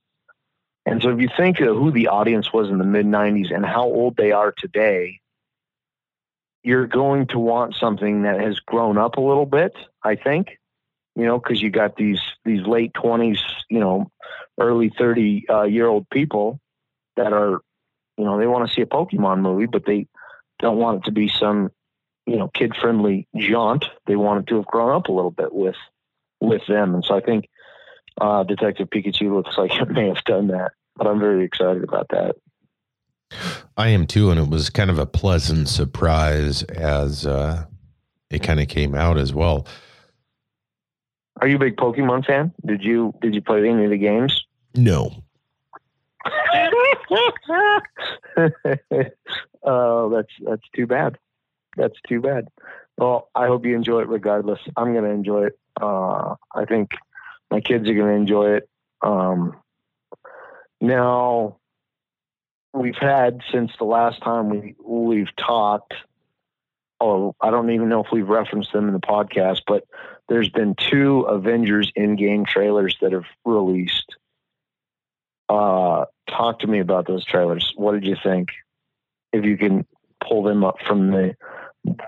And 0.85 1.03
so, 1.03 1.11
if 1.11 1.21
you 1.21 1.29
think 1.37 1.61
of 1.61 1.77
who 1.77 1.91
the 1.91 2.09
audience 2.09 2.53
was 2.53 2.69
in 2.69 2.79
the 2.79 2.85
mid 2.85 3.07
'90s 3.07 3.55
and 3.55 3.65
how 3.65 3.85
old 3.85 4.17
they 4.17 4.33
are 4.33 4.53
today, 4.57 5.21
you're 6.63 6.87
going 6.87 7.29
to 7.29 7.39
want 7.39 7.77
something 7.77 8.23
that 8.23 8.41
has 8.41 8.59
grown 8.61 8.99
up 8.99 9.17
a 9.17 9.21
little 9.21 9.47
bit. 9.47 9.73
I 10.03 10.17
think, 10.17 10.59
you 11.15 11.25
know, 11.25 11.39
because 11.39 11.63
you 11.63 11.71
got 11.71 11.97
these 11.97 12.21
these 12.45 12.67
late 12.67 12.93
20s, 12.93 13.39
you 13.69 13.79
know, 13.79 14.11
early 14.59 14.93
30 14.97 15.49
uh, 15.49 15.63
year 15.63 15.87
old 15.87 16.09
people 16.11 16.59
that 17.17 17.33
are, 17.33 17.61
you 18.19 18.25
know, 18.25 18.39
they 18.39 18.47
want 18.47 18.69
to 18.69 18.75
see 18.75 18.83
a 18.83 18.87
Pokemon 18.87 19.41
movie, 19.41 19.67
but 19.67 19.85
they 19.87 20.09
don't 20.59 20.79
want 20.79 20.99
it 20.99 21.05
to 21.07 21.13
be 21.13 21.29
some, 21.29 21.71
you 22.27 22.37
know, 22.37 22.49
kid 22.49 22.75
friendly 22.77 23.29
jaunt. 23.37 23.87
They 24.07 24.17
want 24.17 24.41
it 24.41 24.47
to 24.49 24.57
have 24.57 24.67
grown 24.67 24.95
up 24.95 25.09
a 25.09 25.13
little 25.13 25.31
bit 25.31 25.55
with 25.55 25.77
with 26.41 26.63
them. 26.67 26.95
And 26.95 27.05
so 27.05 27.17
I 27.17 27.21
think 27.21 27.49
uh, 28.21 28.43
Detective 28.45 28.89
Pikachu 28.91 29.35
looks 29.35 29.57
like 29.59 29.75
it 29.75 29.89
may 29.91 30.09
have 30.09 30.25
done 30.25 30.49
that. 30.49 30.73
But 30.97 31.07
I'm 31.07 31.21
very 31.21 31.45
excited 31.45 31.85
about 31.85 32.09
that. 32.11 32.37
I 33.77 33.89
am 33.89 34.07
too, 34.07 34.31
and 34.31 34.41
it 34.41 34.49
was 34.49 34.71
kind 34.71 34.89
of 34.89 34.99
a 34.99 35.07
pleasant 35.07 35.69
surprise 35.69 36.63
as 36.63 37.27
uh, 37.27 37.65
it 38.31 38.43
kind 38.43 38.61
of 38.61 38.69
came 38.69 38.95
out 38.95 39.19
as 39.19 39.35
well. 39.35 39.67
Are 41.41 41.49
you 41.49 41.57
a 41.57 41.59
big 41.59 41.77
Pokemon 41.77 42.25
fan? 42.25 42.53
Did 42.65 42.83
you 42.83 43.15
did 43.21 43.35
you 43.35 43.43
play 43.43 43.69
any 43.69 43.85
of 43.85 43.91
the 43.91 43.99
games? 43.99 44.47
No, 44.75 45.23
oh, 49.63 50.11
that's 50.11 50.33
that's 50.45 50.69
too 50.75 50.87
bad. 50.87 51.19
That's 51.77 51.99
too 52.09 52.21
bad. 52.21 52.49
Well, 52.99 53.29
I 53.35 53.47
hope 53.47 53.67
you 53.67 53.77
enjoy 53.77 54.01
it 54.01 54.09
regardless. 54.09 54.59
I'm 54.77 54.93
to 55.05 55.11
enjoy 55.11 55.47
it. 55.47 55.59
Uh, 55.81 56.35
I 56.55 56.65
think 56.67 56.93
my 57.51 57.61
kids 57.61 57.89
are 57.89 57.95
to 58.09 58.21
enjoy 58.21 58.57
it. 58.57 58.69
Um, 59.03 59.57
now, 60.81 61.59
we've 62.73 62.97
had 62.97 63.43
since 63.53 63.73
the 63.79 63.85
last 63.85 64.23
time 64.23 64.49
we 64.49 64.75
we've 64.83 65.35
talked. 65.37 65.95
Oh, 66.99 67.35
I 67.43 67.51
don't 67.51 67.71
even 67.71 67.91
know 67.91 68.03
if 68.03 68.11
we've 68.11 68.29
referenced 68.29 68.73
them 68.73 68.89
in 68.89 68.95
the 68.95 69.01
podcast, 69.01 69.63
but 69.67 69.85
there's 70.29 70.49
been 70.49 70.75
two 70.75 71.21
Avengers 71.23 71.93
Endgame 71.97 72.47
trailers 72.47 72.97
that 73.03 73.13
have 73.13 73.27
released. 73.45 74.17
Uh, 75.49 76.07
talk 76.29 76.61
to 76.61 76.67
me 76.67 76.81
about 76.81 77.07
those 77.07 77.25
trailers. 77.25 77.73
What 77.77 77.93
did 77.93 78.05
you 78.05 78.17
think? 78.23 78.49
If 79.33 79.45
you 79.45 79.57
can 79.57 79.87
pull 80.27 80.43
them 80.43 80.65
up 80.65 80.77
from 80.87 81.11
the 81.11 81.37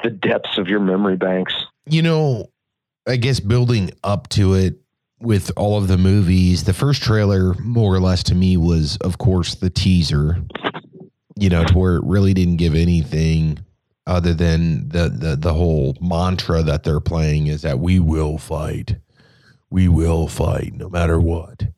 the 0.02 0.10
depths 0.10 0.58
of 0.58 0.66
your 0.66 0.80
memory 0.80 1.16
banks. 1.16 1.54
you 1.86 2.02
know, 2.02 2.50
I 3.06 3.16
guess 3.16 3.38
building 3.38 3.92
up 4.02 4.28
to 4.30 4.54
it 4.54 4.74
with 5.20 5.52
all 5.56 5.78
of 5.78 5.88
the 5.88 5.96
movies, 5.96 6.64
the 6.64 6.72
first 6.72 7.02
trailer, 7.02 7.54
more 7.54 7.94
or 7.94 8.00
less 8.00 8.22
to 8.24 8.34
me, 8.34 8.56
was 8.56 8.96
of 8.98 9.18
course 9.18 9.54
the 9.54 9.70
teaser. 9.70 10.42
You 11.36 11.48
know, 11.48 11.64
to 11.64 11.78
where 11.78 11.96
it 11.96 12.04
really 12.04 12.34
didn't 12.34 12.56
give 12.56 12.74
anything 12.74 13.64
other 14.06 14.34
than 14.34 14.88
the 14.88 15.08
the 15.08 15.36
the 15.36 15.54
whole 15.54 15.96
mantra 16.00 16.62
that 16.62 16.82
they're 16.82 16.98
playing 16.98 17.46
is 17.46 17.62
that 17.62 17.78
we 17.78 18.00
will 18.00 18.38
fight, 18.38 18.96
we 19.70 19.86
will 19.86 20.26
fight 20.26 20.72
no 20.74 20.88
matter 20.88 21.20
what. 21.20 21.68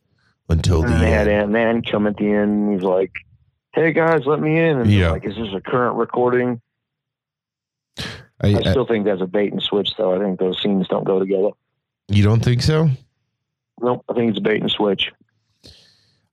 Until 0.51 0.81
the 0.81 0.87
and 0.93 1.01
they 1.01 1.09
had 1.11 1.27
end. 1.27 1.41
Ant 1.43 1.51
Man 1.51 1.81
come 1.81 2.07
at 2.07 2.17
the 2.17 2.31
end. 2.31 2.73
He's 2.73 2.83
like, 2.83 3.11
"Hey 3.73 3.91
guys, 3.93 4.25
let 4.25 4.39
me 4.39 4.57
in." 4.59 4.79
And 4.79 4.91
Yeah. 4.91 5.11
like, 5.11 5.25
"Is 5.25 5.35
this 5.35 5.53
a 5.53 5.61
current 5.61 5.97
recording?" 5.97 6.61
I, 7.97 8.03
I 8.43 8.57
I- 8.57 8.71
still 8.71 8.85
think 8.85 9.05
that's 9.05 9.21
a 9.21 9.27
bait 9.27 9.51
and 9.51 9.61
switch, 9.61 9.89
though. 9.97 10.15
I 10.15 10.19
think 10.19 10.39
those 10.39 10.61
scenes 10.61 10.87
don't 10.87 11.03
go 11.05 11.19
together. 11.19 11.49
you 12.09 12.23
don't 12.23 12.43
think 12.43 12.61
so? 12.61 12.89
Nope, 13.81 14.03
I 14.09 14.13
think 14.13 14.29
it's 14.29 14.39
a 14.39 14.41
bait 14.41 14.61
and 14.61 14.69
switch. 14.71 15.11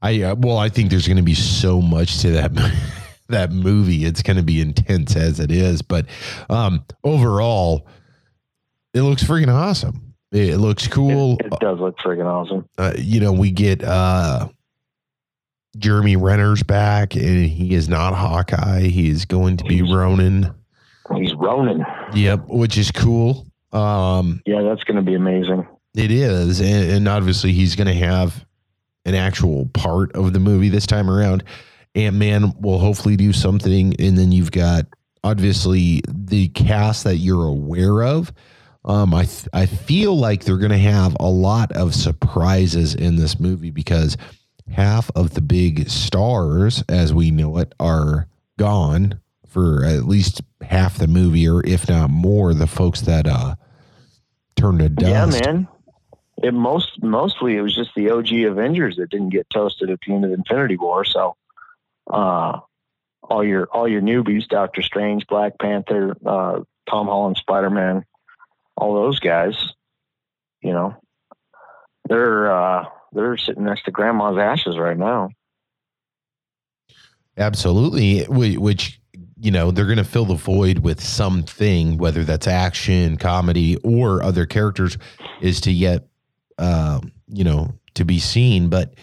I 0.03 0.23
uh, 0.23 0.35
well, 0.37 0.59
I 0.59 0.69
think 0.69 0.91
there's 0.91 1.07
going 1.07 1.17
to 1.17 1.23
be 1.23 1.35
so 1.35 1.81
much 1.83 2.19
to 2.21 2.31
that 2.33 2.53
that 3.29 3.53
movie. 3.53 4.05
It's 4.05 4.23
going 4.23 4.37
to 4.37 4.43
be 4.43 4.61
intense 4.61 5.17
as 5.17 5.41
it 5.41 5.51
is, 5.51 5.83
but 5.83 6.07
um, 6.49 6.85
overall, 7.05 7.87
it 8.95 9.03
looks 9.03 9.23
freaking 9.25 9.53
awesome. 9.53 10.08
It, 10.31 10.59
looks 10.59 10.87
cool. 10.87 11.37
It, 11.41 11.47
it 11.47 11.61
does 11.61 11.79
look 11.81 11.97
freaking 11.99 12.27
awesome. 12.27 12.69
uh, 12.77 12.93
you 12.99 13.21
know, 13.21 13.33
we 13.33 13.51
get 13.51 13.83
uh 13.83 14.49
Jeremy 15.77 16.17
Renner's 16.17 16.63
back, 16.63 17.15
and 17.15 17.47
he 17.47 17.75
is 17.75 17.89
not 17.89 18.15
Hawkeye. 18.15 18.83
He 18.83 19.09
is 19.11 19.25
going 19.25 19.57
to 19.59 19.65
be 19.65 19.83
Ronin. 19.83 20.53
He's 21.15 21.35
Ronin. 21.35 21.85
Yep, 22.15 22.49
which 22.49 22.77
is 22.77 22.91
cool. 22.91 23.47
Um, 23.73 24.43
Yeah, 24.47 24.63
that's 24.63 24.83
going 24.85 24.97
to 24.97 25.03
be 25.03 25.15
amazing. 25.15 25.67
it 25.95 26.11
is, 26.11 26.61
and, 26.61 26.91
and 26.91 27.09
obviously 27.09 27.53
he's 27.53 27.77
going 27.77 27.87
to 27.87 27.95
have 27.95 28.45
an 29.05 29.15
actual 29.15 29.67
part 29.67 30.15
of 30.17 30.33
the 30.33 30.41
movie 30.41 30.69
this 30.69 30.87
time 30.87 31.09
around. 31.11 31.45
Ant 31.95 32.17
Man 32.17 32.53
will 32.61 32.79
hopefully 32.79 33.17
do 33.17 33.33
something, 33.33 33.95
and 34.01 34.19
then 34.19 34.33
you've 34.33 34.53
got 34.53 34.87
obviously 35.23 36.03
the 36.09 36.49
cast 36.49 37.05
that 37.05 37.17
you're 37.17 37.47
aware 37.47 38.03
of. 38.03 38.33
Um, 38.89 39.13
I 39.13 39.25
th- 39.25 39.49
I 39.53 39.67
feel 39.67 40.17
like 40.17 40.45
they're 40.45 40.57
going 40.57 40.71
to 40.71 40.79
have 40.79 41.15
a 41.21 41.29
lot 41.29 41.73
of 41.73 41.95
surprises 41.95 42.95
in 42.95 43.17
this 43.17 43.39
movie 43.39 43.71
because 43.71 44.17
half 44.71 45.11
of 45.15 45.35
the 45.35 45.43
big 45.43 45.91
stars, 45.91 46.83
as 46.89 47.13
we 47.13 47.31
know 47.31 47.59
it, 47.59 47.75
are 47.79 48.29
gone 48.57 49.21
for 49.47 49.85
at 49.85 50.07
least 50.07 50.41
half 50.63 50.97
the 50.97 51.07
movie, 51.07 51.47
or 51.47 51.65
if 51.67 51.89
not 51.89 52.09
more. 52.09 52.55
The 52.55 52.67
folks 52.67 53.03
that 53.03 53.27
uh 53.27 53.57
turned 54.57 54.79
to 54.79 54.89
dust. 54.89 55.41
Yeah, 55.45 55.53
man. 55.53 55.69
It 56.43 56.55
most 56.55 57.03
mostly 57.03 57.57
it 57.57 57.63
was 57.63 57.75
just 57.75 57.91
the 57.95 58.11
OG 58.11 58.33
Avengers 58.33 58.97
that 58.97 59.11
didn't 59.11 59.31
get 59.31 59.51
toasted 59.51 59.91
at 59.91 59.99
the 60.07 60.15
end 60.15 60.25
of 60.25 60.33
Infinity 60.33 60.77
War. 60.77 61.05
So, 61.05 61.37
uh, 62.11 62.61
all 63.23 63.45
your 63.45 63.67
all 63.67 63.87
your 63.87 64.01
newbies, 64.01 64.49
Doctor 64.49 64.81
Strange, 64.81 65.27
Black 65.27 65.59
Panther, 65.59 66.17
uh, 66.25 66.61
Tom 66.89 67.07
Holland, 67.07 67.37
Spider 67.37 67.71
Man, 67.71 68.05
all 68.79 68.95
those 68.95 69.19
guys, 69.19 69.55
you 70.63 70.73
know, 70.73 70.97
they're 72.09 72.51
uh, 72.51 72.85
they're 73.13 73.37
sitting 73.37 73.65
next 73.65 73.85
to 73.85 73.91
Grandma's 73.91 74.39
ashes 74.39 74.79
right 74.79 74.97
now. 74.97 75.31
Absolutely, 77.37 78.23
which 78.25 79.01
you 79.41 79.51
know 79.51 79.71
they're 79.71 79.85
going 79.85 79.99
to 79.99 80.05
fill 80.05 80.25
the 80.25 80.35
void 80.35 80.79
with 80.79 81.03
something, 81.03 81.99
whether 81.99 82.25
that's 82.25 82.47
action, 82.47 83.17
comedy, 83.17 83.77
or 83.79 84.23
other 84.23 84.47
characters, 84.47 84.97
is 85.41 85.61
to 85.63 85.73
yet, 85.73 86.07
um, 86.59 87.13
you 87.29 87.45
know, 87.45 87.73
to 87.95 88.05
be 88.05 88.19
seen. 88.19 88.69
But 88.69 88.95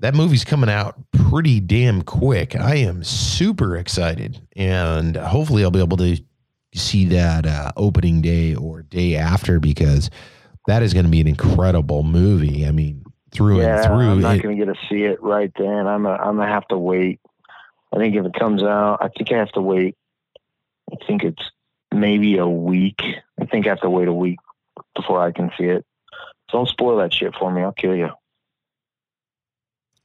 that 0.00 0.14
movie's 0.14 0.44
coming 0.44 0.70
out 0.70 0.96
pretty 1.12 1.60
damn 1.60 2.02
quick. 2.02 2.56
I 2.56 2.76
am 2.76 3.02
super 3.02 3.76
excited, 3.76 4.40
and 4.54 5.16
hopefully, 5.16 5.64
I'll 5.64 5.70
be 5.70 5.80
able 5.80 5.96
to 5.98 6.22
see 6.74 7.04
that 7.06 7.46
uh, 7.46 7.72
opening 7.76 8.20
day 8.20 8.54
or 8.54 8.82
day 8.82 9.16
after 9.16 9.60
because 9.60 10.10
that 10.66 10.82
is 10.82 10.92
going 10.92 11.04
to 11.04 11.10
be 11.10 11.20
an 11.20 11.28
incredible 11.28 12.02
movie. 12.02 12.66
I 12.66 12.70
mean, 12.70 13.04
through 13.32 13.60
yeah, 13.60 13.76
and 13.76 13.84
through. 13.84 14.10
I'm 14.10 14.20
not 14.20 14.42
going 14.42 14.58
to 14.58 14.64
get 14.64 14.72
to 14.72 14.80
see 14.88 15.02
it 15.04 15.22
right 15.22 15.52
then. 15.58 15.86
I'm 15.86 16.06
a, 16.06 16.12
I'm 16.12 16.36
gonna 16.36 16.46
have 16.46 16.66
to 16.68 16.78
wait. 16.78 17.20
I 17.92 17.98
think 17.98 18.16
if 18.16 18.24
it 18.24 18.34
comes 18.34 18.62
out, 18.62 18.98
I 19.00 19.08
think 19.08 19.32
I 19.32 19.38
have 19.38 19.52
to 19.52 19.60
wait. 19.60 19.96
I 20.92 20.96
think 21.06 21.22
it's 21.22 21.42
maybe 21.92 22.38
a 22.38 22.46
week. 22.46 23.00
I 23.40 23.46
think 23.46 23.66
I 23.66 23.70
have 23.70 23.80
to 23.80 23.90
wait 23.90 24.08
a 24.08 24.12
week 24.12 24.38
before 24.94 25.20
I 25.20 25.32
can 25.32 25.50
see 25.56 25.64
it. 25.64 25.84
Don't 26.50 26.68
spoil 26.68 26.98
that 26.98 27.12
shit 27.12 27.34
for 27.36 27.50
me. 27.50 27.62
I'll 27.62 27.72
kill 27.72 27.94
you. 27.94 28.10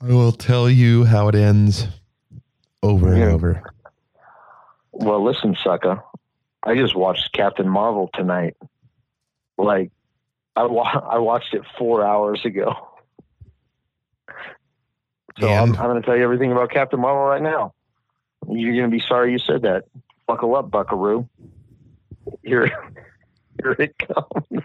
I 0.01 0.07
will 0.07 0.31
tell 0.31 0.69
you 0.69 1.03
how 1.05 1.27
it 1.27 1.35
ends 1.35 1.87
over 2.81 3.13
and 3.13 3.23
over. 3.23 3.73
Well, 4.91 5.23
listen, 5.23 5.57
sucker. 5.63 6.01
I 6.63 6.75
just 6.75 6.95
watched 6.95 7.31
Captain 7.33 7.67
Marvel 7.67 8.09
tonight. 8.13 8.55
Like, 9.57 9.91
I 10.55 10.63
wa- 10.63 10.83
I 11.09 11.19
watched 11.19 11.53
it 11.53 11.63
four 11.77 12.05
hours 12.05 12.43
ago. 12.45 12.73
So 15.39 15.47
I'm, 15.47 15.75
I'm 15.77 15.89
going 15.89 16.01
to 16.01 16.05
tell 16.05 16.17
you 16.17 16.23
everything 16.23 16.51
about 16.51 16.69
Captain 16.69 16.99
Marvel 16.99 17.23
right 17.23 17.41
now. 17.41 17.73
You're 18.47 18.73
going 18.73 18.91
to 18.91 18.95
be 18.95 19.03
sorry 19.07 19.31
you 19.31 19.39
said 19.39 19.61
that. 19.61 19.85
Buckle 20.27 20.55
up, 20.55 20.69
Buckaroo. 20.69 21.27
Here, 22.43 22.65
here 23.61 23.75
it 23.79 23.95
comes. 23.97 24.63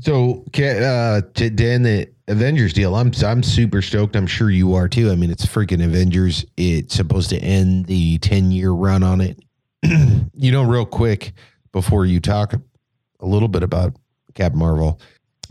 So, 0.00 0.44
uh, 0.54 1.22
to 1.34 1.50
Dan, 1.50 1.82
the 1.82 2.08
Avengers 2.28 2.72
deal, 2.72 2.94
I'm 2.94 3.10
I'm 3.24 3.42
super 3.42 3.82
stoked. 3.82 4.14
I'm 4.14 4.28
sure 4.28 4.50
you 4.50 4.74
are 4.74 4.88
too. 4.88 5.10
I 5.10 5.16
mean, 5.16 5.30
it's 5.30 5.44
freaking 5.44 5.84
Avengers. 5.84 6.44
It's 6.56 6.94
supposed 6.94 7.30
to 7.30 7.38
end 7.38 7.86
the 7.86 8.18
10 8.18 8.52
year 8.52 8.70
run 8.70 9.02
on 9.02 9.20
it. 9.20 9.38
you 10.34 10.52
know, 10.52 10.62
real 10.62 10.84
quick 10.86 11.32
before 11.72 12.04
you 12.06 12.20
talk 12.20 12.54
a 12.54 13.26
little 13.26 13.48
bit 13.48 13.62
about 13.62 13.94
Cap 14.34 14.54
Marvel, 14.54 15.00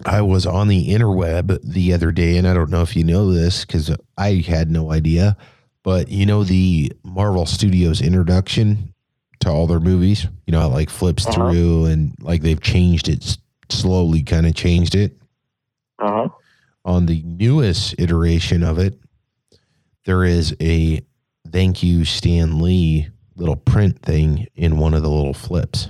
I 0.05 0.21
was 0.21 0.45
on 0.45 0.67
the 0.67 0.89
interweb 0.89 1.59
the 1.63 1.93
other 1.93 2.11
day, 2.11 2.37
and 2.37 2.47
I 2.47 2.53
don't 2.53 2.69
know 2.69 2.81
if 2.81 2.95
you 2.95 3.03
know 3.03 3.31
this 3.31 3.65
because 3.65 3.91
I 4.17 4.43
had 4.47 4.69
no 4.69 4.91
idea, 4.91 5.35
but 5.83 6.09
you 6.09 6.25
know 6.25 6.43
the 6.43 6.91
Marvel 7.03 7.45
Studios 7.45 8.01
introduction 8.01 8.93
to 9.39 9.49
all 9.49 9.67
their 9.67 9.79
movies. 9.79 10.27
You 10.45 10.51
know, 10.51 10.65
it 10.65 10.73
like 10.73 10.89
flips 10.89 11.25
Uh-huh. 11.25 11.51
through 11.51 11.85
and 11.85 12.13
like 12.21 12.41
they've 12.41 12.61
changed 12.61 13.09
it 13.09 13.37
slowly, 13.69 14.23
kind 14.23 14.45
of 14.45 14.55
changed 14.55 14.95
it 14.95 15.17
Uh 15.99 16.11
huh. 16.11 16.29
on 16.85 17.05
the 17.07 17.23
newest 17.23 17.95
iteration 17.99 18.63
of 18.63 18.77
it, 18.79 18.99
there 20.05 20.23
is 20.23 20.55
a 20.61 21.01
thank 21.51 21.81
you, 21.83 22.05
Stan 22.05 22.59
Lee 22.59 23.09
little 23.37 23.55
print 23.55 24.01
thing 24.01 24.47
in 24.55 24.77
one 24.77 24.93
of 24.93 25.03
the 25.03 25.09
little 25.09 25.33
flips. 25.33 25.89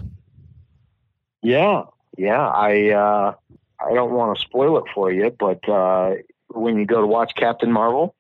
Yeah, 1.42 1.84
yeah. 2.18 2.48
I 2.48 2.90
uh, 2.90 3.34
I 3.80 3.94
don't 3.94 4.12
want 4.12 4.38
to 4.38 4.42
spoil 4.42 4.78
it 4.78 4.86
for 4.94 5.12
you, 5.12 5.34
but 5.38 5.68
uh, 5.68 6.16
when 6.50 6.78
you 6.78 6.86
go 6.86 7.02
to 7.02 7.08
watch 7.08 7.34
Captain 7.36 7.72
Marvel, 7.72 8.16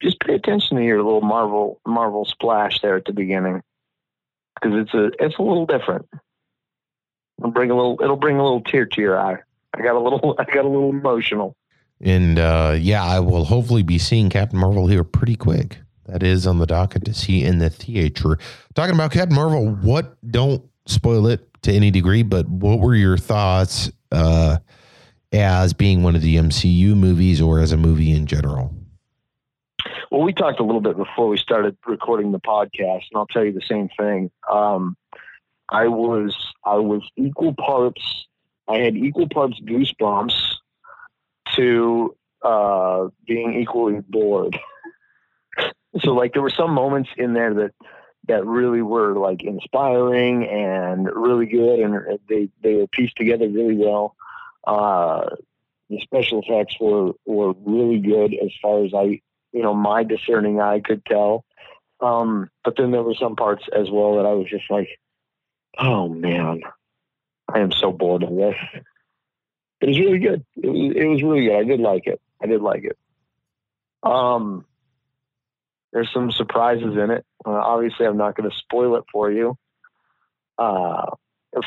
just 0.00 0.20
pay 0.20 0.34
attention 0.34 0.76
to 0.76 0.84
your 0.84 1.02
little 1.02 1.22
Marvel 1.22 1.80
Marvel 1.86 2.24
splash 2.24 2.80
there 2.80 2.96
at 2.96 3.04
the 3.04 3.12
beginning, 3.12 3.62
because 4.54 4.78
it's 4.80 4.94
a 4.94 5.10
it's 5.24 5.38
a 5.38 5.42
little 5.42 5.66
different. 5.66 6.08
It'll 7.38 7.50
bring 7.50 7.70
a 7.70 7.76
little 7.76 7.98
it'll 8.02 8.16
bring 8.16 8.38
a 8.38 8.42
little 8.42 8.62
tear 8.62 8.86
to 8.86 9.00
your 9.00 9.18
eye. 9.18 9.38
I 9.74 9.82
got 9.82 9.94
a 9.94 10.00
little 10.00 10.36
I 10.38 10.44
got 10.44 10.64
a 10.64 10.68
little 10.68 10.90
emotional. 10.90 11.56
And 12.00 12.38
uh, 12.38 12.76
yeah, 12.78 13.02
I 13.02 13.20
will 13.20 13.46
hopefully 13.46 13.82
be 13.82 13.98
seeing 13.98 14.28
Captain 14.28 14.58
Marvel 14.58 14.86
here 14.86 15.02
pretty 15.02 15.34
quick. 15.34 15.78
That 16.06 16.22
is 16.22 16.46
on 16.46 16.58
the 16.58 16.66
docket 16.66 17.04
to 17.06 17.14
see 17.14 17.44
in 17.44 17.58
the 17.58 17.70
theater. 17.70 18.38
Talking 18.74 18.94
about 18.94 19.12
Captain 19.12 19.34
Marvel, 19.34 19.66
what 19.66 20.16
don't 20.30 20.62
spoil 20.86 21.26
it 21.26 21.48
to 21.62 21.72
any 21.72 21.90
degree, 21.90 22.22
but 22.22 22.48
what 22.48 22.78
were 22.78 22.94
your 22.94 23.18
thoughts 23.18 23.90
uh, 24.12 24.58
as 25.32 25.72
being 25.72 26.02
one 26.02 26.14
of 26.14 26.22
the 26.22 26.36
MCU 26.36 26.96
movies 26.96 27.40
or 27.40 27.60
as 27.60 27.72
a 27.72 27.76
movie 27.76 28.12
in 28.12 28.26
general? 28.26 28.72
Well, 30.10 30.22
we 30.22 30.32
talked 30.32 30.60
a 30.60 30.64
little 30.64 30.80
bit 30.80 30.96
before 30.96 31.28
we 31.28 31.36
started 31.36 31.76
recording 31.86 32.32
the 32.32 32.40
podcast, 32.40 33.04
and 33.10 33.16
I'll 33.16 33.26
tell 33.26 33.44
you 33.44 33.52
the 33.52 33.60
same 33.60 33.88
thing. 33.98 34.30
Um, 34.50 34.96
I 35.68 35.88
was 35.88 36.34
I 36.64 36.76
was 36.76 37.02
equal 37.16 37.54
parts. 37.54 38.26
I 38.68 38.78
had 38.78 38.96
equal 38.96 39.28
parts 39.28 39.60
goosebumps 39.60 40.56
to 41.56 42.16
uh, 42.42 43.08
being 43.26 43.54
equally 43.60 44.00
bored. 44.08 44.58
so, 46.00 46.12
like, 46.12 46.32
there 46.32 46.42
were 46.42 46.50
some 46.50 46.72
moments 46.72 47.10
in 47.16 47.32
there 47.32 47.54
that 47.54 47.72
that 48.28 48.44
really 48.44 48.82
were 48.82 49.16
like 49.16 49.42
inspiring 49.42 50.44
and 50.44 51.08
really 51.14 51.46
good, 51.46 51.80
and 51.80 52.18
they 52.28 52.48
they 52.62 52.74
were 52.74 52.86
pieced 52.88 53.16
together 53.16 53.48
really 53.48 53.76
well. 53.76 54.16
Uh, 54.66 55.30
the 55.88 56.00
special 56.00 56.42
effects 56.42 56.76
were 56.80 57.12
were 57.24 57.54
really 57.64 57.98
good 57.98 58.34
as 58.34 58.50
far 58.60 58.84
as 58.84 58.92
I 58.94 59.20
you 59.52 59.62
know 59.62 59.74
my 59.74 60.02
discerning 60.02 60.60
eye 60.60 60.80
could 60.80 61.04
tell. 61.04 61.44
Um, 62.00 62.50
but 62.64 62.76
then 62.76 62.90
there 62.90 63.02
were 63.02 63.14
some 63.14 63.36
parts 63.36 63.64
as 63.72 63.90
well 63.90 64.16
that 64.16 64.26
I 64.26 64.34
was 64.34 64.50
just 64.50 64.70
like, 64.70 64.88
oh 65.78 66.08
man, 66.08 66.60
I 67.48 67.60
am 67.60 67.72
so 67.72 67.90
bored 67.90 68.22
of 68.22 68.36
this. 68.36 68.56
It 69.80 69.88
was 69.88 69.98
really 69.98 70.18
good. 70.18 70.44
It 70.56 70.68
was, 70.68 70.92
it 70.96 71.04
was 71.06 71.22
really 71.22 71.46
good. 71.46 71.56
I 71.56 71.64
did 71.64 71.80
like 71.80 72.06
it. 72.06 72.20
I 72.42 72.46
did 72.46 72.60
like 72.60 72.84
it. 72.84 72.98
Um, 74.02 74.66
there's 75.96 76.12
some 76.12 76.30
surprises 76.30 76.94
in 76.94 77.10
it. 77.10 77.24
Uh, 77.46 77.52
obviously, 77.52 78.04
I'm 78.04 78.18
not 78.18 78.36
going 78.36 78.50
to 78.50 78.54
spoil 78.54 78.96
it 78.96 79.04
for 79.10 79.32
you. 79.32 79.56
Uh, 80.58 81.06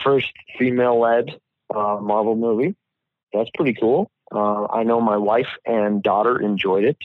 first 0.03 0.31
female-led 0.59 1.31
uh, 1.73 1.97
Marvel 1.99 2.35
movie. 2.35 2.75
That's 3.33 3.49
pretty 3.55 3.73
cool. 3.73 4.11
Uh, 4.31 4.67
I 4.67 4.83
know 4.83 5.01
my 5.01 5.17
wife 5.17 5.47
and 5.65 6.03
daughter 6.03 6.39
enjoyed 6.39 6.83
it. 6.83 6.97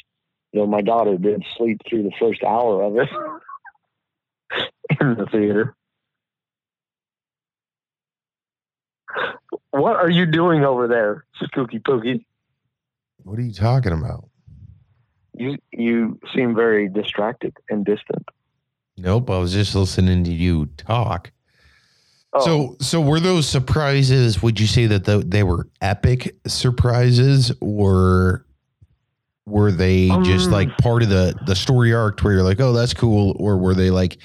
Know, 0.53 0.67
my 0.67 0.83
daughter 0.83 1.17
did 1.17 1.43
sleep 1.57 1.81
through 1.89 2.03
the 2.03 2.13
first 2.21 2.45
hour 2.45 2.83
of 2.83 2.99
it 2.99 3.09
in 5.01 5.15
the 5.15 5.25
theater. 5.25 5.75
What 9.71 9.97
are 9.97 10.11
you 10.11 10.27
doing 10.27 10.63
over 10.63 10.89
there, 10.89 11.25
Spooky 11.43 11.79
Pookie? 11.79 12.27
What 13.23 13.39
are 13.39 13.43
you 13.43 13.55
talking 13.55 13.93
about? 13.93 14.29
You 15.35 15.59
you 15.73 16.19
seem 16.35 16.55
very 16.55 16.89
distracted 16.89 17.57
and 17.69 17.85
distant. 17.85 18.29
Nope, 18.97 19.31
I 19.31 19.39
was 19.39 19.53
just 19.53 19.75
listening 19.75 20.25
to 20.25 20.33
you 20.33 20.67
talk. 20.77 21.33
Oh, 22.33 22.45
So, 22.45 22.77
so 22.81 23.01
were 23.01 23.21
those 23.21 23.49
surprises? 23.49 24.43
Would 24.43 24.61
you 24.61 24.67
say 24.67 24.87
that 24.87 25.05
the, 25.05 25.19
they 25.19 25.43
were 25.43 25.69
epic 25.81 26.37
surprises, 26.47 27.53
or 27.61 28.45
were 29.47 29.73
they 29.73 30.09
just 30.25 30.47
Um, 30.47 30.53
like 30.53 30.79
part 30.79 31.03
of 31.03 31.09
the 31.09 31.35
the 31.47 31.57
story 31.57 31.93
arc 31.93 32.21
where 32.21 32.35
you're 32.35 32.43
like, 32.43 32.61
oh, 32.61 32.73
that's 32.73 32.95
cool, 32.95 33.37
or 33.39 33.59
were 33.59 33.75
they 33.75 33.91
like, 33.91 34.19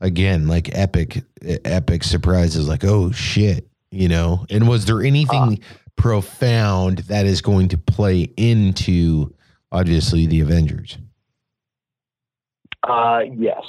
again, 0.00 0.48
like 0.48 0.70
epic 0.76 1.22
epic 1.64 2.02
surprises, 2.02 2.68
like, 2.68 2.84
oh 2.84 3.10
shit, 3.12 3.68
you 3.90 4.08
know? 4.08 4.44
And 4.50 4.66
was 4.68 4.86
there 4.86 5.02
anything 5.02 5.60
profound 5.96 6.98
that 7.08 7.26
is 7.26 7.40
going 7.40 7.68
to 7.68 7.78
play 7.78 8.22
into 8.36 9.32
obviously 9.72 10.26
the 10.26 10.40
Avengers? 10.40 10.98
Uh, 12.82 13.22
yes, 13.36 13.64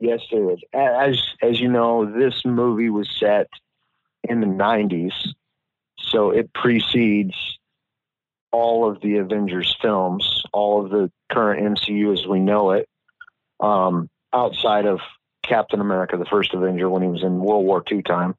yes, 0.00 0.20
there 0.30 0.50
is. 0.50 0.60
As 0.72 1.20
as 1.42 1.60
you 1.60 1.68
know, 1.68 2.06
this 2.06 2.44
movie 2.44 2.90
was 2.90 3.08
set 3.18 3.48
in 4.28 4.40
the 4.40 4.46
'90s, 4.46 5.12
so 5.98 6.30
it 6.30 6.52
precedes 6.52 7.34
all 8.52 8.88
of 8.88 9.00
the 9.00 9.16
Avengers 9.16 9.76
films, 9.82 10.42
all 10.52 10.84
of 10.84 10.90
the 10.90 11.10
current 11.30 11.78
MCU 11.78 12.12
as 12.12 12.26
we 12.26 12.38
know 12.38 12.70
it. 12.72 12.88
Um, 13.60 14.08
outside 14.32 14.86
of 14.86 15.00
Captain 15.42 15.80
America: 15.80 16.16
The 16.16 16.26
First 16.26 16.54
Avenger 16.54 16.88
when 16.88 17.02
he 17.02 17.08
was 17.08 17.24
in 17.24 17.40
World 17.40 17.64
War 17.64 17.82
II 17.90 18.02
time, 18.02 18.36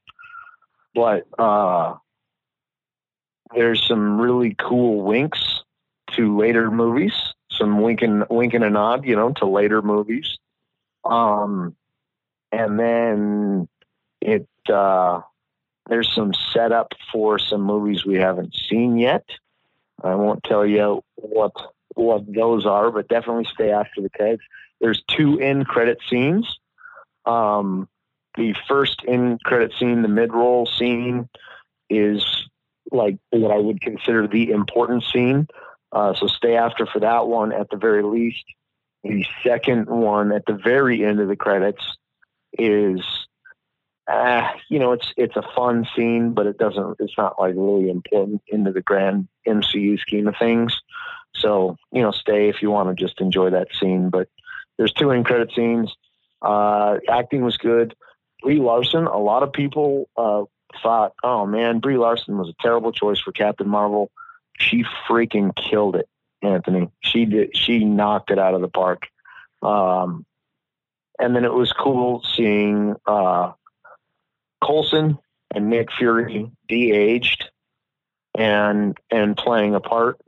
but 0.96 1.28
uh, 1.38 1.96
there's 3.54 3.86
some 3.86 4.20
really 4.22 4.56
cool 4.58 5.02
winks 5.02 5.64
to 6.16 6.38
later 6.38 6.72
movies 6.72 7.14
some 7.60 7.82
winking, 7.82 8.24
winking 8.30 8.64
a 8.64 8.70
nod, 8.70 9.06
you 9.06 9.16
know, 9.16 9.32
to 9.34 9.46
later 9.46 9.82
movies. 9.82 10.38
Um, 11.04 11.76
and 12.52 12.80
then 12.80 13.68
it 14.22 14.48
uh, 14.72 15.22
there's 15.88 16.14
some 16.14 16.34
setup 16.54 16.94
for 17.12 17.38
some 17.38 17.62
movies 17.62 18.06
we 18.06 18.16
haven't 18.16 18.56
seen 18.56 18.98
yet. 18.98 19.26
I 20.04 20.16
won't 20.16 20.44
tell 20.44 20.66
you 20.66 21.04
what 21.16 21.52
what 21.96 22.34
those 22.34 22.66
are, 22.66 22.92
but 22.92 23.08
definitely 23.08 23.48
stay 23.54 23.72
after 23.72 24.02
the 24.02 24.10
credits. 24.10 24.44
There's 24.80 25.04
two 25.08 25.40
end 25.40 25.68
credit 25.68 26.00
scenes. 26.10 26.60
Um, 27.26 27.88
the 28.38 28.56
first 28.68 29.02
end 29.08 29.42
credit 29.44 29.74
scene, 29.78 30.02
the 30.02 30.08
mid 30.08 30.34
roll 30.34 30.66
scene, 30.66 31.30
is 31.90 32.24
like 32.92 33.18
what 33.32 33.52
I 33.52 33.58
would 33.58 33.82
consider 33.82 34.28
the 34.28 34.52
important 34.52 35.04
scene. 35.04 35.48
Uh, 35.92 36.14
so 36.14 36.28
stay 36.28 36.56
after 36.56 36.86
for 36.86 37.00
that 37.00 37.28
one 37.28 37.52
at 37.52 37.70
the 37.70 37.78
very 37.78 38.04
least. 38.04 38.44
The 39.04 39.26
second 39.44 39.88
one 39.88 40.32
at 40.32 40.46
the 40.46 40.54
very 40.54 41.06
end 41.06 41.20
of 41.20 41.30
the 41.30 41.36
credits 41.36 41.98
is, 42.58 43.02
uh, 44.12 44.50
you 44.70 44.78
know, 44.80 44.92
it's 44.92 45.14
it's 45.16 45.36
a 45.36 45.44
fun 45.56 45.88
scene, 45.96 46.34
but 46.34 46.48
it 46.48 46.58
doesn't. 46.58 46.98
It's 47.00 47.18
not 47.18 47.40
like 47.40 47.54
really 47.56 47.90
important 47.90 48.42
into 48.48 48.72
the 48.72 48.82
grand 48.82 49.28
MCU 49.48 50.00
scheme 50.00 50.28
of 50.28 50.36
things. 50.38 50.82
So 51.34 51.78
you 51.92 52.02
know, 52.02 52.12
stay 52.12 52.50
if 52.50 52.62
you 52.62 52.72
want 52.72 52.90
to 52.90 53.02
just 53.02 53.22
enjoy 53.22 53.52
that 53.52 53.70
scene. 53.80 54.10
But 54.10 54.28
there's 54.78 54.94
two 54.94 55.12
end 55.12 55.26
credit 55.26 55.52
scenes. 55.56 55.96
Uh, 56.42 56.98
acting 57.08 57.44
was 57.44 57.58
good. 57.58 57.96
Brie 58.42 58.60
Larson. 58.60 59.06
A 59.06 59.18
lot 59.18 59.44
of 59.44 59.54
people 59.54 60.10
uh, 60.18 60.44
thought, 60.82 61.14
oh 61.24 61.46
man, 61.46 61.80
Brie 61.80 61.98
Larson 61.98 62.38
was 62.38 62.50
a 62.50 62.62
terrible 62.62 62.92
choice 62.92 63.20
for 63.20 63.32
Captain 63.32 63.68
Marvel 63.68 64.12
she 64.60 64.86
freaking 65.08 65.56
killed 65.56 65.96
it, 65.96 66.08
Anthony. 66.42 66.90
She 67.02 67.26
did. 67.26 67.56
She 67.56 67.84
knocked 67.86 68.32
it 68.32 68.40
out 68.40 68.54
of 68.54 68.62
the 68.62 68.68
park. 68.68 69.08
Um, 69.62 70.26
and 71.20 71.36
then 71.36 71.44
it 71.44 71.54
was 71.54 71.74
cool 71.74 72.24
seeing 72.36 72.96
uh, 73.06 73.52
Coulson 74.64 75.18
and 75.54 75.70
Nick 75.70 75.92
Fury 75.92 76.52
de-aged 76.68 77.50
and 78.38 78.98
and 79.10 79.36
playing 79.36 79.76
a 79.76 79.80
part. 79.80 80.20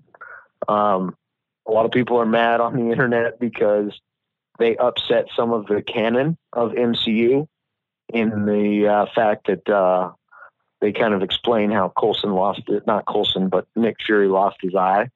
Um, 0.67 1.15
a 1.67 1.71
lot 1.71 1.85
of 1.85 1.91
people 1.91 2.17
are 2.17 2.25
mad 2.25 2.59
on 2.59 2.75
the 2.75 2.91
internet 2.91 3.39
because 3.39 3.99
they 4.59 4.75
upset 4.75 5.27
some 5.35 5.53
of 5.53 5.67
the 5.67 5.81
canon 5.81 6.37
of 6.53 6.71
MCU 6.71 7.47
in 8.13 8.45
the 8.45 8.87
uh, 8.87 9.05
fact 9.13 9.47
that 9.47 9.69
uh, 9.69 10.11
they 10.81 10.91
kind 10.91 11.13
of 11.13 11.21
explain 11.21 11.71
how 11.71 11.93
Coulson 11.97 12.33
lost 12.33 12.63
it, 12.67 12.85
not 12.87 13.05
Coulson, 13.05 13.49
but 13.49 13.67
Nick 13.75 13.97
Fury 14.05 14.27
lost 14.27 14.57
his 14.61 14.75
eye. 14.75 15.09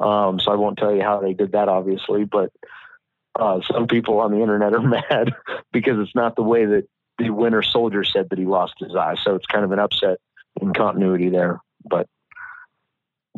Um, 0.00 0.40
so 0.40 0.50
I 0.50 0.56
won't 0.56 0.78
tell 0.78 0.94
you 0.94 1.02
how 1.02 1.20
they 1.20 1.34
did 1.34 1.52
that, 1.52 1.68
obviously, 1.68 2.24
but 2.24 2.50
uh, 3.38 3.60
some 3.70 3.86
people 3.86 4.18
on 4.20 4.32
the 4.32 4.40
internet 4.40 4.74
are 4.74 4.80
mad 5.10 5.34
because 5.72 5.98
it's 5.98 6.14
not 6.14 6.36
the 6.36 6.42
way 6.42 6.64
that 6.64 6.88
the 7.18 7.30
Winter 7.30 7.62
Soldier 7.62 8.02
said 8.02 8.30
that 8.30 8.38
he 8.38 8.46
lost 8.46 8.74
his 8.78 8.96
eye. 8.96 9.16
So 9.22 9.34
it's 9.34 9.46
kind 9.46 9.64
of 9.64 9.72
an 9.72 9.78
upset 9.78 10.18
in 10.60 10.72
continuity 10.72 11.28
there. 11.28 11.60
But 11.84 12.08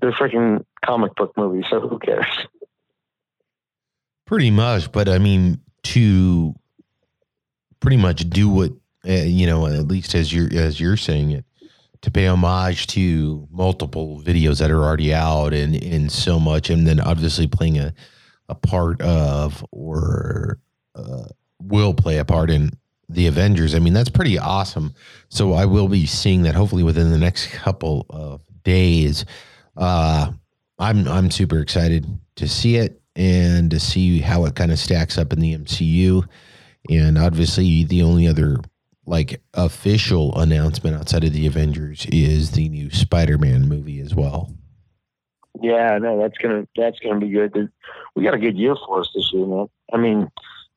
they're 0.00 0.12
freaking 0.12 0.64
comic 0.84 1.14
book 1.16 1.32
movies, 1.36 1.64
so 1.68 1.80
who 1.80 1.98
cares? 1.98 2.26
Pretty 4.26 4.50
much, 4.50 4.90
but 4.90 5.08
I 5.08 5.18
mean 5.18 5.60
to 5.84 6.54
pretty 7.80 7.96
much 7.98 8.28
do 8.30 8.48
what 8.48 8.72
uh, 9.08 9.12
you 9.12 9.46
know, 9.46 9.66
at 9.66 9.88
least 9.88 10.14
as 10.14 10.32
you're 10.32 10.52
as 10.52 10.80
you're 10.80 10.96
saying 10.96 11.32
it, 11.32 11.44
to 12.02 12.10
pay 12.10 12.26
homage 12.26 12.86
to 12.88 13.48
multiple 13.50 14.20
videos 14.22 14.58
that 14.58 14.70
are 14.70 14.82
already 14.82 15.12
out 15.12 15.52
and 15.52 15.74
and 15.82 16.10
so 16.10 16.38
much, 16.38 16.70
and 16.70 16.86
then 16.86 17.00
obviously 17.00 17.46
playing 17.46 17.78
a 17.78 17.94
a 18.48 18.54
part 18.54 19.00
of 19.00 19.64
or 19.70 20.58
uh, 20.94 21.24
will 21.60 21.94
play 21.94 22.18
a 22.18 22.24
part 22.24 22.50
in 22.50 22.70
the 23.08 23.26
Avengers. 23.26 23.74
I 23.74 23.78
mean, 23.78 23.92
that's 23.92 24.10
pretty 24.10 24.38
awesome. 24.38 24.94
So 25.28 25.52
I 25.52 25.66
will 25.66 25.88
be 25.88 26.06
seeing 26.06 26.42
that 26.42 26.54
hopefully 26.54 26.82
within 26.82 27.10
the 27.10 27.18
next 27.18 27.50
couple 27.52 28.06
of 28.10 28.42
days. 28.62 29.24
Uh, 29.76 30.32
I'm 30.78 31.06
I'm 31.08 31.30
super 31.30 31.60
excited 31.60 32.06
to 32.36 32.48
see 32.48 32.76
it 32.76 33.00
and 33.16 33.70
to 33.70 33.78
see 33.78 34.18
how 34.20 34.44
it 34.44 34.56
kind 34.56 34.72
of 34.72 34.78
stacks 34.78 35.18
up 35.18 35.32
in 35.32 35.40
the 35.40 35.56
MCU. 35.56 36.26
And 36.90 37.16
obviously, 37.16 37.84
the 37.84 38.02
only 38.02 38.26
other 38.26 38.58
like 39.06 39.40
official 39.52 40.38
announcement 40.38 40.96
outside 40.96 41.24
of 41.24 41.32
the 41.32 41.46
Avengers 41.46 42.06
is 42.10 42.52
the 42.52 42.68
new 42.68 42.90
Spider-Man 42.90 43.68
movie 43.68 44.00
as 44.00 44.14
well. 44.14 44.50
Yeah, 45.60 45.98
no, 45.98 46.20
that's 46.20 46.36
gonna 46.38 46.66
that's 46.76 46.98
gonna 46.98 47.20
be 47.20 47.30
good. 47.30 47.70
We 48.14 48.24
got 48.24 48.34
a 48.34 48.38
good 48.38 48.56
year 48.56 48.74
for 48.86 49.00
us 49.00 49.10
this 49.14 49.30
year, 49.32 49.46
man. 49.46 49.68
I 49.92 49.98
mean, 49.98 50.30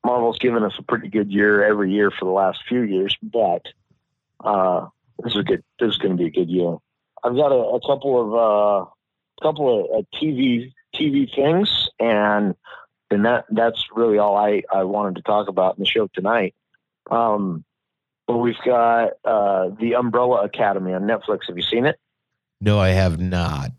Marvel's 0.06 0.38
given 0.38 0.64
us 0.64 0.74
a 0.78 0.84
pretty 0.84 1.10
good 1.10 1.32
year 1.32 1.64
every 1.64 1.92
year 1.92 2.12
for 2.12 2.26
the 2.26 2.32
last 2.32 2.60
few 2.68 2.82
years, 2.82 3.16
but 3.24 3.66
uh, 4.44 4.88
this 5.24 5.36
is 5.36 5.44
good. 5.44 5.64
This 5.80 5.90
is 5.90 5.98
going 5.98 6.16
to 6.16 6.24
be 6.24 6.28
a 6.28 6.32
good 6.32 6.50
year. 6.50 6.78
I've 7.24 7.36
got 7.36 7.52
a, 7.52 7.56
a 7.56 7.82
couple 7.82 8.22
of 8.22 8.34
uh, 8.34 8.90
couple 9.42 9.86
of 9.86 10.00
uh, 10.00 10.04
TV 10.16 10.74
TV 10.96 11.34
things, 11.34 11.90
and 12.00 12.56
and 13.10 13.26
that 13.26 13.46
that's 13.50 13.84
really 13.96 14.20
all 14.20 14.36
I 14.36 14.64
I 14.72 14.84
wanted 14.84 15.16
to 15.16 15.22
talk 15.24 15.48
about 15.48 15.78
in 15.78 15.84
the 15.84 15.90
show 15.90 16.08
tonight. 16.08 16.56
Um, 17.10 17.66
but 18.28 18.38
we've 18.38 18.60
got 18.66 19.14
uh, 19.26 19.70
the 19.80 19.96
Umbrella 19.96 20.44
Academy 20.44 20.94
on 20.94 21.04
Netflix. 21.04 21.48
Have 21.48 21.58
you 21.58 21.64
seen 21.64 21.86
it? 21.86 21.98
No, 22.62 22.80
I 22.80 22.90
have 22.90 23.20
not. 23.20 23.72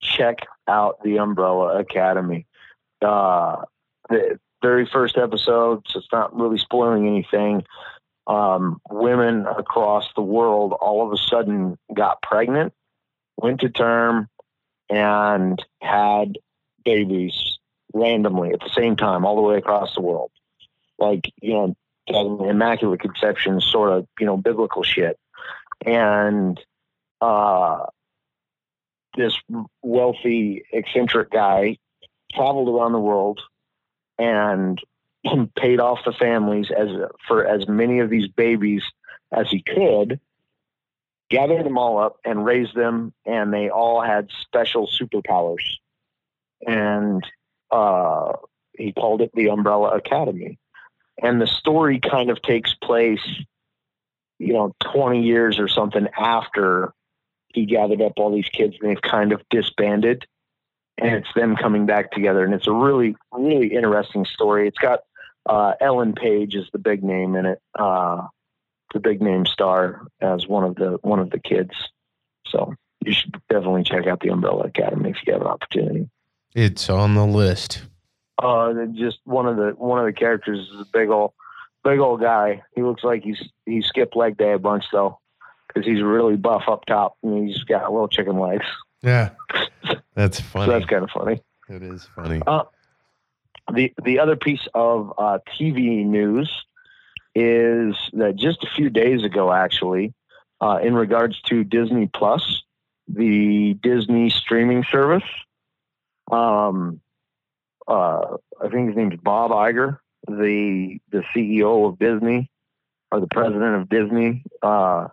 check 0.00 0.46
out 0.66 1.02
the 1.02 1.18
Umbrella 1.18 1.78
Academy. 1.78 2.46
Uh, 3.02 3.64
the 4.08 4.38
very 4.62 4.86
first 4.86 5.16
episode, 5.16 5.82
so 5.88 5.98
it's 5.98 6.08
not 6.12 6.34
really 6.34 6.58
spoiling 6.58 7.06
anything. 7.06 7.64
Um, 8.26 8.80
women 8.90 9.46
across 9.46 10.08
the 10.14 10.22
world 10.22 10.72
all 10.72 11.06
of 11.06 11.12
a 11.12 11.16
sudden 11.16 11.78
got 11.94 12.20
pregnant, 12.22 12.74
went 13.36 13.60
to 13.60 13.68
term, 13.70 14.28
and 14.90 15.64
had 15.80 16.38
babies 16.84 17.58
randomly 17.94 18.52
at 18.52 18.60
the 18.60 18.70
same 18.70 18.96
time, 18.96 19.24
all 19.24 19.36
the 19.36 19.42
way 19.42 19.56
across 19.56 19.94
the 19.94 20.00
world. 20.00 20.30
Like, 20.98 21.32
you 21.40 21.54
know, 21.54 21.76
immaculate 22.10 23.00
conception, 23.00 23.60
sort 23.60 23.92
of, 23.92 24.06
you 24.18 24.26
know, 24.26 24.36
biblical 24.36 24.82
shit. 24.82 25.18
And, 25.84 26.60
uh, 27.20 27.86
this 29.16 29.36
wealthy, 29.82 30.64
eccentric 30.72 31.30
guy 31.30 31.76
traveled 32.32 32.68
around 32.68 32.92
the 32.92 33.00
world 33.00 33.40
and 34.18 34.80
paid 35.56 35.80
off 35.80 36.00
the 36.04 36.12
families 36.12 36.70
as 36.70 36.88
for 37.26 37.46
as 37.46 37.68
many 37.68 38.00
of 38.00 38.10
these 38.10 38.28
babies 38.28 38.82
as 39.32 39.50
he 39.50 39.62
could. 39.62 40.20
gathered 41.30 41.64
them 41.64 41.78
all 41.78 41.98
up 41.98 42.16
and 42.24 42.44
raised 42.44 42.74
them, 42.74 43.12
and 43.26 43.52
they 43.52 43.68
all 43.68 44.00
had 44.00 44.28
special 44.40 44.88
superpowers. 44.88 45.64
And 46.66 47.22
uh, 47.70 48.32
he 48.76 48.92
called 48.92 49.20
it 49.20 49.30
the 49.34 49.50
Umbrella 49.50 49.90
Academy. 49.96 50.58
And 51.22 51.40
the 51.40 51.46
story 51.46 52.00
kind 52.00 52.30
of 52.30 52.40
takes 52.42 52.74
place, 52.74 53.24
you 54.38 54.52
know, 54.52 54.74
20 54.92 55.22
years 55.22 55.58
or 55.58 55.68
something 55.68 56.06
after 56.16 56.92
he 57.52 57.66
gathered 57.66 58.02
up 58.02 58.12
all 58.16 58.32
these 58.32 58.48
kids 58.48 58.76
and 58.80 58.90
they've 58.90 59.02
kind 59.02 59.32
of 59.32 59.42
disbanded. 59.50 60.26
And 60.98 61.14
it's 61.14 61.32
them 61.34 61.56
coming 61.56 61.86
back 61.86 62.10
together. 62.10 62.44
And 62.44 62.54
it's 62.54 62.66
a 62.66 62.72
really, 62.72 63.16
really 63.32 63.72
interesting 63.72 64.24
story. 64.24 64.66
It's 64.66 64.78
got 64.78 65.00
uh, 65.48 65.74
Ellen 65.80 66.12
Page 66.12 66.54
is 66.54 66.66
the 66.72 66.78
big 66.78 67.02
name 67.02 67.34
in 67.34 67.46
it, 67.46 67.60
uh, 67.78 68.26
the 68.92 69.00
big 69.00 69.22
name 69.22 69.46
star 69.46 70.02
as 70.20 70.46
one 70.46 70.64
of 70.64 70.74
the 70.74 70.98
one 71.02 71.20
of 71.20 71.30
the 71.30 71.38
kids. 71.38 71.70
So 72.46 72.74
you 73.04 73.12
should 73.12 73.40
definitely 73.48 73.84
check 73.84 74.06
out 74.06 74.20
the 74.20 74.30
Umbrella 74.30 74.64
Academy 74.64 75.10
if 75.10 75.18
you 75.26 75.32
have 75.32 75.42
an 75.42 75.48
opportunity. 75.48 76.10
It's 76.54 76.90
on 76.90 77.14
the 77.14 77.26
list. 77.26 77.82
Uh, 78.38 78.86
just 78.92 79.18
one 79.24 79.46
of 79.46 79.56
the 79.56 79.70
one 79.76 79.98
of 79.98 80.06
the 80.06 80.12
characters 80.12 80.60
is 80.60 80.80
a 80.80 80.86
big 80.92 81.10
old 81.10 81.32
big 81.84 81.98
old 81.98 82.20
guy. 82.20 82.62
He 82.74 82.82
looks 82.82 83.02
like 83.02 83.22
he's 83.22 83.42
he 83.66 83.82
skipped 83.82 84.16
leg 84.16 84.36
day 84.36 84.52
a 84.52 84.58
bunch 84.58 84.84
though, 84.92 85.18
because 85.66 85.86
he's 85.86 86.02
really 86.02 86.36
buff 86.36 86.64
up 86.68 86.84
top 86.86 87.16
and 87.22 87.48
he's 87.48 87.62
got 87.64 87.90
little 87.92 88.08
chicken 88.08 88.38
legs. 88.38 88.66
Yeah, 89.02 89.30
that's 90.14 90.40
funny. 90.40 90.66
So 90.66 90.72
that's 90.72 90.86
kind 90.86 91.04
of 91.04 91.10
funny. 91.10 91.42
It 91.68 91.82
is 91.82 92.08
funny. 92.14 92.40
Uh, 92.46 92.64
the 93.72 93.92
the 94.02 94.20
other 94.20 94.36
piece 94.36 94.66
of 94.74 95.12
uh, 95.18 95.38
TV 95.58 96.04
news 96.04 96.64
is 97.34 97.96
that 98.12 98.36
just 98.36 98.64
a 98.64 98.68
few 98.74 98.90
days 98.90 99.24
ago, 99.24 99.52
actually, 99.52 100.14
uh, 100.60 100.78
in 100.82 100.94
regards 100.94 101.40
to 101.42 101.64
Disney 101.64 102.06
Plus, 102.06 102.62
the 103.06 103.74
Disney 103.74 104.30
streaming 104.30 104.84
service, 104.84 105.28
um, 106.30 107.00
uh, 107.88 108.36
I 108.62 108.68
think 108.68 108.88
his 108.88 108.96
name 108.96 109.12
is 109.12 109.18
Bob 109.20 109.50
Iger, 109.50 109.98
the 110.26 110.98
the 111.10 111.24
CEO 111.34 111.88
of 111.88 111.98
Disney 111.98 112.50
or 113.10 113.20
the 113.20 113.28
president 113.28 113.76
of 113.76 113.88
Disney. 113.88 114.44
Uh, 114.62 115.08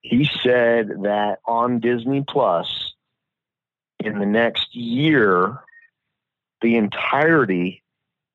he 0.00 0.28
said 0.42 0.88
that 1.02 1.38
on 1.44 1.80
Disney 1.80 2.24
Plus, 2.26 2.94
in 3.98 4.18
the 4.18 4.26
next 4.26 4.74
year, 4.74 5.58
the 6.60 6.76
entirety 6.76 7.82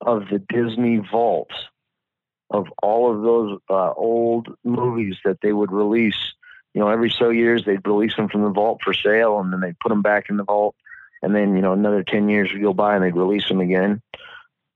of 0.02 0.28
the 0.30 0.40
Disney 0.40 0.98
vault 0.98 1.52
of 2.50 2.68
all 2.82 3.14
of 3.14 3.22
those 3.22 3.60
uh, 3.70 3.92
old 3.94 4.48
movies 4.64 5.16
that 5.26 5.40
they 5.42 5.52
would 5.52 5.72
release. 5.72 6.34
You 6.74 6.82
know, 6.82 6.90
every 6.90 7.10
so 7.10 7.30
years 7.30 7.66
they'd 7.66 7.86
release 7.88 8.16
them 8.16 8.30
from 8.30 8.44
the 8.44 8.50
vault 8.50 8.82
for 8.84 8.94
sale, 8.94 9.40
and 9.40 9.52
then 9.52 9.62
they'd 9.62 9.80
put 9.80 9.90
them 9.90 10.02
back 10.02 10.30
in 10.30 10.38
the 10.38 10.44
vault, 10.44 10.76
and 11.22 11.36
then 11.36 11.56
you 11.56 11.62
know 11.62 11.74
another 11.74 12.04
ten 12.04 12.30
years 12.30 12.52
would 12.52 12.62
go 12.62 12.74
by, 12.74 12.96
and 12.96 13.04
they'd 13.04 13.16
release 13.16 13.48
them 13.48 13.62
again. 13.62 14.02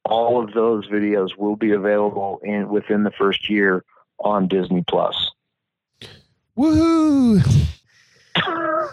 All 0.04 0.44
of 0.44 0.54
those 0.54 0.88
videos 0.88 1.38
will 1.38 1.56
be 1.56 1.72
available 1.72 2.39
in 2.44 2.70
within 2.70 3.04
the 3.04 3.12
first 3.12 3.50
year 3.50 3.84
on 4.20 4.48
Disney 4.48 4.84
Plus. 4.88 5.32
Woohoo! 6.58 7.68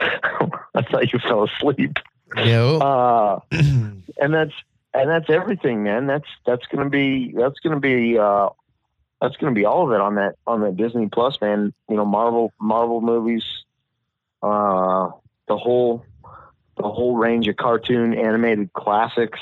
I 0.00 0.82
thought 0.82 1.12
you 1.12 1.18
fell 1.18 1.44
asleep. 1.44 1.98
No. 2.36 2.78
Uh, 2.78 3.40
and 3.50 4.04
that's 4.34 4.52
and 4.94 5.10
that's 5.10 5.30
everything, 5.30 5.82
man. 5.82 6.06
That's 6.06 6.28
that's 6.46 6.66
gonna 6.66 6.90
be 6.90 7.32
that's 7.36 7.58
gonna 7.60 7.80
be 7.80 8.18
uh, 8.18 8.50
that's 9.20 9.36
gonna 9.36 9.52
be 9.52 9.64
all 9.64 9.86
of 9.86 9.92
it 9.92 10.00
on 10.00 10.16
that 10.16 10.36
on 10.46 10.60
that 10.62 10.76
Disney 10.76 11.08
Plus, 11.08 11.40
man. 11.40 11.72
You 11.88 11.96
know, 11.96 12.04
Marvel 12.04 12.52
Marvel 12.60 13.00
movies, 13.00 13.44
uh, 14.42 15.10
the 15.46 15.56
whole 15.56 16.04
the 16.78 16.90
whole 16.90 17.16
range 17.16 17.48
of 17.48 17.56
cartoon 17.56 18.14
animated 18.14 18.72
classics. 18.72 19.40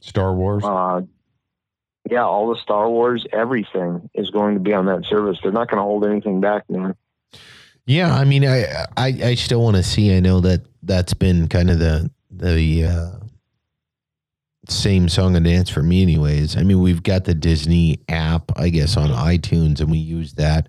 Star 0.00 0.34
Wars. 0.34 0.64
Uh, 0.64 1.02
yeah, 2.10 2.24
all 2.24 2.48
the 2.48 2.60
Star 2.60 2.88
Wars, 2.88 3.26
everything 3.32 4.08
is 4.14 4.30
going 4.30 4.54
to 4.54 4.60
be 4.60 4.72
on 4.72 4.86
that 4.86 5.04
service. 5.04 5.38
They're 5.42 5.52
not 5.52 5.68
going 5.68 5.78
to 5.78 5.82
hold 5.84 6.06
anything 6.06 6.40
back, 6.40 6.68
man. 6.70 6.94
Yeah, 7.86 8.14
I 8.14 8.24
mean, 8.24 8.44
I 8.46 8.86
I, 8.96 9.06
I 9.06 9.34
still 9.34 9.62
want 9.62 9.76
to 9.76 9.82
see. 9.82 10.14
I 10.14 10.20
know 10.20 10.40
that 10.40 10.62
that's 10.82 11.14
been 11.14 11.48
kind 11.48 11.70
of 11.70 11.78
the 11.78 12.10
the 12.30 12.84
uh, 12.84 13.10
same 14.68 15.08
song 15.08 15.36
and 15.36 15.44
dance 15.44 15.70
for 15.70 15.82
me, 15.82 16.02
anyways. 16.02 16.56
I 16.56 16.62
mean, 16.62 16.80
we've 16.80 17.02
got 17.02 17.24
the 17.24 17.34
Disney 17.34 18.00
app, 18.08 18.52
I 18.56 18.68
guess, 18.68 18.96
on 18.96 19.08
iTunes, 19.08 19.80
and 19.80 19.90
we 19.90 19.98
use 19.98 20.34
that 20.34 20.68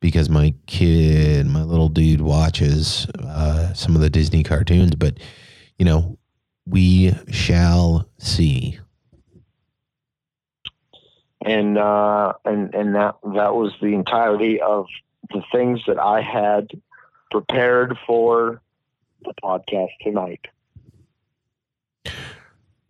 because 0.00 0.30
my 0.30 0.54
kid, 0.66 1.46
my 1.46 1.62
little 1.62 1.88
dude, 1.88 2.20
watches 2.20 3.06
uh, 3.18 3.72
some 3.74 3.94
of 3.94 4.00
the 4.00 4.10
Disney 4.10 4.42
cartoons. 4.42 4.94
But 4.94 5.18
you 5.80 5.86
know, 5.86 6.18
we 6.66 7.14
shall 7.30 8.06
see. 8.18 8.78
And 11.42 11.78
uh, 11.78 12.34
and 12.44 12.74
and 12.74 12.94
that 12.94 13.16
that 13.34 13.54
was 13.54 13.72
the 13.80 13.94
entirety 13.94 14.60
of 14.60 14.84
the 15.30 15.42
things 15.50 15.80
that 15.86 15.98
I 15.98 16.20
had 16.20 16.68
prepared 17.30 17.96
for 18.06 18.60
the 19.24 19.32
podcast 19.42 19.88
tonight. 20.02 20.48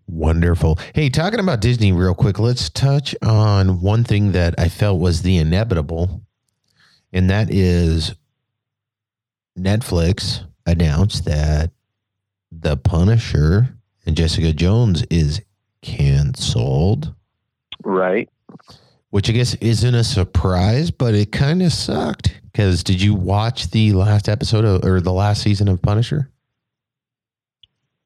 Wonderful. 0.09 0.81
Hey, 0.93 1.11
talking 1.11 1.39
about 1.39 1.61
Disney 1.61 1.93
real 1.93 2.17
quick, 2.17 2.41
let's 2.41 2.69
touch 2.71 3.15
on 3.23 3.81
one 3.81 4.03
thing 4.03 4.33
that 4.33 4.57
I 4.59 4.69
felt 4.69 4.99
was 4.99 5.23
the 5.23 5.37
inevitable, 5.37 6.23
and 7.13 7.31
that 7.31 7.55
is 7.55 8.17
Netflix 9.57 10.45
announced 10.67 11.25
that 11.27 11.71
The 12.61 12.77
Punisher 12.77 13.75
and 14.07 14.17
Jessica 14.17 14.53
Jones 14.53 15.03
is 15.11 15.41
canceled, 15.83 17.15
Right. 17.83 18.29
which 19.11 19.31
I 19.31 19.33
guess 19.33 19.55
isn't 19.57 19.95
a 19.95 20.05
surprise, 20.05 20.91
but 20.91 21.15
it 21.15 21.33
kind 21.33 21.63
of 21.63 21.73
sucked. 21.73 22.39
Because 22.53 22.83
did 22.85 23.01
you 23.01 23.15
watch 23.15 23.71
the 23.71 23.93
last 23.93 24.29
episode 24.29 24.65
of, 24.65 24.85
or 24.85 25.01
the 25.01 25.13
last 25.13 25.43
season 25.43 25.69
of 25.69 25.81
Punisher? 25.81 26.31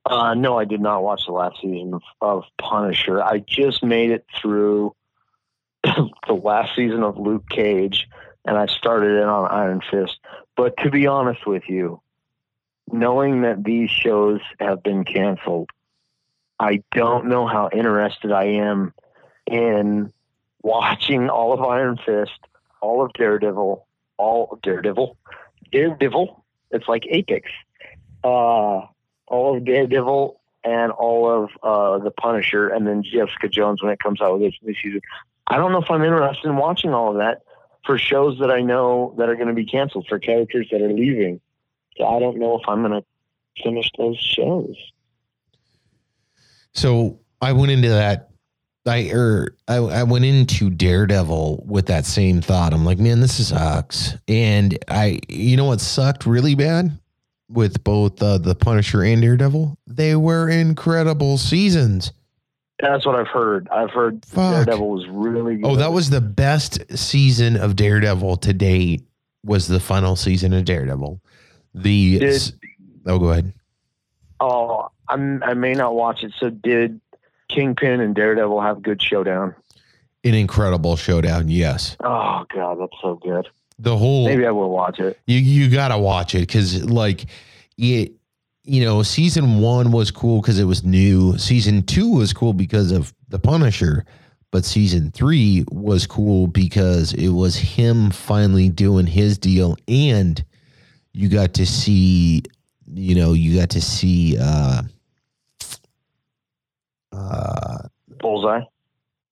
Uh, 0.07 0.35
no, 0.35 0.59
I 0.59 0.67
did 0.67 0.81
not 0.81 1.03
watch 1.03 1.25
the 1.27 1.33
last 1.33 1.57
season 1.63 1.95
of, 1.95 2.03
of 2.21 2.45
Punisher. 2.59 3.23
I 3.23 3.39
just 3.39 3.83
made 3.83 4.11
it 4.11 4.27
through 4.41 4.95
the 5.83 6.35
last 6.35 6.77
season 6.77 7.03
of 7.03 7.17
Luke 7.19 7.49
Cage, 7.49 8.07
and 8.45 8.57
I 8.59 8.67
started 8.67 9.17
in 9.21 9.29
on 9.29 9.51
Iron 9.51 9.81
Fist. 9.91 10.19
But 10.57 10.77
to 10.79 10.91
be 10.91 11.07
honest 11.07 11.47
with 11.47 11.63
you, 11.69 12.01
knowing 12.91 13.43
that 13.43 13.65
these 13.65 13.91
shows 13.91 14.41
have 14.61 14.83
been 14.83 15.05
canceled, 15.05 15.71
I 16.59 16.83
don't 16.93 17.27
know 17.27 17.47
how 17.47 17.69
interested 17.73 18.33
I 18.33 18.45
am 18.45 18.93
in 19.47 20.13
watching 20.63 21.29
all 21.29 21.53
of 21.53 21.61
Iron 21.61 21.99
Fist, 22.05 22.39
all 22.81 23.05
of 23.05 23.13
Daredevil, 23.15 23.87
all 24.17 24.49
of 24.53 24.63
Daredevil, 24.63 25.17
Daredevil. 25.73 26.45
It's 26.71 26.89
like 26.89 27.07
Apex. 27.09 27.51
Uh, 28.23 28.87
all 29.27 29.57
of 29.57 29.65
Daredevil 29.65 30.41
and 30.65 30.93
all 30.93 31.31
of 31.31 31.51
uh, 31.63 32.03
the 32.03 32.11
Punisher, 32.11 32.69
and 32.69 32.87
then 32.87 33.03
Jessica 33.03 33.49
Jones 33.49 33.83
when 33.83 33.93
it 33.93 33.99
comes 33.99 34.21
out 34.21 34.39
with 34.39 34.51
this 34.51 34.59
new 34.63 34.75
season. 34.75 35.01
I 35.47 35.57
don't 35.57 35.73
know 35.73 35.83
if 35.83 35.91
I'm 35.91 36.03
interested 36.03 36.49
in 36.49 36.57
watching 36.57 36.95
all 36.95 37.11
of 37.11 37.19
that 37.19 37.43
for 37.85 37.99
shows 37.99 38.39
that 38.39 38.51
I 38.51 38.63
know 38.63 39.15
that 39.19 39.29
are 39.29 39.37
going 39.37 39.49
to 39.49 39.55
be 39.55 39.67
canceled 39.67 40.07
for 40.09 40.19
characters 40.19 40.69
that 40.71 40.81
are 40.81 40.93
leaving. 40.93 41.41
I 42.01 42.19
don't 42.19 42.39
know 42.39 42.59
if 42.59 42.69
I'm 42.69 42.83
going 42.83 43.01
to 43.01 43.63
finish 43.63 43.91
those 43.99 44.19
shows. 44.19 44.77
So 46.73 47.21
I 47.41 47.53
went 47.53 47.71
into 47.71 47.89
that. 47.89 48.31
I 48.87 49.11
or 49.13 49.55
I, 49.67 49.77
I 49.77 50.03
went 50.03 50.27
into 50.27 50.69
Daredevil 50.69 51.65
with 51.67 51.87
that 51.87 52.05
same 52.05 52.43
thought. 52.43 52.75
I'm 52.75 52.85
like, 52.85 52.99
man, 52.99 53.21
this 53.21 53.49
sucks. 53.49 54.15
And 54.29 54.79
I, 54.89 55.21
you 55.29 55.57
know 55.57 55.67
what 55.67 55.81
sucked 55.81 56.27
really 56.27 56.55
bad 56.55 56.99
with 57.49 57.83
both 57.83 58.23
uh, 58.23 58.39
the 58.39 58.55
Punisher 58.55 59.03
and 59.03 59.23
Daredevil? 59.23 59.79
They 59.87 60.17
were 60.17 60.51
incredible 60.51 61.39
seasons. 61.39 62.13
That's 62.81 63.07
what 63.07 63.15
I've 63.15 63.29
heard. 63.29 63.69
I've 63.71 63.91
heard 63.91 64.25
Fuck. 64.27 64.67
Daredevil 64.67 64.91
was 64.91 65.07
really 65.09 65.57
good. 65.57 65.67
Oh, 65.67 65.77
that 65.77 65.93
was 65.93 66.11
the 66.11 66.21
best 66.21 66.81
season 66.95 67.57
of 67.57 67.77
Daredevil 67.77 68.37
to 68.39 68.53
date. 68.53 69.05
Was 69.45 69.69
the 69.69 69.81
final 69.81 70.17
season 70.17 70.55
of 70.55 70.65
Daredevil? 70.65 71.21
The 71.75 72.19
Did- 72.19 72.53
oh, 73.07 73.19
go 73.19 73.31
ahead. 73.31 73.53
Oh, 74.41 74.89
I'm, 75.09 75.43
I 75.43 75.55
may 75.55 75.73
not 75.73 75.95
watch 75.95 76.23
it. 76.23 76.33
So 76.39 76.51
did 76.51 77.01
Kingpin 77.49 78.01
and 78.01 78.15
Daredevil 78.15 78.61
have 78.61 78.79
a 78.79 78.81
good 78.81 79.03
showdown? 79.03 79.55
An 80.25 80.35
incredible 80.35 80.97
showdown. 80.97 81.49
Yes, 81.49 81.97
Oh 82.01 82.45
God, 82.55 82.79
that's 82.81 82.97
so 83.03 83.17
good. 83.17 83.47
the 83.79 83.97
whole 83.97 84.25
Maybe 84.27 84.47
I 84.47 84.51
will 84.51 84.71
watch 84.71 84.99
it. 84.99 85.19
You 85.27 85.39
you 85.39 85.69
gotta 85.69 85.99
watch 85.99 86.35
it 86.35 86.41
because 86.41 86.83
like 86.85 87.27
it, 87.77 88.13
you 88.65 88.83
know, 88.85 89.03
season 89.03 89.59
one 89.61 89.93
was 89.93 90.11
cool 90.11 90.41
because 90.41 90.59
it 90.59 90.65
was 90.65 90.83
new. 90.85 91.37
Season 91.37 91.83
two 91.83 92.11
was 92.11 92.33
cool 92.33 92.55
because 92.55 92.91
of 92.93 93.13
the 93.29 93.39
Punisher, 93.39 94.07
But 94.51 94.65
season 94.65 95.11
three 95.11 95.65
was 95.71 96.07
cool 96.07 96.47
because 96.47 97.13
it 97.13 97.29
was 97.31 97.57
him 97.57 98.11
finally 98.11 98.71
doing 98.71 99.07
his 99.07 99.37
deal, 99.37 99.77
and 99.89 100.43
you 101.15 101.29
got 101.31 101.55
to 101.55 101.65
see, 101.65 102.43
you 102.93 103.15
know, 103.15 103.33
you 103.33 103.59
got 103.59 103.71
to 103.71 103.81
see. 103.81 104.37
uh 104.39 104.83
uh 107.13 107.79
Bullseye. 108.21 108.61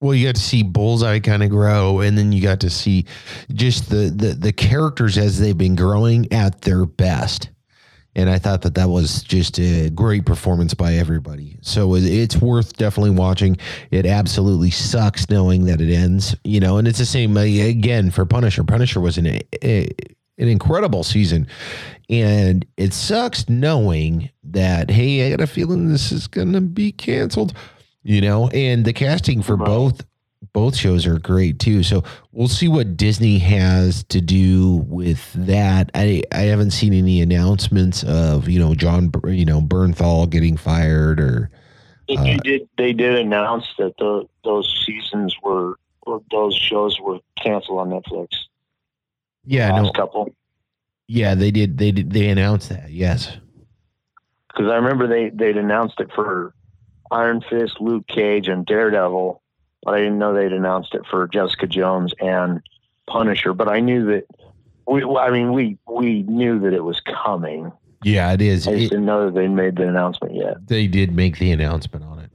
well, 0.01 0.13
you 0.13 0.25
got 0.27 0.35
to 0.35 0.41
see 0.41 0.63
Bullseye 0.63 1.19
kind 1.19 1.43
of 1.43 1.49
grow, 1.49 1.99
and 1.99 2.17
then 2.17 2.31
you 2.31 2.41
got 2.41 2.59
to 2.61 2.69
see 2.69 3.05
just 3.53 3.89
the, 3.89 4.09
the 4.15 4.33
the 4.33 4.53
characters 4.53 5.17
as 5.17 5.39
they've 5.39 5.57
been 5.57 5.75
growing 5.75 6.31
at 6.31 6.61
their 6.61 6.85
best. 6.85 7.49
And 8.15 8.29
I 8.29 8.37
thought 8.37 8.61
that 8.61 8.75
that 8.75 8.89
was 8.89 9.23
just 9.23 9.59
a 9.59 9.89
great 9.89 10.23
performance 10.25 10.75
by 10.75 10.93
everybody. 10.93 11.57
So 11.61 11.95
it's 11.95 12.37
worth 12.37 12.77
definitely 12.77 13.09
watching. 13.09 13.57
It 13.89 14.05
absolutely 14.05 14.69
sucks 14.69 15.29
knowing 15.31 15.65
that 15.65 15.81
it 15.81 15.91
ends, 15.91 16.35
you 16.43 16.59
know. 16.59 16.77
And 16.77 16.87
it's 16.87 16.99
the 16.99 17.07
same 17.07 17.35
uh, 17.35 17.41
again 17.41 18.11
for 18.11 18.23
Punisher. 18.25 18.63
Punisher 18.63 18.99
was 19.01 19.17
an 19.17 19.25
a, 19.63 19.89
an 20.43 20.49
incredible 20.49 21.03
season, 21.03 21.47
and 22.09 22.65
it 22.77 22.93
sucks 22.93 23.49
knowing 23.49 24.29
that 24.43 24.91
hey, 24.91 25.25
I 25.25 25.29
got 25.31 25.41
a 25.41 25.47
feeling 25.47 25.89
this 25.89 26.11
is 26.11 26.27
gonna 26.27 26.61
be 26.61 26.91
canceled 26.91 27.53
you 28.05 28.19
know 28.19 28.49
and 28.49 28.83
the 28.83 28.91
casting 28.91 29.41
for 29.41 29.55
both 29.55 30.01
both 30.51 30.75
shows 30.75 31.05
are 31.07 31.19
great 31.19 31.57
too 31.57 31.81
so 31.81 32.03
we'll 32.33 32.49
see 32.49 32.67
what 32.67 32.97
disney 32.97 33.37
has 33.37 34.03
to 34.03 34.19
do 34.19 34.83
with 34.89 35.31
that 35.33 35.89
i 35.95 36.21
i 36.33 36.41
haven't 36.41 36.71
seen 36.71 36.93
any 36.93 37.21
announcements 37.21 38.03
of 38.03 38.49
you 38.49 38.59
know 38.59 38.75
jon 38.75 39.09
you 39.25 39.45
know 39.45 39.61
bernthal 39.61 40.29
getting 40.29 40.57
fired 40.57 41.21
or 41.21 41.49
They 42.09 42.17
Uh, 42.17 42.37
did. 42.43 42.67
They 42.77 42.91
did 42.91 43.15
announce 43.15 43.65
that 43.77 43.95
the, 43.97 44.27
those 44.43 44.83
seasons 44.85 45.33
were, 45.41 45.77
or 46.01 46.21
those 46.29 46.53
shows 46.53 46.99
were 46.99 47.19
canceled 47.41 47.79
on 47.79 47.89
Netflix. 47.91 48.27
Yeah 49.45 49.71
last 49.71 49.83
no 49.83 49.91
couple. 49.91 50.29
yeah 51.07 51.35
they 51.35 51.51
did 51.51 51.77
they 51.77 51.91
did 51.91 52.11
they 52.11 52.27
announced 52.29 52.69
that 52.69 52.89
yes 52.91 53.37
Because 54.47 54.71
I 54.71 54.75
remember 54.75 55.07
they 55.07 55.29
they'd 55.29 55.57
announced 55.57 55.99
it 55.99 56.09
for 56.13 56.53
Iron 57.11 57.41
Fist, 57.49 57.79
Luke 57.79 58.07
Cage, 58.07 58.47
and 58.47 58.65
Daredevil, 58.65 59.39
but 59.83 59.93
I 59.93 59.99
didn't 59.99 60.17
know 60.17 60.33
they'd 60.33 60.51
announced 60.53 60.95
it 60.95 61.01
for 61.11 61.27
Jessica 61.27 61.67
Jones 61.67 62.11
and 62.19 62.59
Punisher. 63.07 63.53
But 63.53 63.67
I 63.67 63.81
knew 63.81 64.05
that. 64.05 64.23
We, 64.87 65.03
I 65.03 65.29
mean, 65.29 65.53
we 65.53 65.77
we 65.87 66.23
knew 66.23 66.59
that 66.61 66.73
it 66.73 66.83
was 66.83 66.99
coming. 67.01 67.71
yeah 68.03 68.33
it 68.33 68.41
is 68.41 68.67
I 68.67 68.71
It- 68.71 68.89
didn't 68.89 69.05
know 69.05 69.25
that 69.25 69.35
they'd 69.35 69.47
made 69.49 69.75
the 69.75 69.87
announcement 69.87 70.33
yet. 70.35 70.65
they 70.67 70.87
did 70.87 71.13
make 71.13 71.37
the 71.39 71.51
announcement 71.51 72.03
on 72.05 72.19
it 72.19 72.29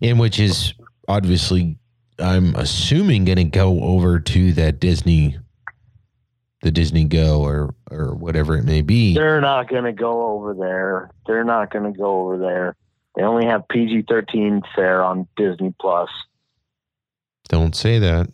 and 0.00 0.18
which 0.20 0.38
is 0.38 0.74
obviously 1.08 1.76
i'm 2.18 2.54
assuming 2.56 3.24
going 3.24 3.36
to 3.38 3.44
go 3.44 3.80
over 3.82 4.20
to 4.20 4.52
that 4.52 4.78
disney 4.80 5.36
the 6.62 6.70
disney 6.70 7.04
go 7.04 7.42
or 7.42 7.74
or 7.90 8.14
whatever 8.14 8.56
it 8.56 8.64
may 8.64 8.82
be 8.82 9.14
They're 9.14 9.40
not 9.40 9.68
going 9.68 9.84
to 9.84 9.92
go 9.92 10.30
over 10.32 10.54
there. 10.54 11.10
They're 11.26 11.44
not 11.44 11.70
going 11.72 11.92
to 11.92 11.96
go 11.98 12.20
over 12.26 12.38
there. 12.38 12.76
They 13.16 13.22
only 13.22 13.46
have 13.46 13.68
PG 13.68 14.04
thirteen 14.08 14.62
fare 14.74 15.02
on 15.02 15.26
Disney 15.36 15.74
Plus. 15.80 16.08
don't 17.48 17.74
say 17.76 17.98
that 17.98 18.28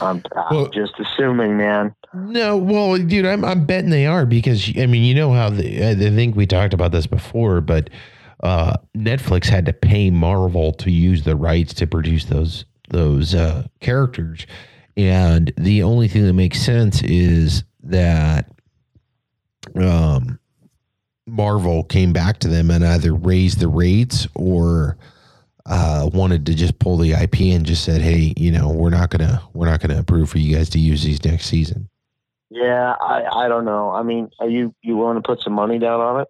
I'm, 0.00 0.22
I'm 0.36 0.56
Well- 0.56 0.68
just 0.68 0.94
assuming, 0.98 1.56
man. 1.56 1.94
No, 2.12 2.56
well, 2.56 2.96
dude, 2.98 3.24
I'm 3.26 3.44
I'm 3.44 3.66
betting 3.66 3.90
they 3.90 4.06
are 4.06 4.26
because 4.26 4.72
I 4.76 4.86
mean, 4.86 5.04
you 5.04 5.14
know 5.14 5.32
how 5.32 5.48
the, 5.50 5.90
I 5.90 5.94
think 5.94 6.34
we 6.34 6.44
talked 6.46 6.74
about 6.74 6.90
this 6.90 7.06
before, 7.06 7.60
but 7.60 7.88
uh, 8.42 8.76
Netflix 8.96 9.46
had 9.46 9.66
to 9.66 9.72
pay 9.72 10.10
Marvel 10.10 10.72
to 10.72 10.90
use 10.90 11.22
the 11.22 11.36
rights 11.36 11.72
to 11.74 11.86
produce 11.86 12.24
those 12.24 12.64
those 12.88 13.32
uh, 13.34 13.64
characters, 13.80 14.44
and 15.00 15.52
the 15.56 15.82
only 15.82 16.08
thing 16.08 16.26
that 16.26 16.32
makes 16.34 16.60
sense 16.60 17.02
is 17.02 17.64
that 17.82 18.50
um, 19.74 20.38
Marvel 21.26 21.84
came 21.84 22.12
back 22.12 22.38
to 22.40 22.48
them 22.48 22.70
and 22.70 22.84
either 22.84 23.14
raised 23.14 23.60
the 23.60 23.68
rates 23.68 24.26
or 24.34 24.96
uh, 25.66 26.08
wanted 26.12 26.46
to 26.46 26.54
just 26.54 26.78
pull 26.78 26.96
the 26.96 27.12
IP 27.12 27.40
and 27.54 27.64
just 27.64 27.84
said, 27.84 28.00
"Hey, 28.00 28.34
you 28.36 28.50
know, 28.50 28.70
we're 28.70 28.90
not 28.90 29.10
gonna 29.10 29.42
we're 29.54 29.70
not 29.70 29.80
gonna 29.80 29.98
approve 29.98 30.30
for 30.30 30.38
you 30.38 30.54
guys 30.54 30.70
to 30.70 30.78
use 30.78 31.02
these 31.02 31.24
next 31.24 31.46
season." 31.46 31.88
Yeah, 32.50 32.94
I 33.00 33.44
I 33.44 33.48
don't 33.48 33.64
know. 33.64 33.90
I 33.90 34.02
mean, 34.02 34.30
are 34.40 34.48
you 34.48 34.74
you 34.82 34.96
willing 34.96 35.16
to 35.16 35.22
put 35.22 35.40
some 35.42 35.52
money 35.52 35.78
down 35.78 36.00
on 36.00 36.20
it? 36.22 36.28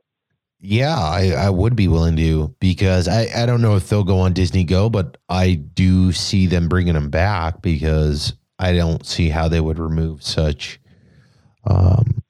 Yeah, 0.63 0.99
I, 0.99 1.31
I 1.31 1.49
would 1.49 1.75
be 1.75 1.89
willing 1.89 2.17
to 2.17 2.55
because 2.61 3.09
I, 3.09 3.29
I 3.35 3.47
don't 3.47 3.63
know 3.63 3.77
if 3.77 3.89
they'll 3.89 4.05
go 4.05 4.19
on 4.19 4.35
Disney 4.35 4.65
Go, 4.65 4.91
but 4.91 5.17
I 5.31 5.55
do 5.55 6.13
see 6.13 6.47
them 6.47 6.69
bringing 6.69 6.93
them 6.93 7.09
back 7.09 7.63
because 7.63 8.35
I 8.61 8.75
don't 8.75 9.05
see 9.07 9.31
how 9.31 9.49
they 9.49 9.61
would 9.61 9.79
remove 9.79 10.23
such 10.23 10.79
um 11.65 12.23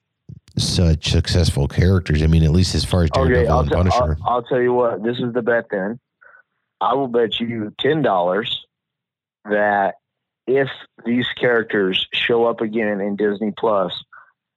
such 0.57 1.11
successful 1.11 1.67
characters. 1.67 2.23
I 2.23 2.27
mean, 2.27 2.43
at 2.43 2.51
least 2.51 2.73
as 2.73 2.85
far 2.85 3.03
as 3.03 3.09
Daredevil 3.11 3.41
Okay, 3.41 3.49
I'll, 3.49 3.59
and 3.59 3.69
t- 3.69 3.75
Punisher. 3.75 4.17
I'll, 4.25 4.35
I'll 4.35 4.43
tell 4.43 4.61
you 4.61 4.73
what. 4.73 5.03
This 5.03 5.19
is 5.19 5.33
the 5.33 5.41
bet. 5.41 5.65
Then 5.69 5.99
I 6.79 6.93
will 6.93 7.07
bet 7.07 7.39
you 7.39 7.73
ten 7.77 8.01
dollars 8.01 8.65
that 9.45 9.95
if 10.47 10.69
these 11.05 11.27
characters 11.35 12.07
show 12.13 12.45
up 12.45 12.61
again 12.61 13.01
in 13.01 13.15
Disney 13.17 13.51
Plus, 13.57 14.03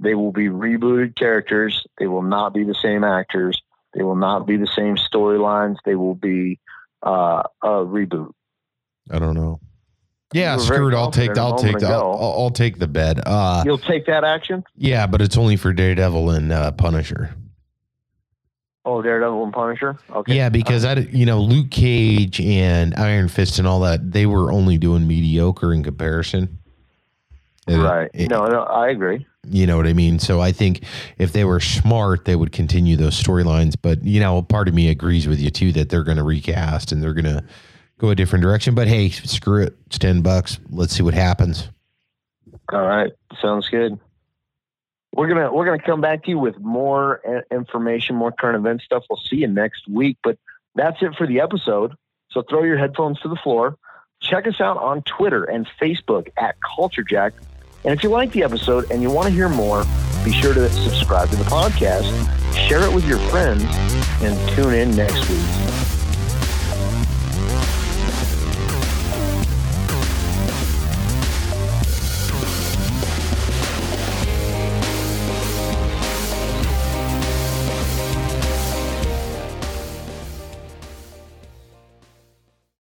they 0.00 0.14
will 0.14 0.32
be 0.32 0.46
rebooted 0.46 1.16
characters. 1.16 1.84
They 1.98 2.06
will 2.06 2.22
not 2.22 2.54
be 2.54 2.64
the 2.64 2.74
same 2.74 3.02
actors. 3.04 3.60
They 3.94 4.02
will 4.02 4.16
not 4.16 4.46
be 4.46 4.56
the 4.56 4.66
same 4.66 4.96
storylines. 4.96 5.76
They 5.84 5.94
will 5.94 6.14
be 6.14 6.58
uh, 7.02 7.42
a 7.62 7.68
reboot. 7.68 8.32
I 9.10 9.18
don't 9.18 9.34
know. 9.34 9.60
Yeah, 10.34 10.54
You 10.54 10.58
were 10.58 10.64
very 10.64 10.76
screw 10.76 10.88
it. 10.88 10.94
I'll 10.94 11.10
take 11.12 11.38
I'll 11.38 11.56
take 11.56 11.78
the, 11.78 11.86
I'll. 11.86 12.34
I'll 12.38 12.50
take 12.50 12.78
the 12.80 12.88
bed. 12.88 13.20
Uh, 13.24 13.62
You'll 13.64 13.78
take 13.78 14.04
that 14.06 14.24
action? 14.24 14.64
yeah, 14.76 15.06
but 15.06 15.22
it's 15.22 15.36
only 15.38 15.56
for 15.56 15.72
Daredevil 15.72 16.30
and 16.30 16.50
uh, 16.52 16.72
Punisher. 16.72 17.34
Oh, 18.84 19.00
Daredevil 19.00 19.44
and 19.44 19.52
Punisher. 19.52 19.96
Okay. 20.10 20.34
Yeah, 20.34 20.48
because 20.48 20.84
I, 20.84 20.94
you 20.96 21.24
know, 21.24 21.40
Luke 21.40 21.70
Cage 21.70 22.40
and 22.40 22.94
Iron 22.96 23.28
Fist 23.28 23.58
and 23.60 23.66
all 23.68 23.80
that, 23.80 24.10
they 24.12 24.26
were 24.26 24.52
only 24.52 24.76
doing 24.76 25.06
mediocre 25.06 25.72
in 25.72 25.84
comparison. 25.84 26.58
Right. 27.68 28.10
it- 28.12 28.28
no, 28.28 28.44
no, 28.46 28.62
I 28.64 28.88
agree. 28.88 29.24
You 29.46 29.66
know 29.66 29.76
what 29.76 29.86
I 29.86 29.92
mean? 29.92 30.18
So 30.18 30.40
I 30.40 30.52
think 30.52 30.84
if 31.18 31.32
they 31.32 31.44
were 31.44 31.60
smart, 31.60 32.24
they 32.24 32.34
would 32.34 32.50
continue 32.50 32.96
those 32.96 33.22
storylines. 33.22 33.74
But, 33.80 34.02
you 34.02 34.18
know, 34.18 34.42
part 34.42 34.68
of 34.68 34.74
me 34.74 34.88
agrees 34.88 35.28
with 35.28 35.38
you 35.38 35.50
too 35.50 35.70
that 35.72 35.90
they're 35.90 36.02
going 36.02 36.16
to 36.16 36.22
recast 36.24 36.92
and 36.92 37.02
they're 37.02 37.12
going 37.14 37.24
to 37.26 37.44
go 37.98 38.10
a 38.10 38.14
different 38.14 38.42
direction. 38.42 38.74
But 38.74 38.88
hey, 38.88 39.10
screw 39.10 39.62
it. 39.62 39.76
It's 39.86 39.98
10 39.98 40.22
bucks. 40.22 40.58
Let's 40.70 40.94
see 40.94 41.02
what 41.02 41.14
happens. 41.14 41.68
All 42.72 42.86
right, 42.86 43.12
sounds 43.40 43.68
good. 43.68 43.98
We're 45.14 45.28
gonna 45.28 45.52
we're 45.52 45.64
gonna 45.64 45.82
come 45.82 46.00
back 46.00 46.24
to 46.24 46.30
you 46.30 46.38
with 46.38 46.58
more 46.58 47.20
uh, 47.28 47.42
information, 47.54 48.16
more 48.16 48.32
current 48.32 48.56
event 48.56 48.82
stuff. 48.82 49.04
We'll 49.08 49.18
see 49.18 49.36
you 49.36 49.46
next 49.46 49.86
week. 49.88 50.16
But 50.24 50.38
that's 50.74 51.00
it 51.02 51.14
for 51.16 51.26
the 51.26 51.40
episode. 51.40 51.94
So 52.30 52.42
throw 52.42 52.64
your 52.64 52.78
headphones 52.78 53.20
to 53.20 53.28
the 53.28 53.36
floor. 53.36 53.76
Check 54.20 54.46
us 54.46 54.60
out 54.60 54.76
on 54.78 55.02
Twitter 55.02 55.44
and 55.44 55.68
Facebook 55.80 56.28
at 56.36 56.56
Culture 56.76 57.04
Jack. 57.04 57.34
And 57.84 57.92
if 57.92 58.02
you 58.02 58.08
like 58.08 58.32
the 58.32 58.42
episode 58.42 58.90
and 58.90 59.02
you 59.02 59.10
want 59.10 59.28
to 59.28 59.32
hear 59.32 59.48
more, 59.48 59.84
be 60.24 60.32
sure 60.32 60.54
to 60.54 60.68
subscribe 60.70 61.28
to 61.28 61.36
the 61.36 61.44
podcast, 61.44 62.08
share 62.66 62.82
it 62.82 62.92
with 62.92 63.06
your 63.06 63.18
friends, 63.28 63.62
and 64.22 64.48
tune 64.50 64.72
in 64.72 64.96
next 64.96 65.28
week. 65.28 65.83